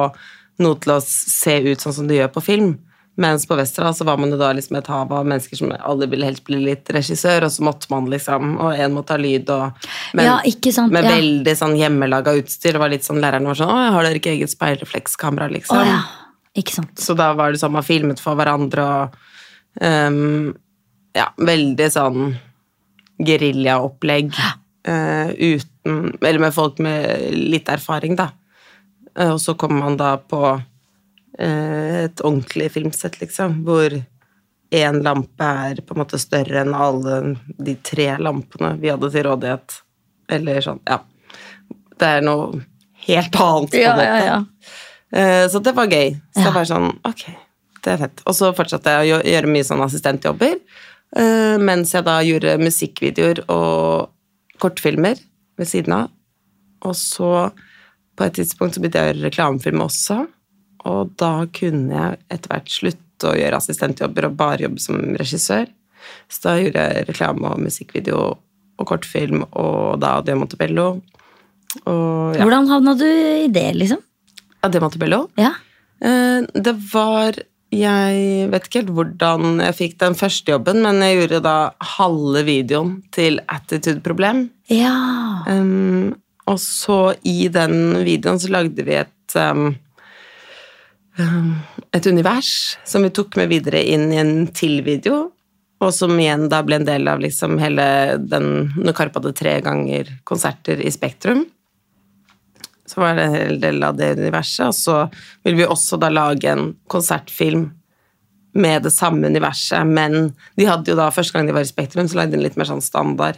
noe 0.59 0.79
til 0.81 0.95
å 0.95 0.99
se 1.03 1.59
ut 1.61 1.79
sånn 1.79 1.93
som 1.93 2.07
det 2.07 2.17
gjør 2.17 2.33
på 2.33 2.41
film. 2.43 2.77
Mens 3.17 3.47
på 3.49 3.55
Vestra 3.57 3.89
så 3.97 4.05
var 4.05 4.19
man 4.21 4.29
jo 4.29 4.37
da 4.37 4.51
liksom 4.53 4.77
et 4.77 4.89
hav 4.93 5.13
av 5.13 5.25
mennesker 5.25 5.57
som 5.57 5.71
alle 5.73 6.05
ville 6.09 6.27
helst 6.27 6.43
bli 6.45 6.59
litt 6.61 6.89
regissør, 6.93 7.47
og 7.47 7.53
så 7.53 7.65
måtte 7.65 7.89
man 7.89 8.09
liksom, 8.11 8.51
og 8.61 8.77
en 8.77 8.93
måtte 8.93 9.15
ha 9.15 9.21
lyd, 9.21 9.49
og 9.49 9.87
men, 10.13 10.27
Ja, 10.27 10.35
sant, 10.69 10.93
med 10.93 11.07
ja. 11.07 11.15
veldig 11.15 11.55
sånn 11.57 11.73
hjemmelaga 11.79 12.35
utstyr. 12.37 12.77
Det 12.77 12.83
var 12.83 12.93
litt 12.93 13.07
sånn, 13.07 13.21
Læreren 13.23 13.49
var 13.49 13.57
sånn 13.57 13.73
'Å, 13.73 13.89
har 13.95 14.05
dere 14.05 14.21
ikke 14.21 14.35
eget 14.35 14.53
speilreflekskamera?' 14.53 15.49
liksom. 15.51 15.81
Å 15.81 15.85
ja. 15.85 16.01
Så 16.97 17.13
da 17.13 17.33
var 17.37 17.51
det 17.51 17.59
sånn 17.61 17.75
man 17.75 17.85
filmet 17.85 18.21
for 18.21 18.37
hverandre 18.37 18.85
og 18.85 19.17
um, 19.81 20.55
Ja, 21.17 21.29
veldig 21.37 21.89
sånn 21.93 22.37
geriljaopplegg 23.17 24.33
uh, 24.33 25.29
uten 25.53 26.17
Eller 26.21 26.39
med 26.39 26.53
folk 26.53 26.81
med 26.83 27.33
litt 27.33 27.69
erfaring, 27.69 28.17
da. 28.17 28.31
Uh, 29.17 29.33
og 29.33 29.41
så 29.41 29.57
kommer 29.57 29.85
man 29.85 29.97
da 29.97 30.17
på 30.17 30.41
eh, 30.53 30.65
et 31.39 32.21
ordentlig 32.25 32.71
filmsett, 32.73 33.19
liksom, 33.21 33.59
hvor 33.67 33.93
én 34.73 35.01
lampe 35.05 35.43
er 35.69 35.81
på 35.85 35.93
en 35.95 36.01
måte 36.01 36.17
større 36.19 36.61
enn 36.63 36.73
alle 36.75 37.35
de 37.57 37.75
tre 37.85 38.09
lampene 38.19 38.73
vi 38.81 38.89
hadde 38.91 39.11
til 39.13 39.23
rådighet. 39.29 39.77
Eller 40.29 40.59
sånn, 40.65 40.81
ja. 40.89 40.97
Det 41.97 42.07
er 42.17 42.21
noe 42.25 42.61
helt 43.07 43.35
annet, 43.39 43.71
på 43.71 43.79
Ja, 43.81 43.93
dette. 43.95 44.07
ja, 44.07 44.25
ja. 44.25 44.43
Eh, 45.13 45.47
Så 45.47 45.61
det 45.63 45.73
var 45.77 45.87
gøy. 45.87 46.11
Så 46.35 46.41
Ja. 46.41 46.43
det 46.49 46.53
var 46.53 46.65
sånn, 46.65 46.99
ok, 47.05 47.23
det 47.83 47.93
er 47.93 47.97
fett. 47.97 48.21
Og 48.27 48.33
så 48.35 48.51
fortsatte 48.53 48.85
jeg 48.91 49.13
å 49.15 49.23
gjøre 49.23 49.47
mye 49.53 49.63
sånn 49.63 49.81
assistentjobber, 49.85 50.59
eh, 51.15 51.57
mens 51.57 51.93
jeg 51.93 52.03
da 52.03 52.19
gjorde 52.21 52.57
musikkvideoer 52.59 53.45
og 53.49 54.09
kortfilmer 54.59 55.17
ved 55.57 55.67
siden 55.67 55.93
av. 55.93 56.09
Og 56.83 56.93
så 56.93 57.51
på 58.17 58.25
et 58.25 58.33
tidspunkt 58.33 58.73
så 58.75 58.81
begynte 58.81 58.99
jeg 58.99 59.05
å 59.05 59.13
gjøre 59.15 59.29
reklamefilm 59.31 59.79
også, 59.85 60.27
og 60.85 61.13
da 61.19 61.47
kunne 61.53 61.93
jeg 61.93 62.19
etter 62.33 62.53
hvert 62.53 62.71
slutte 62.71 63.31
å 63.31 63.37
gjøre 63.37 63.57
assistentjobber 63.57 64.29
og 64.29 64.37
bare 64.39 64.67
jobbe 64.67 64.83
som 64.83 64.99
regissør. 65.17 65.69
Så 66.29 66.43
da 66.43 66.55
gjorde 66.59 66.83
jeg 66.85 67.07
reklame 67.09 67.49
og 67.49 67.63
musikkvideo 67.63 68.19
og 68.77 68.87
kortfilm 68.87 69.43
og 69.47 69.97
da 70.03 70.17
Dio 70.25 70.37
Montebello. 70.39 70.87
Og 71.83 72.37
ja, 72.37 72.43
Hvordan 72.45 72.69
havna 72.71 72.93
du 72.97 73.07
i 73.07 73.47
det, 73.51 73.71
liksom? 73.77 74.01
Dio 74.67 74.83
Montebello. 74.83 75.27
Ja. 75.39 75.53
Eh, 76.01 76.45
Det 76.53 76.75
var 76.93 77.33
Jeg 77.71 78.47
vet 78.51 78.67
ikke 78.67 78.79
helt 78.79 78.93
hvordan 78.95 79.59
jeg 79.59 79.75
fikk 79.75 79.97
den 79.99 80.13
første 80.15 80.53
jobben, 80.53 80.79
men 80.85 81.01
jeg 81.03 81.17
gjorde 81.17 81.41
da 81.43 81.55
halve 81.97 82.45
videoen 82.47 82.93
til 83.11 83.41
Attitude 83.51 83.99
Problem. 84.05 84.45
Ja. 84.71 84.93
Um, 85.51 86.15
og 86.47 86.61
så 86.63 87.17
i 87.27 87.49
den 87.51 88.05
videoen 88.07 88.39
så 88.39 88.53
lagde 88.55 88.85
vi 88.87 88.95
et 88.95 89.35
um, 89.35 89.65
um, 89.67 89.75
et 91.17 92.07
univers 92.07 92.77
som 92.85 93.05
vi 93.05 93.13
tok 93.13 93.37
med 93.39 93.49
videre 93.49 93.81
inn 93.81 94.11
i 94.13 94.19
en 94.21 94.35
til 94.53 94.81
video, 94.85 95.31
og 95.81 95.93
som 95.93 96.13
igjen 96.17 96.47
da 96.49 96.63
ble 96.65 96.79
en 96.79 96.87
del 96.87 97.07
av 97.09 97.21
liksom 97.21 97.59
hele 97.61 98.17
den 98.17 98.71
Når 98.77 98.95
Karpe 98.97 99.21
hadde 99.21 99.35
tre 99.37 99.59
ganger 99.61 100.09
konserter 100.25 100.81
i 100.81 100.91
Spektrum, 100.93 101.45
så 102.87 103.01
var 103.01 103.17
det 103.17 103.25
en 103.27 103.35
hel 103.35 103.59
del 103.61 103.83
av 103.83 103.97
det 103.99 104.13
universet. 104.17 104.71
Og 104.71 104.75
så 104.75 104.95
vil 105.45 105.57
vi 105.59 105.67
også 105.67 105.99
da 106.01 106.09
lage 106.09 106.49
en 106.49 106.71
konsertfilm 106.89 107.67
med 108.57 108.87
det 108.87 108.93
samme 108.95 109.27
universet, 109.27 109.85
men 109.85 110.31
de 110.57 110.65
hadde 110.65 110.89
jo 110.89 110.97
da, 110.97 111.11
første 111.13 111.35
gang 111.35 111.45
de 111.45 111.53
var 111.53 111.67
i 111.67 111.69
Spektrum, 111.69 112.07
så 112.09 112.17
lagde 112.17 112.33
de 112.33 112.39
en 112.39 112.45
litt 112.47 112.57
mer 112.57 112.69
sånn 112.69 112.81
standard 112.81 113.37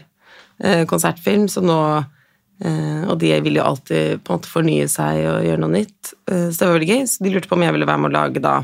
eh, 0.64 0.86
konsertfilm, 0.88 1.50
så 1.52 1.64
nå 1.66 1.80
Og 2.60 3.16
de 3.22 3.30
vil 3.46 3.56
jo 3.60 3.64
alltid 3.64 4.20
på 4.24 4.34
en 4.34 4.40
måte 4.40 4.52
fornye 4.52 4.90
seg 4.92 5.22
og 5.30 5.46
gjøre 5.48 5.62
noe 5.64 5.74
nytt, 5.78 6.12
eh, 6.32 6.50
så 6.50 6.58
det 6.58 6.68
var 6.68 6.76
veldig 6.76 6.90
gøy. 6.92 7.06
Så 7.08 7.24
de 7.24 7.32
lurte 7.34 7.50
på 7.50 7.56
om 7.56 7.64
jeg 7.66 7.76
ville 7.76 7.88
være 7.88 8.04
med 8.04 8.12
å 8.12 8.18
lage 8.18 8.44
da 8.44 8.56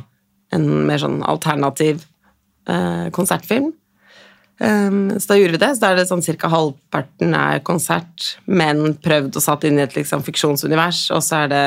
en 0.55 0.67
mer 0.87 1.01
sånn 1.01 1.21
alternativ 1.25 2.03
eh, 2.69 3.07
konsertfilm. 3.15 3.71
Um, 4.55 5.19
så 5.19 5.33
da 5.33 5.37
gjorde 5.39 5.57
vi 5.57 5.61
det. 5.65 5.71
Så 5.75 5.83
da 5.83 5.91
er 5.91 5.99
det 5.99 6.07
sånn 6.09 6.23
cirka 6.23 6.49
halvparten 6.51 7.35
er 7.35 7.63
konsert, 7.67 8.35
men 8.47 8.95
prøvd 9.03 9.35
og 9.35 9.43
satt 9.43 9.67
inn 9.67 9.79
i 9.79 9.83
et 9.83 9.97
liksom 9.97 10.23
fiksjonsunivers, 10.27 11.09
og 11.15 11.23
så 11.25 11.43
er 11.43 11.51
det 11.51 11.65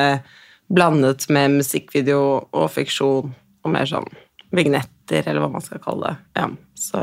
blandet 0.72 1.26
med 1.32 1.58
musikkvideo 1.58 2.22
og 2.48 2.66
fiksjon 2.72 3.28
og 3.28 3.72
mer 3.72 3.88
sånn 3.88 4.08
vignetter, 4.56 5.24
eller 5.26 5.44
hva 5.44 5.52
man 5.52 5.64
skal 5.64 5.82
kalle 5.84 6.12
det. 6.12 6.40
Ja, 6.40 6.48
så 6.80 7.02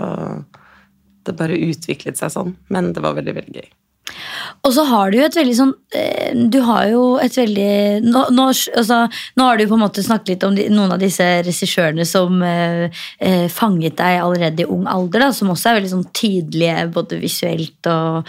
det 1.25 1.37
bare 1.37 1.57
utviklet 1.57 2.17
seg 2.17 2.33
sånn, 2.33 2.55
men 2.73 2.93
det 2.93 3.01
var 3.05 3.17
veldig, 3.17 3.37
veldig 3.37 3.61
gøy. 3.61 3.71
Og 4.65 4.73
så 4.73 4.83
har 4.85 5.09
du 5.09 5.17
jo 5.17 5.25
et 5.25 5.35
veldig 5.37 5.55
sånn 5.57 5.73
eh, 5.97 6.31
Du 6.51 6.59
har 6.67 6.83
jo 6.91 7.17
et 7.21 7.37
veldig 7.37 8.01
Nå, 8.05 8.21
nå, 8.35 8.45
altså, 8.77 8.97
nå 9.37 9.43
har 9.47 9.55
du 9.57 9.63
på 9.65 9.73
en 9.77 9.81
måte 9.81 10.03
snakket 10.05 10.29
litt 10.29 10.43
om 10.45 10.55
de, 10.57 10.63
noen 10.69 10.91
av 10.93 10.99
disse 11.01 11.23
regissørene 11.45 12.05
som 12.07 12.43
eh, 12.45 12.89
eh, 13.17 13.47
fanget 13.51 13.97
deg 13.97 14.21
allerede 14.21 14.61
i 14.61 14.65
ung 14.69 14.87
alder, 14.89 15.19
da, 15.25 15.31
som 15.33 15.49
også 15.53 15.69
er 15.71 15.75
veldig 15.79 15.93
sånn 15.95 16.11
tydelige 16.15 16.87
både 16.93 17.19
visuelt 17.21 17.87
og, 17.89 18.27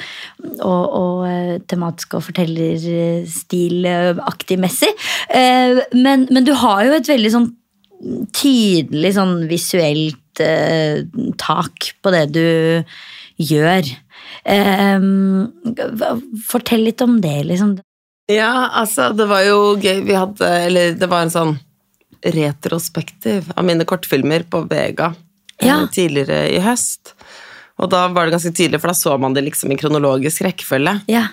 og, 0.65 0.85
og 1.01 1.27
eh, 1.29 1.57
tematisk 1.69 2.15
og 2.17 2.23
fortellerstilaktig 2.31 4.59
messig. 4.63 4.93
Eh, 5.29 5.73
men, 5.93 6.27
men 6.31 6.45
du 6.47 6.53
har 6.57 6.85
jo 6.89 6.93
et 6.97 7.09
veldig 7.13 7.33
sånn 7.37 7.49
tydelig 8.37 9.15
sånn 9.17 9.37
visuelt 9.51 10.43
eh, 10.45 11.05
tak 11.41 11.93
på 12.03 12.13
det 12.15 12.27
du 12.35 12.49
gjør. 13.37 13.83
Eh, 14.45 15.01
fortell 16.49 16.85
litt 16.85 17.01
om 17.01 17.21
det, 17.21 17.45
liksom. 17.45 17.79
Ja, 18.29 18.69
altså, 18.75 19.13
det 19.17 19.27
var 19.31 19.43
jo 19.47 19.77
gøy. 19.79 20.01
Vi 20.07 20.15
hadde 20.19 20.49
Eller 20.67 20.95
det 20.99 21.07
var 21.09 21.23
en 21.23 21.31
sånn 21.31 21.57
retrospektiv 22.27 23.53
av 23.57 23.65
mine 23.65 23.85
kortfilmer 23.87 24.43
på 24.51 24.65
Vega 24.71 25.13
eh, 25.61 25.69
Ja. 25.69 25.87
tidligere 25.93 26.49
i 26.51 26.61
høst. 26.61 27.15
Og 27.79 27.91
da 27.93 28.07
var 28.09 28.27
det 28.27 28.33
ganske 28.39 28.55
tydelig, 28.57 28.81
for 28.81 28.89
da 28.89 28.95
så 28.97 29.19
man 29.21 29.35
det 29.37 29.45
liksom 29.45 29.71
i 29.73 29.77
kronologisk 29.77 30.43
rekkefølge. 30.47 31.01
Ja. 31.13 31.27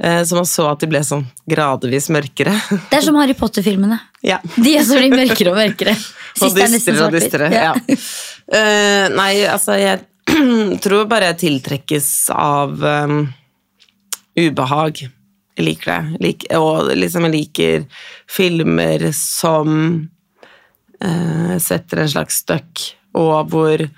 Eh, 0.00 0.22
Så 0.24 0.36
man 0.36 0.46
så 0.46 0.70
at 0.70 0.78
de 0.80 0.86
ble 0.86 1.00
sånn 1.02 1.26
gradvis 1.50 2.08
mørkere. 2.08 2.54
Det 2.90 2.98
er 3.00 3.02
som 3.02 3.16
Harry 3.16 3.34
Potter-filmene. 3.34 3.98
ja. 4.22 4.38
De 4.56 4.76
også 4.78 4.98
blir 5.00 5.10
mørkere 5.16 5.50
og 5.52 5.58
mørkere. 5.58 5.96
Og 6.38 6.44
Siste 6.52 6.62
er 6.62 6.68
nesten 6.70 7.00
og 7.02 7.10
dystere. 7.12 7.48
Ja. 7.50 7.72
Ja. 7.74 7.94
uh, 8.54 9.08
nei, 9.16 9.32
altså, 9.50 9.74
jeg 9.74 10.04
tror 10.84 11.08
bare 11.10 11.32
jeg 11.32 11.40
tiltrekkes 11.44 12.08
av 12.34 12.82
um, 12.82 13.22
ubehag. 14.38 15.04
Jeg 15.58 15.66
liker 15.66 15.90
det. 15.90 16.20
Lik, 16.24 16.46
og 16.58 16.92
liksom 16.94 17.26
jeg 17.28 17.34
liker 17.34 17.88
filmer 18.30 19.08
som 19.16 19.72
uh, 21.04 21.56
setter 21.62 22.04
en 22.04 22.12
slags 22.12 22.42
støkk, 22.44 22.84
og 23.18 23.50
hvor 23.52 23.88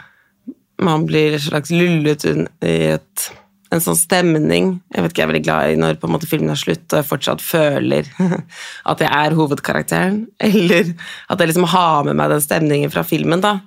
man 0.81 1.05
blir 1.09 1.37
en 1.37 1.45
slags 1.45 1.73
lullet 1.75 2.25
i 2.25 2.77
et, 2.95 3.27
en 3.71 3.83
sånn 3.85 3.99
stemning. 3.99 4.73
Jeg 4.95 5.05
vet 5.05 5.13
ikke, 5.13 5.21
jeg 5.21 5.27
er 5.27 5.33
veldig 5.35 5.45
glad 5.45 5.73
i 5.75 5.79
når 5.81 6.01
på 6.01 6.09
en 6.09 6.15
måte 6.17 6.31
filmen 6.31 6.55
er 6.55 6.61
slutt, 6.61 6.87
og 6.89 7.03
jeg 7.03 7.11
fortsatt 7.11 7.45
føler 7.45 8.09
at 8.91 9.05
jeg 9.05 9.11
er 9.11 9.37
hovedkarakteren. 9.37 10.23
Eller 10.49 10.95
at 11.29 11.41
jeg 11.41 11.53
liksom 11.53 11.69
har 11.75 12.09
med 12.09 12.17
meg 12.21 12.33
den 12.33 12.45
stemningen 12.45 12.93
fra 12.95 13.05
filmen, 13.07 13.45
da. 13.45 13.59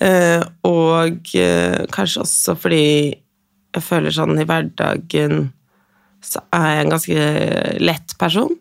Eh, 0.00 0.40
og 0.64 1.34
eh, 1.36 1.82
kanskje 1.92 2.22
også 2.22 2.54
fordi 2.56 2.84
jeg 3.72 3.84
føler 3.84 4.14
sånn 4.14 4.40
i 4.40 4.46
hverdagen 4.48 5.50
så 6.22 6.40
er 6.54 6.68
jeg 6.68 6.84
en 6.84 6.92
ganske 6.92 7.24
lett 7.82 8.14
person. 8.20 8.54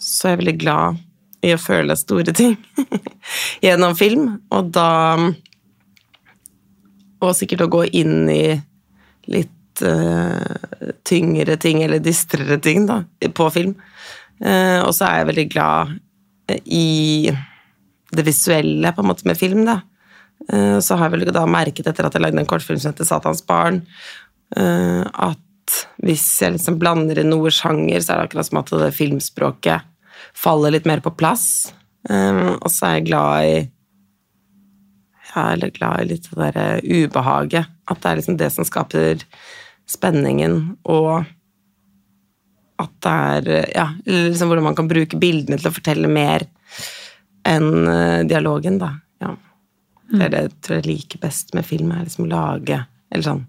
Så 0.00 0.28
jeg 0.28 0.36
er 0.36 0.42
veldig 0.42 0.58
glad 0.60 1.00
i 1.46 1.54
å 1.54 1.60
føle 1.60 1.96
store 1.96 2.34
ting 2.36 2.56
gjennom 3.64 3.94
film, 3.96 4.34
og 4.52 4.74
da 4.74 4.90
Og 7.20 7.34
sikkert 7.36 7.66
å 7.66 7.72
gå 7.72 7.82
inn 8.00 8.28
i 8.32 8.56
litt 9.28 9.82
uh, 9.84 10.94
tyngre 11.04 11.58
ting, 11.60 11.82
eller 11.84 12.00
dystrere 12.00 12.56
ting, 12.64 12.86
da, 12.88 13.02
på 13.36 13.48
film. 13.52 13.74
Uh, 14.40 14.80
og 14.86 14.94
så 14.96 15.04
er 15.04 15.18
jeg 15.18 15.28
veldig 15.28 15.44
glad 15.52 15.92
i 16.64 17.28
det 18.16 18.24
visuelle 18.24 18.94
på 18.96 19.04
en 19.04 19.10
måte 19.10 19.28
med 19.28 19.36
film, 19.36 19.66
da. 19.68 19.82
Eh, 20.48 20.78
så 20.80 20.96
har 20.96 21.08
jeg 21.10 21.18
vel 21.18 21.34
da 21.34 21.44
merket 21.48 21.88
etter 21.90 22.06
at 22.06 22.16
jeg 22.16 22.24
lagde 22.24 22.40
en 22.40 22.48
kortfilm 22.48 22.80
som 22.80 22.92
heter 22.92 23.08
Satans 23.08 23.42
barn, 23.46 23.82
eh, 24.56 25.02
at 25.04 25.38
hvis 26.02 26.24
jeg 26.42 26.56
liksom 26.56 26.80
blander 26.80 27.20
inn 27.20 27.30
noe 27.30 27.52
sjanger, 27.54 28.00
så 28.00 28.14
er 28.14 28.20
det 28.20 28.30
akkurat 28.30 28.48
som 28.48 28.62
at 28.62 28.72
det 28.82 28.94
filmspråket 28.96 29.86
faller 30.36 30.74
litt 30.74 30.88
mer 30.88 31.02
på 31.04 31.12
plass. 31.14 31.72
Eh, 32.08 32.46
og 32.56 32.70
så 32.72 32.88
er 32.88 32.96
jeg 32.98 33.10
glad 33.10 33.50
i 33.50 33.58
ja, 35.30 35.42
eller 35.52 35.70
glad 35.70 36.00
i 36.02 36.08
litt 36.10 36.24
det 36.32 36.40
derre 36.40 36.80
ubehaget. 36.82 37.68
At 37.86 38.00
det 38.02 38.10
er 38.10 38.18
liksom 38.18 38.38
det 38.40 38.48
som 38.50 38.66
skaper 38.66 39.22
spenningen, 39.90 40.56
og 40.90 41.28
at 42.80 42.96
det 43.04 43.12
er 43.12 43.68
Ja, 43.74 43.86
liksom 44.08 44.50
hvordan 44.50 44.64
man 44.64 44.78
kan 44.78 44.88
bruke 44.90 45.18
bildene 45.20 45.58
til 45.60 45.70
å 45.70 45.74
fortelle 45.74 46.10
mer 46.10 46.48
enn 47.46 48.26
dialogen, 48.26 48.80
da. 48.80 48.90
Ja. 49.22 49.36
Det 50.10 50.26
er 50.26 50.32
det 50.32 50.42
jeg 50.42 50.52
tror 50.64 50.78
jeg 50.78 50.88
liker 50.88 51.22
best 51.22 51.54
med 51.54 51.66
film, 51.66 51.92
er 51.94 52.06
liksom 52.06 52.26
å 52.26 52.32
lage 52.32 52.80
Eller 53.10 53.26
sånn 53.26 53.44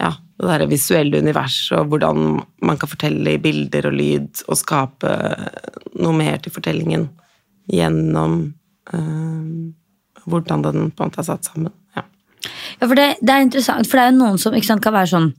Ja, 0.00 0.10
det 0.36 0.48
derre 0.50 0.68
visuelle 0.68 1.22
universet, 1.22 1.78
og 1.78 1.92
hvordan 1.92 2.40
man 2.68 2.80
kan 2.80 2.90
fortelle 2.90 3.36
i 3.36 3.40
bilder 3.40 3.88
og 3.88 3.94
lyd, 3.96 4.42
og 4.44 4.58
skape 4.60 5.12
noe 5.96 6.12
mer 6.12 6.42
til 6.44 6.52
fortellingen 6.52 7.06
gjennom 7.72 8.34
øh, 8.92 9.46
hvordan 10.28 10.66
den 10.66 10.90
på 10.90 11.00
en 11.00 11.08
måte 11.08 11.22
er 11.22 11.28
satt 11.30 11.48
sammen. 11.48 11.72
Ja. 11.96 12.04
Ja, 12.76 12.84
for 12.84 12.94
det, 12.98 13.06
det 13.22 13.32
er 13.32 13.46
interessant, 13.46 13.88
for 13.88 13.96
det 13.96 14.04
er 14.04 14.12
jo 14.12 14.18
noen 14.18 14.38
som 14.42 14.58
sant, 14.60 14.84
kan 14.84 14.94
være 14.94 15.12
sånn 15.14 15.30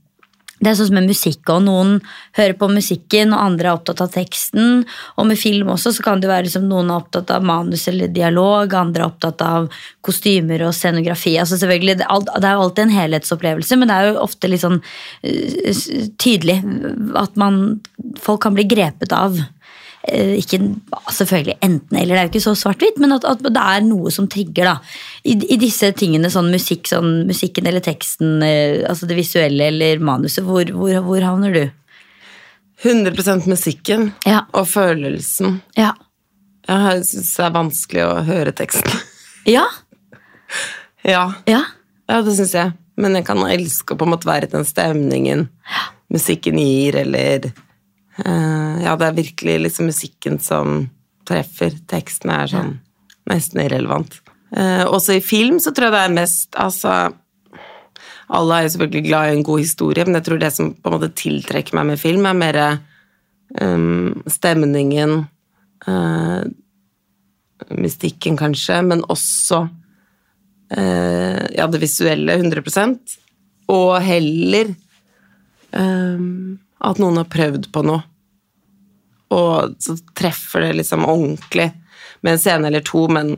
det 0.58 0.70
er 0.70 0.78
sånn 0.78 0.88
som 0.88 0.96
med 0.98 1.06
musikk, 1.06 1.42
og 1.54 1.62
noen 1.68 1.92
hører 2.38 2.56
på 2.58 2.68
musikken, 2.72 3.30
og 3.34 3.42
andre 3.44 3.68
er 3.68 3.78
opptatt 3.78 4.02
av 4.02 4.10
teksten. 4.14 4.82
Og 5.16 5.28
med 5.28 5.38
film 5.38 5.70
også, 5.74 5.92
så 5.94 6.04
kan 6.04 6.22
det 6.22 6.30
være 6.30 6.48
liksom, 6.48 6.66
noen 6.70 6.90
er 6.90 6.98
opptatt 6.98 7.30
av 7.34 7.46
manus 7.46 7.86
eller 7.90 8.10
dialog, 8.10 8.74
andre 8.74 9.04
er 9.04 9.12
opptatt 9.12 9.44
av 9.46 9.68
kostymer 10.04 10.66
og 10.66 10.74
scenografi. 10.74 11.36
Altså 11.38 11.60
selvfølgelig, 11.60 11.98
Det 11.98 12.08
er 12.08 12.56
jo 12.56 12.64
alltid 12.64 12.84
en 12.84 12.96
helhetsopplevelse, 12.96 13.78
men 13.78 13.88
det 13.88 13.98
er 13.98 14.08
jo 14.08 14.24
ofte 14.24 14.50
litt 14.50 14.64
sånn 14.64 14.80
øh, 14.82 15.84
tydelig 16.18 16.58
at 17.18 17.36
man 17.36 17.80
Folk 18.18 18.40
kan 18.42 18.54
bli 18.54 18.64
grepet 18.66 19.12
av. 19.12 19.36
Eh, 20.08 20.34
Ikke 20.40 20.58
selvfølgelig 21.12 21.58
enten 21.62 21.98
eller, 22.00 22.14
det 22.14 22.20
er 22.20 22.26
jo 22.28 22.32
ikke 22.32 22.44
så 22.46 22.54
svart-hvitt, 22.56 22.98
men 23.02 23.12
at, 23.16 23.24
at 23.28 23.42
det 23.44 23.60
er 23.62 23.82
noe 23.84 24.10
som 24.14 24.28
trigger. 24.30 24.64
da. 24.70 24.76
I, 25.24 25.34
I 25.54 25.58
disse 25.60 25.90
tingene, 25.98 26.30
sånn 26.32 26.48
musikk, 26.54 26.88
sånn 26.88 27.26
musikken 27.28 27.66
eller 27.68 27.84
teksten, 27.84 28.38
eh, 28.46 28.82
altså 28.88 29.08
det 29.10 29.18
visuelle 29.18 29.68
eller 29.72 30.00
manuset, 30.00 30.44
hvor, 30.46 30.64
hvor, 30.72 30.94
hvor 31.04 31.26
havner 31.26 31.52
du? 31.54 31.64
100% 32.84 33.48
musikken 33.50 34.12
Ja. 34.26 34.44
og 34.54 34.68
følelsen. 34.70 35.60
Ja. 35.76 35.92
Jeg 36.68 37.04
syns 37.08 37.30
det 37.36 37.44
er 37.46 37.54
vanskelig 37.56 38.04
å 38.06 38.18
høre 38.28 38.52
teksten. 38.56 38.92
Ja. 39.48 39.62
ja, 41.06 41.22
Ja. 41.48 41.62
ja 42.08 42.16
det 42.22 42.34
syns 42.36 42.52
jeg. 42.52 42.72
Men 43.00 43.14
jeg 43.16 43.24
kan 43.28 43.38
elske 43.46 43.94
å 43.94 43.98
på 43.98 44.04
en 44.04 44.12
måte 44.12 44.28
være 44.28 44.48
i 44.48 44.52
den 44.52 44.66
stemningen 44.68 45.46
musikken 46.12 46.58
gir, 46.60 46.96
eller 47.00 47.46
Ja, 48.18 48.96
det 48.98 49.06
er 49.06 49.16
virkelig 49.16 49.54
liksom 49.62 49.86
musikken 49.90 50.38
som 50.42 50.88
treffer. 51.28 51.76
Teksten 51.90 52.32
er 52.34 52.50
sånn 52.50 52.72
nesten 53.28 53.62
irrelevant. 53.62 54.18
Eh, 54.56 54.84
også 54.88 55.18
i 55.18 55.24
film 55.24 55.58
så 55.60 55.74
tror 55.76 55.88
jeg 55.88 55.94
det 55.94 56.04
er 56.06 56.14
mest 56.16 56.56
Altså 56.56 56.92
alle 58.28 58.58
er 58.58 58.64
jo 58.64 58.72
selvfølgelig 58.74 59.04
glad 59.06 59.26
i 59.26 59.34
en 59.36 59.44
god 59.44 59.60
historie, 59.62 60.04
men 60.04 60.18
jeg 60.18 60.24
tror 60.26 60.40
det 60.40 60.50
som 60.52 60.70
på 60.74 60.90
en 60.90 60.94
måte 60.98 61.14
tiltrekker 61.16 61.76
meg 61.78 61.86
med 61.88 62.00
film, 62.00 62.26
er 62.28 62.36
mer 62.36 62.58
um, 63.56 64.18
stemningen, 64.28 65.14
uh, 65.88 66.42
mystikken 67.72 68.36
kanskje, 68.36 68.82
men 68.84 69.00
også 69.08 69.62
uh, 70.76 71.40
ja, 71.56 71.70
det 71.72 71.80
visuelle 71.80 72.36
100% 72.36 73.16
og 73.72 73.94
heller 74.04 74.74
um, 75.72 76.58
at 76.84 77.00
noen 77.02 77.18
har 77.20 77.28
prøvd 77.30 77.70
på 77.74 77.82
noe, 77.86 78.04
og 79.34 79.74
så 79.82 79.98
treffer 80.16 80.64
det 80.64 80.78
liksom 80.78 81.04
ordentlig 81.04 81.72
med 82.24 82.34
en 82.34 82.40
scene 82.40 82.70
eller 82.70 82.84
to, 82.86 83.04
men 83.12 83.36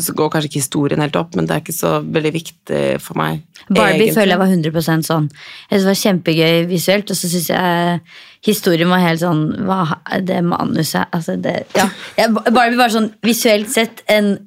så 0.00 0.14
går 0.16 0.30
kanskje 0.32 0.48
ikke 0.48 0.62
historien 0.62 1.02
helt 1.04 1.16
opp, 1.20 1.34
men 1.36 1.44
det 1.44 1.54
er 1.54 1.60
ikke 1.60 1.76
så 1.76 1.98
veldig 2.00 2.30
viktig 2.32 2.80
for 3.04 3.20
meg. 3.20 3.42
Barbie 3.68 4.06
egentlig. 4.06 4.14
føler 4.16 4.32
jeg 4.32 4.40
var 4.40 4.54
100 4.54 5.04
sånn. 5.04 5.26
Jeg 5.28 5.74
synes 5.74 5.84
Det 5.84 5.90
var 5.90 6.00
kjempegøy 6.02 6.64
visuelt, 6.70 7.12
og 7.12 7.18
så 7.18 7.28
syns 7.28 7.50
jeg 7.52 8.00
historien 8.48 8.88
var 8.92 9.04
helt 9.04 9.20
sånn 9.20 9.44
Hva 9.68 10.00
er 10.12 10.24
det 10.24 10.40
manuset 10.44 11.12
altså 11.12 11.36
det, 11.36 11.66
ja. 11.76 11.88
Barbie 12.48 12.80
var 12.80 12.92
sånn 12.92 13.12
visuelt 13.24 13.70
sett 13.72 14.00
en 14.08 14.38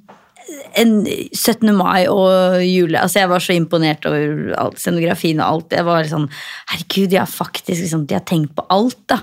en 0.77 1.05
17. 1.33 1.75
mai 1.75 2.07
og 2.11 2.61
jule 2.63 2.99
altså 3.01 3.19
Jeg 3.23 3.29
var 3.31 3.41
så 3.43 3.53
imponert 3.57 4.05
over 4.07 4.21
alt, 4.57 4.79
scenografien 4.81 5.39
og 5.41 5.47
alt. 5.47 5.75
Jeg 5.77 5.85
var 5.87 5.97
liksom, 6.03 6.25
Herregud, 6.71 7.09
de 7.11 7.21
har 7.21 7.29
faktisk 7.31 7.79
liksom, 7.81 8.05
de 8.07 8.13
har 8.17 8.25
tenkt 8.27 8.51
på 8.57 8.63
alt, 8.73 8.99
da. 9.09 9.17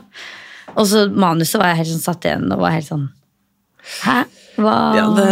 Og 0.75 0.85
så 0.91 0.99
manuset 1.11 1.61
var 1.61 1.68
jeg 1.72 1.81
helt 1.83 1.93
sånn 1.93 2.09
satt 2.09 2.27
igjen 2.27 2.53
og 2.53 2.64
var 2.64 2.75
helt 2.75 2.89
sånn 2.89 3.07
Hæ? 4.05 4.18
Hva 4.57 4.75
Ja, 4.97 5.05
det, 5.14 5.27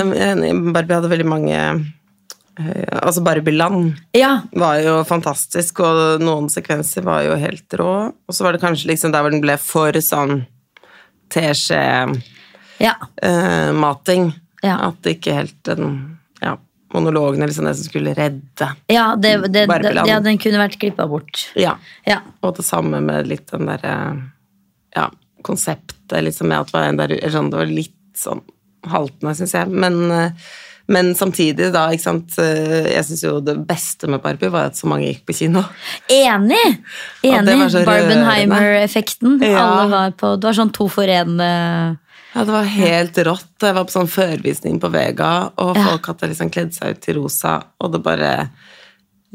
Barbie 0.74 0.96
hadde 0.98 1.12
veldig 1.12 1.28
mange 1.30 1.56
eh, 1.56 2.98
Altså 3.00 3.20
Barbie-land 3.24 3.80
Ja, 4.18 4.32
var 4.52 4.74
jo 4.84 4.94
fantastisk, 5.08 5.72
og 5.86 5.96
noen 6.22 6.46
sekvenser 6.52 7.02
var 7.06 7.20
jo 7.26 7.32
helt 7.40 7.70
rå. 7.78 7.92
Og 8.12 8.32
så 8.36 8.40
var 8.44 8.52
det 8.54 8.64
kanskje 8.64 8.90
liksom 8.92 9.10
der 9.14 9.22
hvor 9.24 9.32
den 9.32 9.44
ble 9.44 9.56
for 9.62 9.92
sånn 10.04 10.32
teskje-mating. 11.32 14.24
ja. 14.28 14.34
Ja. 14.62 14.78
At 14.88 15.00
det 15.02 15.18
ikke 15.18 15.36
helt 15.36 15.58
den 15.66 15.88
ja, 16.42 16.56
monologen 16.94 17.42
eller 17.42 17.54
sånn 17.54 17.68
det 17.70 17.76
som 17.80 17.88
skulle 17.88 18.14
redde. 18.16 18.68
Ja, 18.92 19.12
det, 19.18 19.34
det, 19.52 19.66
ja, 20.06 20.20
den 20.22 20.40
kunne 20.42 20.62
vært 20.62 20.78
klippa 20.80 21.08
bort. 21.10 21.46
Ja. 21.58 21.76
Ja. 22.08 22.20
Og 22.42 22.56
det 22.58 22.66
samme 22.66 23.02
med 23.04 23.30
litt 23.30 23.50
den 23.52 23.70
derre 23.70 23.94
ja, 24.94 25.08
konseptet 25.42 26.20
liksom 26.22 26.52
med 26.52 26.62
at 26.62 26.70
det 26.70 26.76
var, 26.76 26.90
en 26.90 27.00
der, 27.00 27.16
sånn, 27.32 27.48
det 27.52 27.62
var 27.62 27.72
litt 27.72 27.96
sånn 28.18 28.42
haltende, 28.90 29.34
syns 29.38 29.56
jeg. 29.56 29.72
Men, 29.72 29.98
eh, 30.12 30.52
men 30.92 31.12
samtidig, 31.16 31.70
da, 31.72 31.86
ikke 31.94 32.04
sant 32.04 32.34
eh, 32.42 32.88
Jeg 32.90 33.06
syns 33.06 33.22
jo 33.22 33.36
det 33.44 33.54
beste 33.68 34.10
med 34.10 34.20
Barbie 34.24 34.50
var 34.52 34.72
at 34.72 34.78
så 34.78 34.90
mange 34.90 35.08
gikk 35.08 35.24
på 35.30 35.36
kino. 35.38 35.62
Enig! 36.12 36.78
Enig. 37.24 37.58
Barbenheimer-effekten. 37.86 39.38
Ja. 39.46 39.62
Alle 39.62 39.90
var 39.92 40.16
på 40.18 40.34
Det 40.36 40.50
var 40.50 40.58
sånn 40.58 40.74
to 40.74 40.90
for 40.92 41.08
én. 41.08 41.38
Eh, 42.32 42.38
Ja, 42.38 42.44
det 42.48 42.52
var 42.54 42.64
helt 42.64 43.18
rått. 43.28 43.52
Jeg 43.60 43.74
var 43.76 43.84
på 43.84 43.92
sånn 43.94 44.08
førvisning 44.08 44.80
på 44.80 44.90
Vega, 44.92 45.50
og 45.60 45.76
folk 45.76 46.06
hadde 46.06 46.30
liksom 46.32 46.50
kledd 46.50 46.72
seg 46.74 46.96
ut 46.96 47.08
i 47.08 47.16
rosa, 47.18 47.58
og 47.78 47.92
det 47.92 48.02
bare 48.02 48.32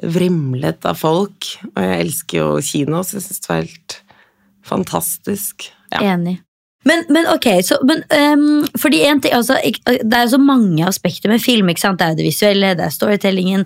vrimlet 0.04 0.86
av 0.86 0.98
folk. 1.00 1.48
Og 1.76 1.80
jeg 1.84 2.02
elsker 2.06 2.38
jo 2.42 2.50
kino, 2.62 3.04
så 3.04 3.18
jeg 3.18 3.28
syns 3.28 3.40
det 3.44 3.50
var 3.50 3.62
helt 3.64 3.98
fantastisk. 4.68 5.70
Ja. 5.94 6.02
Enig. 6.14 6.40
Men, 6.88 7.04
men 7.12 7.26
ok, 7.28 7.48
så, 7.68 7.78
men, 7.84 8.04
um, 8.16 8.68
fordi 8.80 9.02
en 9.10 9.20
ting, 9.20 9.34
altså, 9.36 9.58
Det 9.84 10.14
er 10.14 10.24
jo 10.24 10.36
så 10.38 10.40
mange 10.40 10.86
aspekter 10.88 11.30
med 11.30 11.42
film. 11.44 11.68
ikke 11.70 11.84
sant? 11.84 12.00
Det 12.00 12.06
er 12.06 12.14
jo 12.14 12.20
det 12.22 12.28
visuelle, 12.30 12.76
det 12.80 12.86
er 12.86 12.96
storytellingen. 12.96 13.66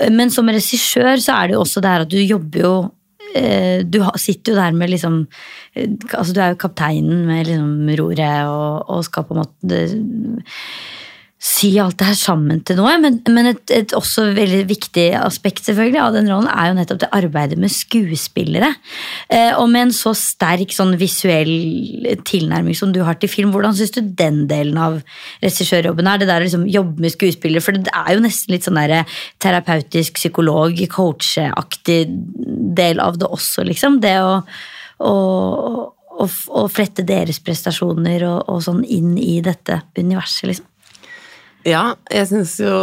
eh, 0.00 0.10
Men 0.10 0.30
som 0.30 0.48
regissør 0.48 1.20
så 1.20 1.36
er 1.36 1.48
det 1.50 1.54
jo 1.58 1.60
også 1.66 1.82
det 1.82 1.90
her 1.92 2.06
at 2.06 2.12
du 2.12 2.16
jobber 2.22 2.60
jo 2.60 2.72
eh, 2.84 2.90
Du 3.88 3.98
sitter 4.20 4.52
jo 4.52 4.58
der 4.58 4.76
med 4.76 4.92
liksom 4.92 5.22
eh, 5.74 5.88
altså 6.12 6.34
Du 6.34 6.40
er 6.40 6.52
jo 6.52 6.60
kapteinen 6.60 7.24
med 7.26 7.48
liksom 7.48 7.88
roret 8.00 8.48
og, 8.48 8.90
og 8.90 9.04
skal 9.06 9.24
på 9.28 9.36
en 9.36 9.42
måte 9.42 9.82
sy 11.42 11.72
alt 11.82 11.96
det 11.98 12.06
her 12.06 12.18
sammen 12.18 12.60
til 12.62 12.78
noe. 12.78 12.92
Men, 13.02 13.16
men 13.34 13.50
et, 13.50 13.62
et 13.74 13.94
også 13.98 14.28
veldig 14.36 14.62
viktig 14.70 15.08
aspekt 15.18 15.66
selvfølgelig 15.66 15.98
av 15.98 16.14
den 16.14 16.30
rollen 16.30 16.50
er 16.52 16.70
jo 16.70 16.76
nettopp 16.76 17.00
det 17.02 17.10
arbeidet 17.18 17.58
med 17.58 17.72
skuespillere. 17.74 18.68
Eh, 19.26 19.50
og 19.58 19.66
med 19.72 19.88
en 19.88 19.94
så 19.96 20.14
sterk 20.18 20.70
sånn 20.74 20.94
visuell 21.00 21.50
tilnærming 22.28 22.78
som 22.78 22.94
du 22.94 23.00
har 23.02 23.18
til 23.18 23.32
film, 23.32 23.50
hvordan 23.54 23.74
syns 23.74 23.94
du 23.96 24.00
den 24.22 24.44
delen 24.50 24.78
av 24.78 25.00
regissørjobben 25.42 26.12
er? 26.12 26.22
Det 26.22 26.30
der 26.30 26.44
å 26.44 26.46
liksom 26.46 26.68
jobbe 26.70 27.02
med 27.02 27.16
skuespillere, 27.16 27.64
for 27.64 27.74
det 27.74 27.90
er 27.90 28.14
jo 28.14 28.22
nesten 28.22 28.54
litt 28.54 28.68
sånn 28.68 28.78
der 28.78 29.18
terapeutisk, 29.42 30.22
psykolog, 30.22 30.78
coacheaktig 30.94 32.04
del 32.78 33.02
av 33.02 33.18
det 33.18 33.26
også, 33.26 33.66
liksom. 33.66 33.98
Det 34.02 34.14
å, 34.22 34.36
å, 35.02 35.14
å 36.22 36.68
flette 36.70 37.02
deres 37.06 37.42
prestasjoner 37.42 38.30
og, 38.30 38.44
og 38.46 38.62
sånn 38.62 38.84
inn 38.86 39.16
i 39.18 39.40
dette 39.42 39.82
universet, 39.98 40.52
liksom. 40.52 40.68
Ja, 41.68 41.92
jeg 42.10 42.28
syns 42.30 42.56
jo 42.62 42.76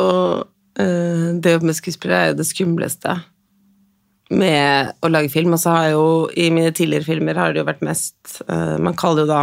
uh, 0.44 1.28
det 1.36 1.52
å 1.52 1.56
jobbe 1.58 1.70
med 1.70 1.78
skuespillere 1.78 2.20
er 2.20 2.32
jo 2.32 2.40
det 2.40 2.48
skumleste 2.48 3.18
med 4.30 4.94
å 5.02 5.10
lage 5.12 5.32
film. 5.34 5.56
Og 5.56 5.62
så 5.62 5.74
har 5.74 5.88
jeg 5.88 5.96
jo 5.98 6.12
i 6.38 6.50
mine 6.54 6.74
tidligere 6.76 7.08
filmer 7.08 7.40
har 7.40 7.54
det 7.54 7.64
jo 7.64 7.70
vært 7.70 7.86
mest 7.86 8.40
uh, 8.48 8.78
Man 8.82 8.98
kaller 9.00 9.26
jo 9.26 9.32
da 9.32 9.42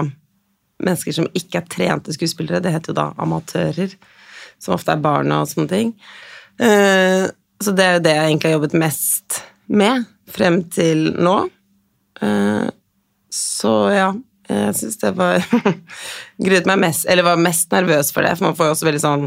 mennesker 0.87 1.17
som 1.17 1.29
ikke 1.37 1.63
er 1.63 1.69
trente 1.73 2.13
skuespillere, 2.13 2.61
det 2.61 2.75
heter 2.75 2.93
jo 2.93 2.99
da 2.99 3.11
amatører. 3.25 3.97
Som 4.63 4.77
ofte 4.77 4.95
er 4.95 5.05
barna 5.05 5.43
og 5.43 5.51
sånne 5.51 5.73
ting. 5.73 5.93
Uh, 6.61 7.29
så 7.61 7.73
det 7.77 7.85
er 7.85 7.97
jo 7.97 8.05
det 8.05 8.17
jeg 8.17 8.31
egentlig 8.31 8.51
har 8.51 8.59
jobbet 8.59 8.81
mest 8.81 9.41
med 9.67 10.07
frem 10.33 10.63
til 10.73 11.11
nå. 11.17 11.37
Uh, 12.23 12.69
så 13.33 13.75
ja, 13.93 14.11
jeg 14.49 14.75
syns 14.79 15.01
det 15.03 15.13
var 15.19 15.43
Gruet 16.47 16.69
meg 16.69 16.79
mest 16.79 17.09
Eller 17.11 17.27
var 17.27 17.41
mest 17.41 17.73
nervøs 17.75 18.13
for 18.15 18.27
det, 18.27 18.37
for 18.39 18.49
man 18.49 18.59
får 18.59 18.69
jo 18.69 18.75
også 18.77 18.89
veldig 18.89 19.03
sånn 19.03 19.25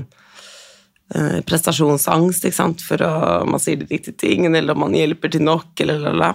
eh, 1.15 1.39
prestasjonsangst, 1.47 2.45
ikke 2.47 2.59
sant, 2.59 2.83
for 2.85 3.03
å 3.05 3.15
Man 3.49 3.61
sier 3.63 3.81
de 3.81 3.89
riktige 3.89 4.19
tingene, 4.19 4.61
eller 4.61 4.77
om 4.77 4.85
man 4.87 4.95
hjelper 4.95 5.33
til 5.33 5.43
nok, 5.45 5.73
eller 5.83 5.99
la, 6.05 6.13
la. 6.15 6.29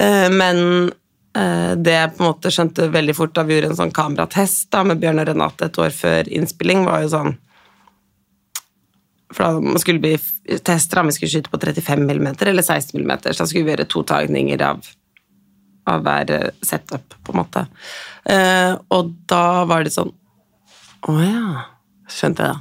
Eh, 0.00 0.28
men 0.32 0.90
eh, 1.38 1.72
det 1.78 1.94
jeg 1.96 2.12
på 2.16 2.24
en 2.24 2.30
måte 2.30 2.52
skjønte 2.54 2.90
veldig 2.92 3.16
fort 3.16 3.34
da 3.36 3.46
vi 3.46 3.56
gjorde 3.56 3.72
en 3.72 3.80
sånn 3.80 3.94
kameratest 3.94 4.68
da, 4.74 4.82
med 4.86 5.00
Bjørn 5.02 5.22
og 5.22 5.30
Renate 5.30 5.70
et 5.70 5.80
år 5.80 5.94
før 5.94 6.30
innspilling, 6.40 6.84
var 6.88 7.04
jo 7.04 7.14
sånn 7.14 7.36
For 9.34 9.46
da 9.48 9.80
skulle 9.82 10.02
bli 10.02 10.18
tester, 10.66 11.00
om 11.00 11.08
vi 11.08 11.16
skulle 11.16 11.32
skyte 11.32 11.50
på 11.50 11.62
35 11.62 12.04
mm 12.04 12.28
eller 12.36 12.62
16 12.62 13.00
mm, 13.00 13.16
så 13.30 13.38
da 13.40 13.48
skulle 13.48 13.64
vi 13.64 13.74
gjøre 13.74 13.88
to 13.90 14.04
tagninger 14.06 14.62
av 14.62 14.84
av 15.90 16.04
hver 16.04 16.30
eh, 16.32 16.50
setup, 16.64 17.16
på 17.24 17.32
en 17.32 17.40
måte. 17.42 17.66
Eh, 18.24 18.72
og 18.94 19.14
da 19.30 19.64
var 19.68 19.84
det 19.84 19.92
sånn 19.94 20.12
Å 21.04 21.16
ja, 21.20 21.64
skjønte 22.08 22.46
jeg. 22.48 22.56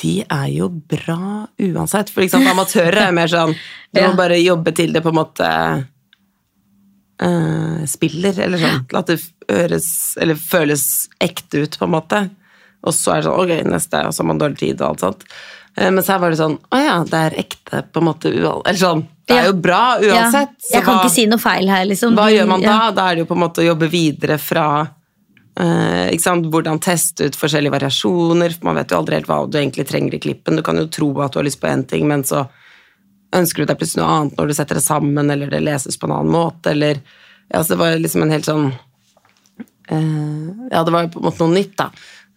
De 0.00 0.14
er 0.24 0.48
jo 0.52 0.68
bra 0.68 1.46
uansett. 1.60 2.12
For 2.12 2.24
liksom, 2.24 2.44
amatører 2.50 3.06
er 3.06 3.16
mer 3.16 3.30
sånn 3.32 3.54
Du 3.94 4.02
må 4.04 4.12
bare 4.18 4.40
jobbe 4.40 4.74
til 4.76 4.92
det 4.94 5.02
på 5.04 5.12
en 5.12 5.18
måte 5.18 5.48
eh, 7.20 7.80
spiller, 7.90 8.42
eller 8.46 8.60
sånn. 8.60 8.84
At 9.00 9.12
det 9.12 9.18
høres 9.50 9.88
eller 10.20 10.38
føles 10.38 10.84
ekte 11.20 11.64
ut, 11.64 11.78
på 11.80 11.88
en 11.88 11.96
måte. 11.96 12.20
Og 12.86 12.96
så 12.96 13.14
er 13.14 13.20
det 13.20 13.28
sånn 13.28 13.40
ok, 13.42 13.54
neste, 13.68 14.04
og 14.06 14.14
så 14.14 14.22
har 14.22 14.30
man 14.30 14.40
dårlig 14.40 14.60
tid 14.62 14.80
og 14.80 14.92
alt 14.92 15.04
sånt. 15.04 15.26
Eh, 15.76 15.90
Mens 15.92 16.08
her 16.12 16.20
var 16.22 16.32
det 16.32 16.40
sånn 16.40 16.58
å 16.70 16.80
ja, 16.80 16.96
det 17.08 17.24
er 17.26 17.38
ekte, 17.44 17.82
på 17.92 18.02
en 18.02 18.08
måte. 18.08 18.32
Eller 18.32 18.80
sånn. 18.80 19.04
Det 19.30 19.36
er 19.38 19.44
Ja. 19.44 19.48
jo 19.52 19.56
bra 19.62 19.80
uansett. 20.02 20.54
Ja. 20.66 20.72
Jeg 20.74 20.84
kan 20.84 20.94
hva- 20.96 21.04
ikke 21.04 21.14
si 21.14 21.26
noe 21.30 21.38
feil 21.38 21.68
her, 21.70 21.84
liksom. 21.86 22.16
hva 22.18 22.28
gjør 22.34 22.48
man 22.50 22.60
da? 22.64 22.72
ja. 22.74 22.90
Da 22.96 23.04
er 23.10 23.14
det 23.14 23.22
jo 23.24 23.28
på 23.30 23.36
en 23.38 23.44
måte 23.46 23.62
å 23.62 23.68
jobbe 23.70 23.88
videre 23.92 24.38
fra 24.42 24.64
eh, 25.60 26.10
ikke 26.14 26.22
sant? 26.24 26.46
Hvordan 26.50 26.78
teste 26.82 27.26
ut 27.30 27.36
forskjellige 27.36 27.74
variasjoner. 27.74 28.54
for 28.58 28.64
Man 28.70 28.76
vet 28.80 28.90
jo 28.90 28.98
aldri 28.98 29.14
helt 29.18 29.26
hva 29.30 29.42
du 29.50 29.58
egentlig 29.58 29.86
trenger 29.88 30.14
i 30.14 30.18
klippen. 30.22 30.56
Du 30.56 30.62
kan 30.66 30.76
jo 30.76 30.86
tro 30.86 31.10
at 31.22 31.32
du 31.32 31.38
har 31.38 31.44
lyst 31.46 31.60
på 31.60 31.68
én 31.70 31.86
ting, 31.86 32.06
men 32.08 32.22
så 32.24 32.48
ønsker 33.32 33.62
du 33.62 33.66
deg 33.66 33.78
plutselig 33.78 34.02
noe 34.02 34.14
annet 34.20 34.36
når 34.38 34.48
du 34.48 34.54
setter 34.54 34.74
det 34.74 34.82
sammen, 34.82 35.30
eller 35.30 35.46
det 35.52 35.62
leses 35.62 35.96
på 36.00 36.08
en 36.08 36.16
annen 36.16 36.32
måte, 36.34 36.72
eller 36.72 36.98
ja, 37.52 37.60
så 37.62 37.68
Det 37.74 37.78
var 37.78 37.98
liksom 37.98 38.22
en 38.22 38.30
helt 38.30 38.44
sånn 38.46 38.72
eh, 39.90 40.70
Ja, 40.72 40.82
det 40.84 40.92
var 40.94 41.02
jo 41.06 41.12
på 41.14 41.20
en 41.20 41.28
måte 41.30 41.44
noe 41.44 41.54
nytt, 41.54 41.76
da. 41.78 41.90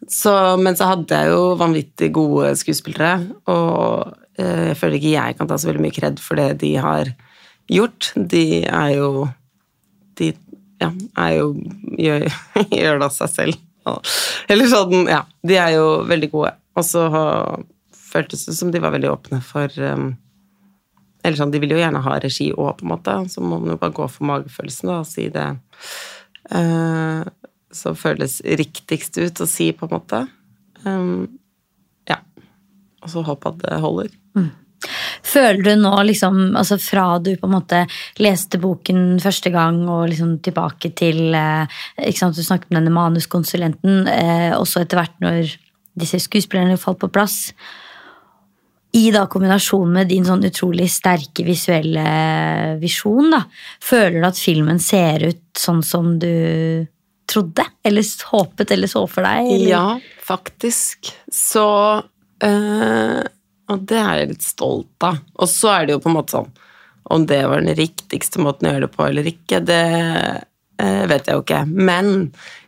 Så, 0.10 0.34
men 0.60 0.76
så 0.76 0.86
hadde 0.90 1.16
jeg 1.16 1.30
jo 1.32 1.56
vanvittig 1.56 2.12
gode 2.12 2.52
skuespillere, 2.60 3.14
og 3.48 4.14
jeg 4.38 4.78
føler 4.80 4.98
ikke 4.98 5.14
jeg 5.14 5.38
kan 5.38 5.50
ta 5.50 5.58
så 5.62 5.70
veldig 5.70 5.84
mye 5.84 5.96
kred 5.96 6.22
for 6.22 6.40
det 6.40 6.60
de 6.64 6.74
har 6.82 7.12
gjort. 7.72 8.12
De 8.16 8.64
er 8.66 8.96
jo 8.98 9.28
De 10.18 10.34
ja, 10.82 10.90
er 11.18 11.36
jo 11.38 11.54
gjør, 11.98 12.26
gjør 12.82 13.00
det 13.00 13.08
av 13.08 13.14
seg 13.16 13.32
selv. 13.32 13.62
Eller 14.52 14.70
sånn, 14.72 15.08
ja. 15.12 15.24
De 15.44 15.58
er 15.60 15.76
jo 15.78 15.88
veldig 16.10 16.30
gode. 16.32 16.52
Og 16.78 16.86
så 16.88 17.06
føltes 18.14 18.46
det 18.48 18.56
som 18.58 18.72
de 18.74 18.82
var 18.84 18.94
veldig 18.94 19.12
åpne 19.12 19.40
for 19.46 19.72
um, 19.82 20.12
Eller 21.24 21.40
sånn, 21.40 21.54
de 21.54 21.62
vil 21.64 21.74
jo 21.76 21.80
gjerne 21.80 22.02
ha 22.04 22.18
regi 22.22 22.50
òg, 22.52 22.76
på 22.80 22.88
en 22.88 22.94
måte. 22.94 23.16
Så 23.32 23.44
må 23.44 23.60
man 23.62 23.76
jo 23.76 23.80
bare 23.82 23.96
gå 23.96 24.10
for 24.12 24.28
magefølelsen 24.30 24.92
da, 24.92 25.00
og 25.02 25.10
si 25.10 25.30
det 25.34 25.48
uh, 26.52 27.24
som 27.74 27.98
føles 27.98 28.42
riktigst 28.44 29.18
ut 29.22 29.42
å 29.42 29.50
si, 29.50 29.72
på 29.74 29.88
en 29.88 29.96
måte. 29.96 30.26
Um. 30.84 31.40
Og 33.04 33.12
så 33.12 33.24
håpe 33.28 33.52
at 33.52 33.64
det 33.64 33.80
holder. 33.84 34.12
Føler 35.24 35.62
du 35.64 35.72
nå, 35.80 35.94
liksom, 36.08 36.40
altså 36.60 36.78
fra 36.82 37.06
du 37.24 37.34
på 37.40 37.48
en 37.48 37.56
måte 37.56 37.84
leste 38.22 38.60
boken 38.62 39.20
første 39.24 39.52
gang 39.54 39.84
og 39.88 40.10
liksom 40.12 40.38
tilbake 40.44 40.92
til 40.98 41.36
eh, 41.38 41.80
ikke 42.04 42.20
sant, 42.20 42.38
Du 42.38 42.44
snakket 42.44 42.72
med 42.72 42.82
denne 42.82 42.96
manuskonsulenten, 42.96 44.04
eh, 44.12 44.52
også 44.58 44.84
etter 44.84 45.00
hvert 45.00 45.24
når 45.24 45.56
disse 46.00 46.20
skuespillerne 46.26 46.80
falt 46.82 47.00
på 47.04 47.12
plass. 47.14 47.54
I 48.94 49.08
da 49.14 49.26
kombinasjon 49.32 49.90
med 49.94 50.12
din 50.12 50.26
sånn 50.26 50.44
utrolig 50.46 50.90
sterke 50.94 51.46
visuelle 51.48 52.78
visjon, 52.82 53.32
da, 53.34 53.44
føler 53.82 54.20
du 54.20 54.28
at 54.30 54.42
filmen 54.42 54.82
ser 54.82 55.26
ut 55.32 55.46
sånn 55.58 55.82
som 55.86 56.18
du 56.22 56.86
trodde? 57.30 57.66
Eller 57.86 58.06
håpet 58.30 58.74
eller 58.76 58.92
så 58.92 59.06
for 59.10 59.26
deg? 59.26 59.50
Eller? 59.56 59.70
Ja, 59.72 59.88
faktisk. 60.22 61.10
Så 61.32 61.66
eh, 62.48 63.22
Og 63.72 63.86
det 63.90 64.00
er 64.00 64.22
jeg 64.22 64.32
litt 64.34 64.46
stolt 64.46 65.06
av. 65.08 65.22
Og 65.40 65.50
så 65.50 65.72
er 65.74 65.88
det 65.88 65.96
jo 65.96 66.02
på 66.04 66.12
en 66.12 66.18
måte 66.18 66.36
sånn 66.36 66.50
Om 67.16 67.28
det 67.30 67.42
var 67.50 67.64
den 67.64 67.78
riktigste 67.78 68.44
måten 68.44 68.70
å 68.70 68.74
gjøre 68.74 68.88
det 68.88 68.96
på 68.96 69.06
eller 69.06 69.28
ikke, 69.28 69.60
det 69.68 69.84
uh, 70.82 71.04
vet 71.12 71.28
jeg 71.28 71.36
jo 71.36 71.44
ikke. 71.44 71.64
Men 71.68 72.08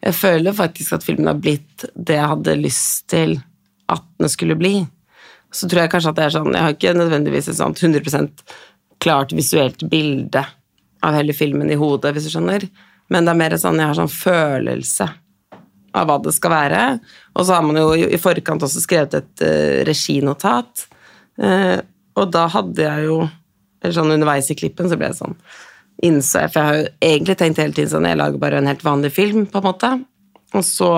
jeg 0.04 0.18
føler 0.18 0.58
faktisk 0.58 0.98
at 0.98 1.06
filmen 1.08 1.30
har 1.32 1.40
blitt 1.40 1.86
det 1.96 2.18
jeg 2.20 2.32
hadde 2.34 2.58
lyst 2.60 3.06
til 3.14 3.38
at 3.92 4.04
den 4.20 4.32
skulle 4.32 4.58
bli. 4.60 4.74
Så 5.56 5.70
tror 5.72 5.86
jeg 5.86 5.94
kanskje 5.94 6.12
at 6.12 6.20
det 6.20 6.26
er 6.26 6.36
sånn 6.36 6.52
Jeg 6.52 6.66
har 6.66 6.76
ikke 6.76 6.94
nødvendigvis 6.98 7.48
et 7.52 7.60
sånt 7.62 7.80
100% 7.80 8.44
klart 9.04 9.32
visuelt 9.36 9.88
bilde 9.92 10.44
av 11.06 11.16
hele 11.16 11.36
filmen 11.38 11.72
i 11.72 11.80
hodet, 11.80 12.12
hvis 12.16 12.28
du 12.28 12.36
skjønner. 12.36 12.68
Men 13.14 13.26
det 13.26 13.34
er 13.34 13.40
mer 13.40 13.56
sånn 13.62 13.80
jeg 13.80 13.92
har 13.92 14.00
sånn 14.00 14.12
følelse 14.12 15.10
av 15.96 16.10
hva 16.10 16.18
det 16.24 16.34
skal 16.36 16.54
være. 16.54 16.82
Og 17.36 17.46
så 17.48 17.56
har 17.56 17.66
man 17.66 17.80
jo 17.80 17.94
i 17.96 18.20
forkant 18.22 18.66
også 18.68 18.84
skrevet 18.84 19.18
et 19.22 19.46
uh, 19.46 19.84
reginotat. 19.88 20.88
Uh, 21.40 21.80
og 22.16 22.32
da 22.32 22.46
hadde 22.52 22.80
jeg 22.80 23.10
jo 23.10 23.26
Eller 23.84 23.92
sånn 23.98 24.14
underveis 24.14 24.48
i 24.48 24.56
klippen 24.56 24.88
så 24.88 24.96
ble 24.96 25.10
jeg 25.10 25.18
sånn 25.18 25.34
innså 26.08 26.46
jeg, 26.46 26.52
For 26.54 26.60
jeg 26.60 26.68
har 26.68 26.78
jo 26.80 26.86
egentlig 27.10 27.36
tenkt 27.42 27.60
hele 27.60 27.76
tiden 27.76 27.92
sånn 27.92 28.08
Jeg 28.08 28.20
lager 28.22 28.42
bare 28.42 28.62
en 28.62 28.70
helt 28.72 28.86
vanlig 28.86 29.12
film, 29.16 29.46
på 29.52 29.60
en 29.60 29.68
måte. 29.68 29.92
Og 30.56 30.64
så, 30.64 30.92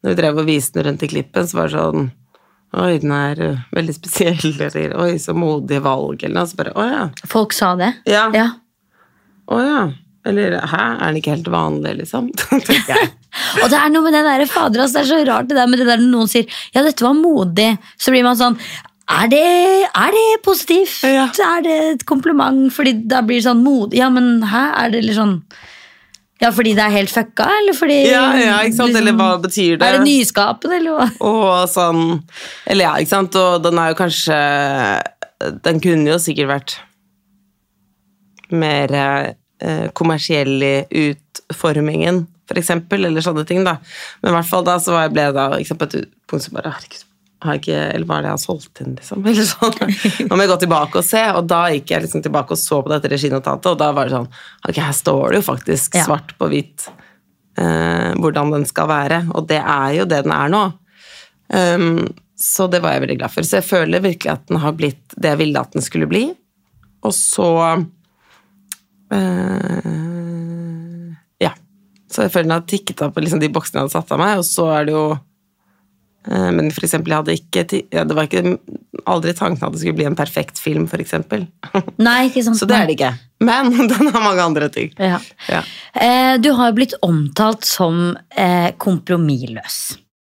når 0.00 0.14
vi 0.14 0.18
drev 0.22 0.40
og 0.40 0.48
viste 0.48 0.78
den 0.78 0.88
rundt 0.88 1.04
i 1.04 1.10
klippen, 1.12 1.48
så 1.48 1.60
var 1.60 1.68
det 1.68 1.78
sånn 1.78 2.12
Oi, 2.74 2.96
den 2.98 3.12
er 3.14 3.38
eh, 3.38 3.58
veldig 3.70 3.92
spesiell, 3.94 4.48
eller 4.66 4.96
oi, 4.98 5.12
så 5.22 5.30
modig 5.38 5.78
valg, 5.84 6.24
eller 6.24 6.40
noe. 6.40 6.48
Så 6.50 6.58
bare 6.58 6.72
Å 6.74 6.86
ja. 6.88 7.04
Folk 7.30 7.54
sa 7.54 7.74
det? 7.78 7.92
Ja. 8.10 8.24
ja. 8.34 8.48
Å 9.46 9.60
ja. 9.62 9.82
Eller 10.24 10.56
hæ, 10.56 10.80
er 10.94 11.04
den 11.04 11.20
ikke 11.20 11.34
helt 11.34 11.50
vanlig, 11.52 11.98
liksom? 12.00 12.30
tenker 12.40 12.94
jeg. 12.94 13.12
Og 13.62 13.68
det 13.68 13.76
er 13.76 13.92
noe 13.92 14.06
med 14.06 14.16
den 14.16 14.26
der, 14.28 14.46
fader, 14.48 14.84
altså, 14.84 15.00
det 15.00 15.04
er 15.04 15.10
så 15.10 15.20
rart 15.28 15.50
det 15.50 15.58
der 15.58 15.68
med 15.68 15.82
det 15.82 15.88
der 15.90 16.00
når 16.00 16.10
noen 16.12 16.30
sier 16.30 16.48
ja, 16.74 16.82
dette 16.84 17.04
var 17.04 17.16
modig, 17.18 17.74
så 18.00 18.14
blir 18.14 18.26
man 18.26 18.38
sånn 18.40 18.58
er 19.04 19.28
det, 19.28 19.44
er 19.84 20.14
det 20.16 20.40
positivt? 20.44 21.02
Ja. 21.04 21.26
Er 21.28 21.62
det 21.64 21.76
et 21.90 22.04
kompliment? 22.08 22.70
Fordi 22.72 22.94
da 23.04 23.20
blir 23.20 23.36
det 23.36 23.44
sånn 23.44 23.60
modig. 23.60 23.98
Ja, 24.00 24.08
men 24.08 24.38
hæ? 24.48 24.62
Er 24.80 24.94
det 24.94 25.02
litt 25.04 25.18
sånn 25.18 25.42
Ja, 26.40 26.48
fordi 26.56 26.72
det 26.76 26.86
er 26.86 26.94
helt 26.96 27.12
fucka, 27.12 27.50
eller 27.60 27.76
fordi 27.76 27.98
Ja, 28.08 28.24
ja, 28.40 28.56
ikke 28.64 28.78
sant? 28.80 28.96
Eller 28.96 29.12
hva 29.18 29.34
betyr 29.42 29.76
det? 29.76 29.84
Er 29.84 29.98
det 29.98 30.08
nyskapende, 30.08 30.80
eller 30.80 30.96
hva? 30.96 31.10
Og 31.20 31.68
sånn 31.68 32.02
Eller 32.64 32.88
ja, 32.88 32.96
ikke 32.96 33.12
sant, 33.12 33.36
og 33.36 33.60
den 33.64 33.78
er 33.82 33.92
jo 33.92 34.00
kanskje 34.00 34.40
Den 35.68 35.84
kunne 35.84 36.14
jo 36.14 36.18
sikkert 36.24 36.52
vært 36.54 36.76
mer 38.54 38.92
eh, 39.64 39.86
kommersiell 39.96 40.62
i 40.62 40.74
utformingen, 41.08 42.26
for 42.48 42.60
eksempel, 42.60 43.06
eller 43.08 43.24
sånne 43.24 43.46
ting, 43.48 43.64
da. 43.64 43.78
Men 44.20 44.34
i 44.34 44.36
hvert 44.38 44.50
fall 44.50 44.64
da 44.66 44.76
så 44.82 45.00
ble 45.12 45.28
jeg 45.30 45.36
da 45.36 45.48
sant, 45.64 45.80
på 45.80 45.88
et 45.88 46.10
punkt 46.30 46.44
som 46.44 46.56
bare 46.58 46.74
Herregud, 46.76 47.04
har 47.44 47.58
ikke, 47.60 47.78
eller 47.92 48.08
hva 48.08 48.16
er 48.16 48.24
det 48.24 48.28
jeg 48.30 48.36
har 48.38 48.40
solgt 48.40 48.80
inn, 48.80 48.92
liksom? 48.96 49.24
Eller 49.28 49.44
sånn. 49.44 49.74
Nå 50.30 50.36
må 50.36 50.44
jeg 50.46 50.52
gå 50.54 50.58
tilbake 50.62 51.00
og 51.00 51.04
se, 51.04 51.20
og 51.36 51.48
da 51.50 51.58
gikk 51.74 51.90
jeg 51.92 52.04
liksom 52.06 52.22
tilbake 52.24 52.56
og 52.56 52.60
så 52.60 52.78
på 52.84 52.92
dette 52.92 53.10
reginotatet, 53.12 53.68
og 53.68 53.80
da 53.82 53.90
var 53.92 54.08
det 54.08 54.14
sånn 54.14 54.28
Ok, 54.64 54.78
her 54.80 54.94
står 54.96 55.34
det 55.34 55.40
jo 55.42 55.46
faktisk 55.50 55.98
Ja. 55.98 56.06
svart 56.06 56.32
på 56.40 56.48
hvitt 56.48 56.86
eh, 57.60 58.14
hvordan 58.16 58.54
den 58.54 58.64
skal 58.70 58.88
være, 58.88 59.18
og 59.36 59.48
det 59.50 59.60
er 59.60 59.90
jo 59.98 60.06
det 60.08 60.22
den 60.24 60.32
er 60.32 60.54
nå. 60.54 60.62
Um, 61.52 62.06
så 62.40 62.64
det 62.72 62.80
var 62.82 62.96
jeg 62.96 63.04
veldig 63.04 63.18
glad 63.20 63.34
for. 63.34 63.46
Så 63.46 63.60
jeg 63.60 63.68
føler 63.68 64.02
virkelig 64.02 64.32
at 64.32 64.48
den 64.48 64.62
har 64.64 64.72
blitt 64.76 65.12
det 65.14 65.34
jeg 65.34 65.40
ville 65.44 65.60
at 65.60 65.76
den 65.76 65.84
skulle 65.84 66.08
bli. 66.10 66.24
Og 67.04 67.12
så 67.14 67.50
eh, 69.18 69.92
Ja. 71.42 71.52
Så 72.10 72.26
jeg 72.26 72.34
føler 72.34 72.48
den 72.48 72.56
har 72.56 72.66
tikket 72.70 73.02
opp 73.06 73.16
liksom, 73.20 73.42
de 73.42 73.52
boksene 73.52 73.80
jeg 73.80 73.88
hadde 73.88 73.96
satt 73.96 74.12
av 74.14 74.20
meg, 74.22 74.40
og 74.40 74.46
så 74.48 74.68
er 74.76 74.88
det 74.88 74.94
jo 74.94 75.06
uh, 75.14 76.50
Men 76.54 76.70
for 76.74 76.86
eksempel, 76.86 77.10
jeg 77.12 77.22
hadde 77.22 77.38
ikke 77.40 77.64
ja, 77.94 78.04
Det 78.06 78.16
var 78.16 78.28
ikke 78.28 78.58
aldri 79.10 79.34
tanken 79.36 79.66
at 79.66 79.74
det 79.74 79.82
skulle 79.82 79.98
bli 79.98 80.06
en 80.08 80.16
perfekt 80.18 80.60
film, 80.62 80.86
for 80.88 81.02
eksempel. 81.02 81.46
Nei, 81.98 82.28
ikke 82.30 82.44
sant? 82.46 82.58
Så 82.60 82.68
det 82.70 82.78
er 82.78 82.88
det 82.88 82.96
ikke. 82.98 83.12
Men 83.44 83.72
den 83.92 84.12
har 84.14 84.22
mange 84.22 84.44
andre 84.44 84.70
ting. 84.72 84.94
Ja. 84.96 85.18
Ja. 85.50 85.60
Eh, 85.92 86.36
du 86.40 86.52
har 86.56 86.72
blitt 86.76 86.96
omtalt 87.04 87.66
som 87.68 88.16
eh, 88.30 88.70
kompromissløs. 88.80 89.82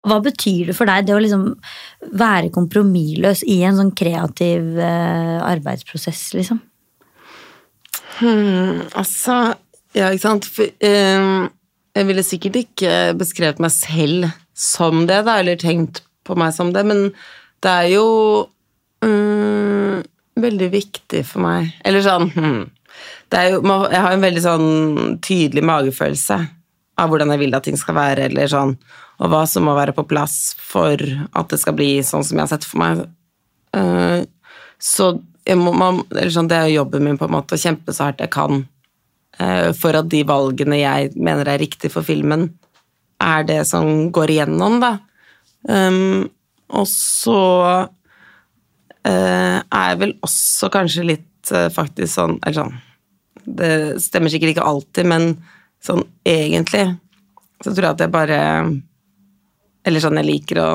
Hva 0.08 0.20
betyr 0.24 0.70
det 0.70 0.76
for 0.78 0.88
deg 0.88 1.08
det 1.08 1.16
å 1.16 1.20
liksom 1.22 1.48
være 2.18 2.52
kompromissløs 2.54 3.42
i 3.50 3.60
en 3.66 3.78
sånn 3.80 3.94
kreativ 3.98 4.78
eh, 4.78 5.38
arbeidsprosess, 5.42 6.30
liksom? 6.38 6.60
Hmm, 8.18 8.84
altså 8.98 9.54
Ja, 9.96 10.10
ikke 10.12 10.26
sant. 10.26 10.46
For, 10.52 10.68
eh, 10.84 11.48
jeg 11.96 12.06
ville 12.06 12.22
sikkert 12.22 12.58
ikke 12.60 12.92
beskrevet 13.18 13.62
meg 13.62 13.72
selv 13.74 14.28
som 14.54 15.06
det, 15.08 15.22
da, 15.26 15.38
eller 15.40 15.58
tenkt 15.58 16.02
på 16.26 16.36
meg 16.38 16.52
som 16.54 16.72
det, 16.74 16.84
men 16.86 17.08
det 17.64 17.72
er 17.72 17.88
jo 17.94 18.08
mm, 19.02 20.04
veldig 20.38 20.68
viktig 20.74 21.24
for 21.26 21.42
meg. 21.46 21.72
Eller 21.88 22.04
sånn 22.04 22.28
hmm, 22.34 22.60
jo, 23.32 23.58
Jeg 23.90 24.04
har 24.04 24.12
en 24.12 24.24
veldig 24.24 24.44
sånn 24.44 24.70
tydelig 25.24 25.64
magefølelse 25.66 26.38
av 26.98 27.10
hvordan 27.10 27.32
jeg 27.34 27.42
vil 27.44 27.56
at 27.56 27.66
ting 27.66 27.78
skal 27.78 27.96
være, 27.98 28.28
eller 28.28 28.50
sånn, 28.50 28.74
og 29.18 29.32
hva 29.32 29.44
som 29.50 29.66
må 29.66 29.74
være 29.78 29.94
på 29.96 30.06
plass 30.10 30.52
for 30.58 30.98
at 30.98 31.50
det 31.50 31.58
skal 31.62 31.76
bli 31.78 31.90
sånn 32.06 32.26
som 32.26 32.38
jeg 32.38 32.44
har 32.44 32.52
sett 32.52 32.66
for 32.66 32.82
meg. 32.82 33.04
Eh, 33.78 34.22
så 34.78 35.12
må, 35.56 35.72
man, 35.72 36.02
sånn, 36.28 36.48
det 36.50 36.58
er 36.58 36.74
jobben 36.74 37.06
min, 37.06 37.18
på 37.20 37.28
en 37.28 37.36
måte, 37.38 37.56
å 37.56 37.62
kjempe 37.62 37.94
så 37.96 38.08
hardt 38.08 38.20
jeg 38.20 38.32
kan 38.34 38.64
eh, 39.40 39.70
for 39.76 39.96
at 39.96 40.10
de 40.12 40.24
valgene 40.28 40.80
jeg 40.80 41.14
mener 41.16 41.48
er 41.48 41.62
riktig 41.62 41.92
for 41.94 42.06
filmen, 42.06 42.50
er 43.22 43.46
det 43.48 43.62
som 43.70 44.10
går 44.14 44.34
igjennom, 44.34 44.78
da. 44.82 44.92
Um, 45.68 46.28
og 46.68 46.84
så 46.90 47.40
eh, 49.08 49.58
er 49.58 49.86
jeg 49.90 50.00
vel 50.02 50.12
også 50.24 50.68
kanskje 50.72 51.06
litt 51.08 51.50
eh, 51.50 51.66
faktisk 51.72 52.12
sånn 52.12 52.36
Eller 52.38 52.54
sånn 52.60 52.76
Det 53.42 53.70
stemmer 54.04 54.30
sikkert 54.30 54.54
ikke 54.54 54.68
alltid, 54.68 55.08
men 55.10 55.26
sånn 55.84 56.04
egentlig 56.28 56.84
så 57.58 57.72
tror 57.72 57.88
jeg 57.88 57.96
at 57.96 58.04
jeg 58.04 58.14
bare 58.14 58.40
Eller 59.88 60.04
sånn, 60.04 60.20
jeg 60.20 60.28
liker 60.28 60.60
å 60.62 60.68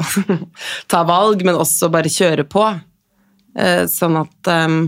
ta 0.91 1.03
valg, 1.07 1.45
men 1.45 1.59
også 1.59 1.91
bare 1.93 2.11
kjøre 2.11 2.43
på. 2.49 2.65
Eh, 3.59 3.85
sånn 3.89 4.17
at 4.17 4.49
um, 4.49 4.87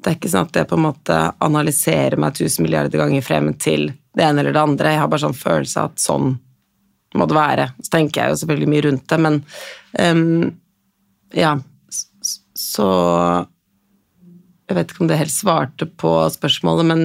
det 0.00 0.08
er 0.08 0.16
ikke 0.16 0.30
sånn 0.32 0.48
at 0.48 0.58
jeg 0.58 0.68
på 0.70 0.78
en 0.78 0.86
måte 0.88 1.18
analyserer 1.44 2.18
meg 2.20 2.38
tusen 2.38 2.64
milliarder 2.66 3.02
ganger 3.02 3.24
frem 3.24 3.52
til 3.60 3.90
det 4.16 4.26
ene 4.26 4.42
eller 4.42 4.56
det 4.56 4.62
andre. 4.62 4.94
Jeg 4.94 5.02
har 5.02 5.10
bare 5.12 5.24
sånn 5.26 5.38
følelse 5.38 5.82
av 5.82 5.92
at 5.92 6.02
sånn 6.02 6.34
må 7.18 7.26
det 7.26 7.36
være. 7.36 7.70
Så 7.82 7.94
tenker 7.94 8.22
jeg 8.22 8.32
jo 8.32 8.40
selvfølgelig 8.42 8.70
mye 8.70 8.84
rundt 8.86 9.06
det, 9.10 9.20
men 9.26 9.40
um, 9.98 10.50
ja. 11.36 11.56
Så 12.60 12.86
Jeg 14.68 14.76
vet 14.76 14.92
ikke 14.92 15.02
om 15.02 15.08
det 15.10 15.16
helt 15.18 15.32
svarte 15.34 15.86
på 15.98 16.10
spørsmålet, 16.30 16.86
men 16.86 17.00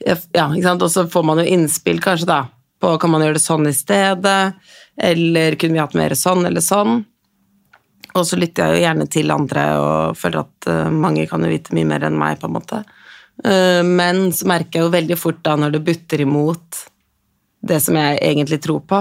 ja, 0.00 0.48
ikke 0.48 0.64
sant. 0.64 0.82
Og 0.82 0.90
så 0.90 1.04
får 1.10 1.26
man 1.28 1.38
jo 1.38 1.44
innspill, 1.46 2.00
kanskje, 2.02 2.26
da, 2.26 2.40
på 2.82 2.96
kan 2.98 3.12
man 3.12 3.22
gjøre 3.22 3.36
det 3.38 3.44
sånn 3.44 3.68
i 3.70 3.74
stedet, 3.76 4.56
eller 4.98 5.54
kunne 5.60 5.76
vi 5.76 5.82
hatt 5.82 5.94
mer 5.98 6.16
sånn 6.18 6.42
eller 6.48 6.64
sånn. 6.64 7.04
Og 8.18 8.26
så 8.26 8.38
lytter 8.38 8.66
jeg 8.66 8.78
jo 8.78 8.84
gjerne 8.84 9.06
til 9.10 9.34
andre 9.34 9.66
og 9.78 10.18
føler 10.18 10.42
at 10.42 10.70
uh, 10.70 10.88
mange 10.90 11.26
kan 11.30 11.44
jo 11.44 11.50
vite 11.52 11.74
mye 11.76 11.88
mer 11.88 12.06
enn 12.08 12.18
meg, 12.18 12.40
på 12.40 12.48
en 12.48 12.56
måte. 12.56 12.82
Uh, 13.44 13.82
men 13.86 14.28
så 14.36 14.48
merker 14.50 14.80
jeg 14.80 14.88
jo 14.88 14.94
veldig 14.96 15.18
fort 15.20 15.42
da 15.46 15.56
når 15.60 15.76
det 15.76 15.84
butter 15.86 16.24
imot 16.24 16.82
det 17.70 17.78
som 17.84 17.98
jeg 17.98 18.18
egentlig 18.24 18.58
tror 18.64 18.80
på. 18.88 18.98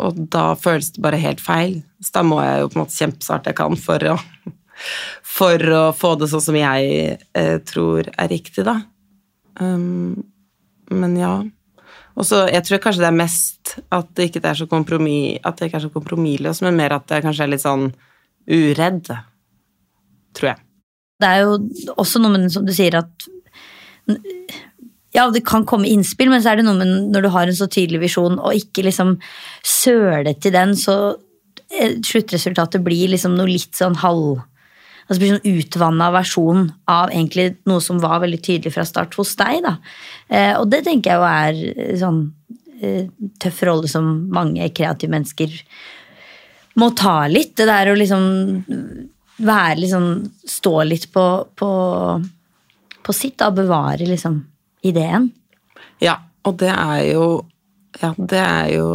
Og 0.00 0.18
da 0.30 0.42
føles 0.54 0.92
det 0.94 1.02
bare 1.02 1.18
helt 1.18 1.40
feil. 1.42 1.80
Så 1.98 2.14
da 2.14 2.22
må 2.22 2.38
jeg 2.44 2.60
jo 2.60 2.68
på 2.70 2.78
en 2.78 2.82
måte 2.84 2.94
kjempe 2.94 3.26
så 3.26 3.34
hardt 3.34 3.48
jeg 3.50 3.58
kan 3.58 3.74
for 3.80 4.06
å, 4.12 4.14
for 5.36 5.64
å 5.74 5.80
få 5.96 6.12
det 6.20 6.28
sånn 6.30 6.44
som 6.44 6.58
jeg 6.60 7.16
uh, 7.34 7.56
tror 7.66 8.12
er 8.14 8.30
riktig, 8.30 8.68
da. 8.68 8.76
Men 9.60 11.16
ja. 11.18 11.32
Og 12.20 12.26
så 12.28 12.44
Jeg 12.52 12.66
tror 12.66 12.82
kanskje 12.84 13.04
det 13.04 13.08
er 13.08 13.16
mest 13.16 13.74
at 13.88 14.08
det 14.16 14.28
ikke 14.28 14.42
er 14.44 14.58
så 14.58 14.66
kompromiss, 14.68 15.40
at 15.44 15.58
det 15.58 15.70
ikke 15.70 15.78
er 15.80 15.86
så 15.86 15.92
kompromissløs, 15.94 16.60
men 16.66 16.76
mer 16.76 16.92
at 16.98 17.06
det 17.08 17.22
kanskje 17.24 17.46
er 17.46 17.52
litt 17.54 17.64
sånn 17.64 17.86
uredd. 18.50 19.08
Tror 20.36 20.52
jeg. 20.52 20.60
Det 21.20 21.28
er 21.28 21.44
jo 21.44 21.94
også 22.00 22.20
noe 22.20 22.34
med 22.34 22.52
som 22.52 22.66
du 22.66 22.72
sier 22.76 22.98
at 23.00 23.30
ja, 25.14 25.26
det 25.32 25.42
kan 25.46 25.64
komme 25.68 25.88
innspill, 25.90 26.30
men 26.30 26.42
så 26.42 26.52
er 26.52 26.60
det 26.60 26.66
noe 26.66 26.78
med 26.78 27.10
når 27.14 27.24
du 27.24 27.30
har 27.34 27.50
en 27.50 27.56
så 27.56 27.68
tydelig 27.70 28.02
visjon, 28.04 28.38
og 28.38 28.56
ikke 28.56 28.84
liksom 28.86 29.16
søle 29.66 30.36
til 30.38 30.54
den, 30.54 30.76
så 30.78 30.96
eh, 31.72 31.98
sluttresultatet 32.06 32.84
blir 32.84 33.10
liksom 33.10 33.34
noe 33.38 33.50
litt 33.50 33.74
sånn 33.78 33.98
halv 34.04 34.42
altså 35.10 35.18
blir 35.18 35.32
sånn 35.34 35.56
utvanna 35.58 36.10
versjon 36.14 36.68
av 36.90 37.10
egentlig 37.10 37.56
noe 37.66 37.82
som 37.82 37.98
var 37.98 38.20
veldig 38.22 38.38
tydelig 38.46 38.76
fra 38.76 38.84
start 38.86 39.16
hos 39.18 39.34
deg. 39.40 39.64
da. 39.64 39.76
Eh, 40.30 40.52
og 40.54 40.68
det 40.70 40.84
tenker 40.86 41.10
jeg 41.10 41.18
jo 41.18 41.26
er 41.26 41.96
sånn 41.98 42.20
eh, 42.78 43.08
tøff 43.42 43.64
rolle 43.66 43.90
som 43.90 44.06
mange 44.30 44.68
kreative 44.70 45.10
mennesker 45.10 45.56
må 46.78 46.92
ta 46.94 47.24
litt. 47.26 47.56
Det 47.58 47.66
der 47.66 47.90
å 47.90 47.98
liksom 47.98 48.28
være 49.40 49.80
liksom 49.80 50.06
Stå 50.50 50.72
litt 50.84 51.08
på, 51.14 51.24
på, 51.56 51.70
på 53.02 53.12
sitt, 53.16 53.38
da. 53.42 53.50
Bevare 53.50 54.06
liksom 54.06 54.38
ideen. 54.86 55.30
Ja, 55.98 56.20
og 56.46 56.60
det 56.62 56.70
er 56.70 57.02
jo 57.10 57.24
ja, 57.98 58.12
det 58.14 58.38
er 58.38 58.68
jo 58.76 58.86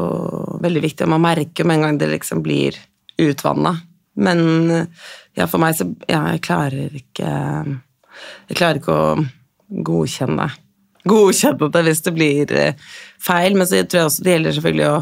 veldig 0.64 0.82
viktig. 0.86 1.08
Man 1.12 1.26
merker 1.26 1.68
med 1.68 1.78
en 1.78 1.86
gang 1.86 1.98
det 2.00 2.08
liksom 2.14 2.40
blir 2.46 2.78
utvanna. 3.22 3.76
Men 4.16 4.40
ja, 5.36 5.48
for 5.48 5.60
meg 5.60 5.76
så 5.76 5.90
Ja, 6.08 6.22
jeg 6.32 6.46
klarer 6.46 6.94
ikke 6.96 7.32
Jeg 8.48 8.56
klarer 8.56 8.80
ikke 8.80 8.96
å 8.96 9.26
godkjenne 9.86 10.48
godkjenne 11.10 11.70
det 11.74 11.84
hvis 11.88 12.04
det 12.06 12.16
blir 12.16 12.56
eh, 12.56 12.82
feil, 13.22 13.58
men 13.58 13.68
så 13.68 13.84
tror 13.84 14.02
jeg 14.02 14.10
også 14.10 14.26
det 14.26 14.36
gjelder 14.36 14.58
selvfølgelig 14.58 14.90
å 14.90 14.98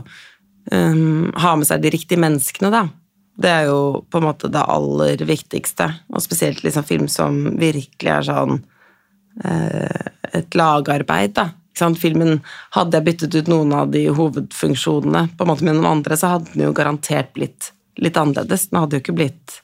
um, 0.75 1.31
ha 1.45 1.55
med 1.59 1.69
seg 1.69 1.83
de 1.83 1.93
riktige 1.93 2.21
menneskene, 2.23 2.71
da. 2.73 2.85
Det 3.33 3.49
er 3.49 3.63
jo 3.65 4.03
på 4.13 4.19
en 4.19 4.27
måte 4.27 4.51
det 4.53 4.61
aller 4.69 5.23
viktigste, 5.25 5.89
og 6.13 6.23
spesielt 6.23 6.61
liksom 6.65 6.85
film 6.85 7.09
som 7.09 7.39
virkelig 7.57 8.11
er 8.13 8.27
sånn 8.29 8.59
uh, 8.59 10.07
et 10.33 10.59
lagarbeid, 10.59 11.37
da. 11.39 11.51
Filmen, 11.73 12.37
Hadde 12.75 12.99
jeg 12.99 13.05
byttet 13.07 13.33
ut 13.33 13.47
noen 13.49 13.71
av 13.73 13.87
de 13.91 14.03
hovedfunksjonene 14.13 15.23
på 15.33 15.43
en 15.45 15.49
måte 15.49 15.65
med 15.65 15.79
noen 15.79 15.89
andre, 15.95 16.19
så 16.19 16.35
hadde 16.35 16.51
den 16.53 16.67
jo 16.67 16.75
garantert 16.77 17.31
blitt 17.33 17.71
litt 18.01 18.17
annerledes. 18.17 18.69
Den 18.69 18.81
hadde 18.81 18.97
jo 18.97 19.03
ikke 19.03 19.17
blitt 19.17 19.59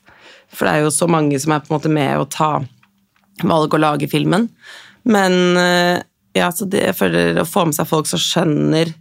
For 0.50 0.66
det 0.66 0.74
er 0.74 0.86
jo 0.86 0.94
så 0.94 1.08
mange 1.10 1.40
som 1.42 1.54
er 1.54 1.64
på 1.64 1.72
en 1.72 1.78
måte 1.78 1.92
med 1.94 2.18
å 2.18 2.30
ta 2.30 2.52
valg 3.46 3.74
og 3.74 3.82
lage 3.82 4.10
filmen. 4.12 4.48
Men 5.08 5.58
eh, 5.58 6.02
ja, 6.36 6.50
så 6.52 6.66
det, 6.66 6.84
jeg 6.88 6.98
føler 6.98 7.40
å 7.40 7.48
få 7.48 7.68
med 7.70 7.78
seg 7.78 7.90
folk 7.90 8.10
som 8.10 8.22
skjønner 8.22 8.92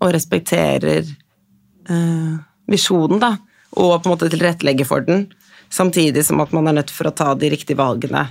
og 0.00 0.12
respekterer 0.14 1.04
eh, 1.04 2.34
visjonen, 2.70 3.20
da, 3.20 3.34
og 3.76 3.98
på 4.00 4.08
en 4.08 4.14
måte 4.14 4.30
tilrettelegger 4.32 4.88
for 4.88 5.04
den, 5.04 5.26
samtidig 5.70 6.24
som 6.26 6.40
at 6.42 6.54
man 6.56 6.70
er 6.70 6.80
nødt 6.80 6.92
for 6.94 7.10
å 7.10 7.14
ta 7.14 7.34
de 7.38 7.50
riktige 7.52 7.78
valgene 7.78 8.28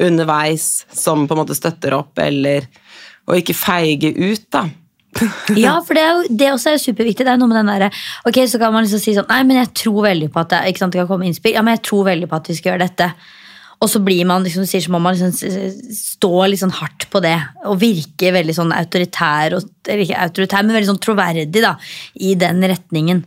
underveis, 0.00 0.86
som 0.92 1.26
på 1.26 1.34
en 1.34 1.42
måte 1.42 1.56
støtter 1.56 1.94
opp, 1.96 2.18
eller 2.18 2.66
å 3.30 3.36
ikke 3.38 3.56
feige 3.56 4.10
ut, 4.16 4.46
da. 4.52 4.66
ja, 5.64 5.76
for 5.84 5.96
det, 5.96 6.02
er 6.02 6.10
jo, 6.16 6.34
det 6.42 6.50
også 6.52 6.74
er 6.74 6.82
superviktig. 6.82 7.26
Det 7.26 7.32
er 7.34 7.40
noe 7.40 7.50
med 7.50 7.60
den 7.60 7.72
der, 7.72 8.02
ok, 8.28 8.42
Så 8.50 8.60
kan 8.62 8.74
man 8.74 8.86
liksom 8.86 9.02
si 9.02 9.14
sånn 9.16 9.30
Nei, 9.30 9.42
men 9.46 9.62
jeg 9.62 9.72
tror 9.84 10.04
veldig 10.08 10.30
på 10.34 10.42
at 10.42 10.52
det, 10.52 10.60
ikke 10.72 10.84
sant, 10.84 10.94
det 10.94 11.02
kan 11.02 11.10
komme 11.14 11.28
innspill. 11.28 11.56
Ja, 11.56 11.64
men 11.64 11.76
jeg 11.76 11.84
tror 11.88 12.04
veldig 12.10 12.30
på 12.30 12.38
at 12.40 12.50
vi 12.50 12.58
skal 12.58 12.74
gjøre 12.74 12.86
dette. 12.88 13.10
Og 13.82 13.90
så 13.90 14.00
blir 14.00 14.24
man 14.28 14.44
liksom, 14.46 14.64
sier, 14.68 14.80
så 14.80 14.92
må 14.94 15.00
man 15.02 15.16
liksom 15.16 15.34
stå 15.92 16.32
litt 16.48 16.62
sånn 16.62 16.72
hardt 16.78 17.08
på 17.12 17.20
det 17.24 17.36
og 17.68 17.80
virke 17.82 18.30
veldig 18.32 18.54
sånn 18.56 18.72
autoritær, 18.72 19.58
eller 19.58 20.04
ikke 20.04 20.20
autoritær, 20.24 20.64
men 20.64 20.78
veldig 20.78 20.92
sånn 20.92 21.02
troverdig 21.04 21.64
da, 21.64 21.74
i 22.16 22.32
den 22.40 22.64
retningen. 22.70 23.24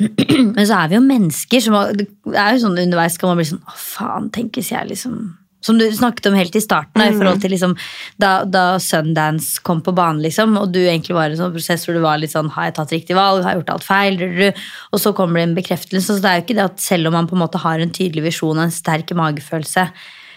Men 0.56 0.64
så 0.64 0.80
er 0.80 0.90
vi 0.90 0.96
jo 0.96 1.02
mennesker. 1.04 1.62
Så 1.62 1.82
det 1.94 2.08
er 2.32 2.56
jo 2.56 2.64
sånn 2.64 2.80
underveis 2.80 3.20
kan 3.20 3.30
man 3.30 3.38
bli 3.38 3.50
sånn 3.50 3.60
Å, 3.62 3.76
faen, 3.76 4.30
tenk 4.34 4.56
hvis 4.56 4.72
jeg 4.72 4.88
liksom 4.88 5.20
som 5.60 5.78
du 5.78 5.84
snakket 5.92 6.30
om 6.30 6.36
helt 6.38 6.56
i 6.56 6.62
starten, 6.62 7.02
mm. 7.02 7.08
i 7.08 7.18
forhold 7.18 7.40
til 7.42 7.52
liksom, 7.54 7.74
da, 8.20 8.32
da, 8.48 8.64
Sundance 8.80 9.60
kom 9.66 9.82
på 9.84 9.94
banen, 9.96 10.22
liksom, 10.24 10.56
og 10.60 10.72
du 10.72 10.80
egentlig 10.80 11.16
var 11.16 11.28
i 11.28 11.36
en 11.36 11.42
sånn 11.42 11.54
prosess 11.54 11.84
hvor 11.86 11.96
du 11.96 12.02
var 12.04 12.20
litt 12.20 12.32
sånn 12.32 12.48
Har 12.54 12.70
jeg 12.70 12.76
tatt 12.78 12.94
riktig 12.94 13.18
valg? 13.18 13.44
Har 13.44 13.54
jeg 13.54 13.62
gjort 13.62 13.74
alt 13.74 13.86
feil? 13.86 14.24
Og 14.90 15.02
så 15.02 15.12
kommer 15.16 15.40
det 15.40 15.48
en 15.48 15.58
bekreftelse. 15.58 16.16
Så 16.16 16.22
det 16.22 16.30
er 16.30 16.40
jo 16.40 16.46
ikke 16.46 16.56
det 16.58 16.64
at 16.70 16.80
selv 16.82 17.10
om 17.10 17.18
man 17.18 17.28
på 17.28 17.36
en 17.36 17.44
måte 17.44 17.60
har 17.60 17.82
en 17.82 17.92
tydelig 17.92 18.30
visjon 18.30 18.56
og 18.56 18.64
en 18.66 18.74
sterk 18.74 19.12
magefølelse, 19.16 19.86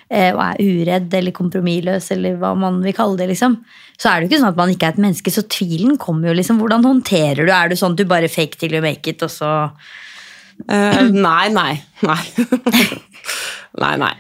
eh, 0.10 0.30
og 0.34 0.44
er 0.44 0.62
uredd 0.64 1.16
eller 1.20 1.36
kompromissløs, 1.36 2.12
eller 2.18 2.38
hva 2.42 2.52
man 2.60 2.82
vil 2.84 2.96
kalle 2.98 3.22
det, 3.22 3.32
liksom, 3.32 3.58
så 3.96 4.10
er 4.10 4.20
det 4.20 4.28
jo 4.28 4.34
ikke 4.34 4.42
sånn 4.44 4.52
at 4.52 4.60
man 4.60 4.76
ikke 4.76 4.90
er 4.90 4.98
et 4.98 5.04
menneske. 5.06 5.34
Så 5.34 5.46
tvilen 5.48 5.98
kommer 6.02 6.32
jo, 6.32 6.38
liksom. 6.42 6.60
Hvordan 6.60 6.84
håndterer 6.90 7.46
du 7.46 7.54
Er 7.54 7.72
du 7.72 7.80
sånn 7.80 7.96
at 7.96 8.04
du 8.04 8.10
bare 8.10 8.32
fake 8.32 8.60
till 8.60 8.76
you 8.76 8.84
make 8.84 9.08
it, 9.08 9.24
og 9.24 9.32
så 9.32 9.54
uh, 9.72 11.02
Nei, 11.14 11.48
nei. 11.54 11.80
Nei. 12.04 12.20
nei, 13.82 13.94
nei. 14.02 14.14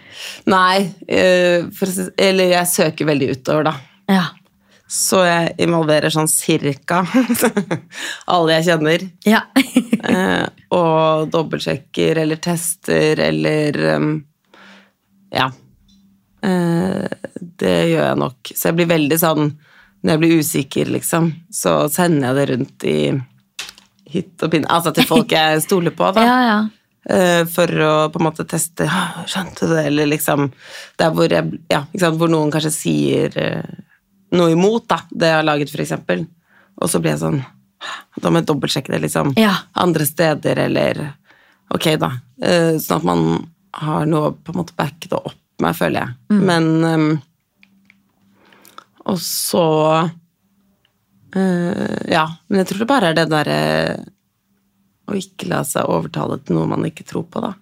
Nei, 0.49 0.78
uh, 1.08 1.84
si, 1.89 2.08
eller 2.20 2.56
jeg 2.56 2.72
søker 2.72 3.10
veldig 3.10 3.30
utover, 3.36 3.70
da. 3.72 3.76
Ja. 4.12 4.24
Så 4.93 5.24
jeg 5.26 5.56
involverer 5.64 6.14
sånn 6.14 6.30
cirka 6.30 7.01
alle 8.34 8.60
jeg 8.60 8.68
kjenner. 8.68 9.08
Ja. 9.26 9.41
uh, 10.06 10.45
og 10.78 11.34
dobbeltsjekker 11.34 12.22
eller 12.24 12.41
tester 12.43 13.22
eller 13.30 13.84
um, 13.97 14.14
Ja. 15.34 15.49
Uh, 16.43 17.08
det 17.39 17.78
gjør 17.93 18.10
jeg 18.10 18.22
nok. 18.22 18.54
Så 18.54 18.70
jeg 18.70 18.78
blir 18.82 18.89
veldig 18.91 19.18
sånn 19.22 19.45
Når 20.04 20.10
jeg 20.12 20.20
blir 20.20 20.41
usikker, 20.43 20.89
liksom, 20.91 21.30
så 21.47 21.86
sender 21.88 22.28
jeg 22.28 22.36
det 22.36 22.47
rundt 22.51 22.86
i 22.91 22.97
hytt 24.14 24.43
og 24.43 24.51
pinne. 24.54 24.70
Altså 24.70 24.91
til 24.93 25.08
folk 25.08 25.32
jeg 25.34 25.62
stoler 25.64 25.95
på, 25.95 26.10
da. 26.16 26.26
ja, 26.30 26.39
ja. 26.49 26.58
Eh, 27.04 27.43
for 27.51 27.68
å 27.68 27.93
på 28.14 28.20
en 28.22 28.28
måte 28.30 28.45
teste 28.47 28.86
ja, 28.88 29.26
'Skjønte 29.28 29.68
du 29.68 29.74
det?' 29.76 29.88
Eller 29.89 30.08
liksom 30.08 30.54
Der 30.95 31.12
hvor, 31.12 31.28
jeg, 31.28 31.60
ja, 31.68 31.84
hvor 32.16 32.32
noen 32.32 32.51
kanskje 32.51 32.72
sier 32.72 33.36
eh, 33.36 33.74
noe 34.32 34.54
imot 34.54 34.88
da, 34.88 35.01
det 35.12 35.28
jeg 35.28 35.36
har 35.36 35.43
laget, 35.43 35.74
eksempel. 35.76 36.24
Og 36.80 36.89
så 36.89 37.01
blir 37.04 37.12
jeg 37.12 37.24
sånn 37.26 37.43
Da 38.24 38.32
må 38.32 38.39
jeg 38.39 38.47
dobbeltsjekke 38.47 38.95
det 38.95 39.01
liksom 39.04 39.34
ja. 39.36 39.51
andre 39.76 40.08
steder, 40.08 40.64
eller 40.70 41.04
Ok, 41.74 41.91
da. 41.99 42.14
Eh, 42.39 42.80
sånn 42.80 43.01
at 43.01 43.08
man 43.08 43.22
har 43.84 44.06
noe 44.08 44.32
på 44.38 44.54
en 44.54 44.62
måte 44.62 44.76
backe 44.78 45.10
det 45.10 45.18
opp 45.18 45.36
med, 45.60 45.76
føler 45.76 45.99
jeg. 45.99 46.16
Mm. 46.32 46.43
Men 46.47 47.22
Og 49.04 49.20
så 49.20 49.68
Ja, 51.34 52.28
men 52.47 52.62
jeg 52.62 52.68
tror 52.70 52.80
det 52.84 52.88
bare 52.88 53.10
er 53.10 53.16
det 53.18 53.32
derre 53.32 53.62
og 55.14 55.22
ikke 55.22 55.51
la 55.51 55.64
seg 55.68 55.89
overtale 55.89 56.39
til 56.41 56.57
noe 56.59 56.70
man 56.74 56.89
ikke 56.89 57.05
tror 57.07 57.28
på, 57.30 57.43
da. 57.43 57.53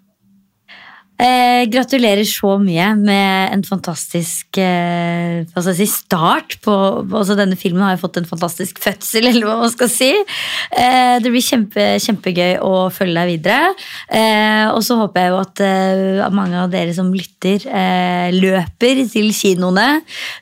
Eh, 1.21 1.67
gratulerer 1.69 2.25
så 2.25 2.55
mye 2.57 2.87
med 2.97 3.51
en 3.53 3.61
fantastisk 3.65 4.57
eh, 4.57 5.43
hva 5.51 5.61
skal 5.61 5.75
jeg 5.75 5.83
si, 5.83 5.99
start 6.07 6.55
på 6.65 6.73
altså 7.03 7.35
Denne 7.37 7.57
filmen 7.59 7.83
har 7.85 7.93
jo 7.93 8.01
fått 8.01 8.17
en 8.17 8.29
fantastisk 8.29 8.79
fødsel, 8.81 9.27
eller 9.29 9.45
hva 9.45 9.59
man 9.59 9.73
skal 9.73 9.91
si. 9.91 10.09
Eh, 10.09 11.19
det 11.21 11.29
blir 11.29 11.45
kjempe, 11.45 11.85
kjempegøy 12.01 12.55
å 12.65 12.87
følge 12.93 13.19
deg 13.19 13.33
videre. 13.35 13.69
Eh, 14.09 14.71
og 14.71 14.81
så 14.87 14.97
håper 14.97 15.27
jeg 15.27 15.33
jo 15.33 15.41
at 15.43 15.63
eh, 15.67 16.23
mange 16.33 16.57
av 16.63 16.73
dere 16.73 16.95
som 16.97 17.11
lytter, 17.13 17.67
eh, 17.69 18.33
løper 18.33 19.03
til 19.11 19.29
kinoene. 19.35 19.89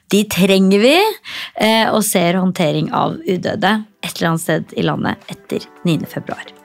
De 0.09 0.23
trenger 0.31 0.85
vi. 0.85 0.95
og 1.89 2.01
ser 2.05 2.39
håndtering 2.39 2.89
av 2.95 3.17
udøde 3.19 3.73
et 4.03 4.13
eller 4.15 4.31
annet 4.31 4.45
sted 4.45 4.77
i 4.79 4.85
landet 4.87 5.29
etter 5.35 5.67
9. 5.85 5.99
februar. 6.09 6.58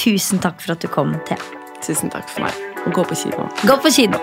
Tusen 0.00 0.38
takk 0.40 0.62
for 0.64 0.72
at 0.72 0.80
du 0.80 0.88
kom, 0.88 1.12
Thea. 1.28 1.36
Tusen 1.84 2.08
takk 2.08 2.28
for 2.32 2.46
meg. 2.46 2.56
Og 2.86 2.94
gå 2.96 3.04
på 3.04 3.18
kino. 3.20 3.50
Gå 3.68 3.76
på 3.84 3.92
kino! 3.92 4.16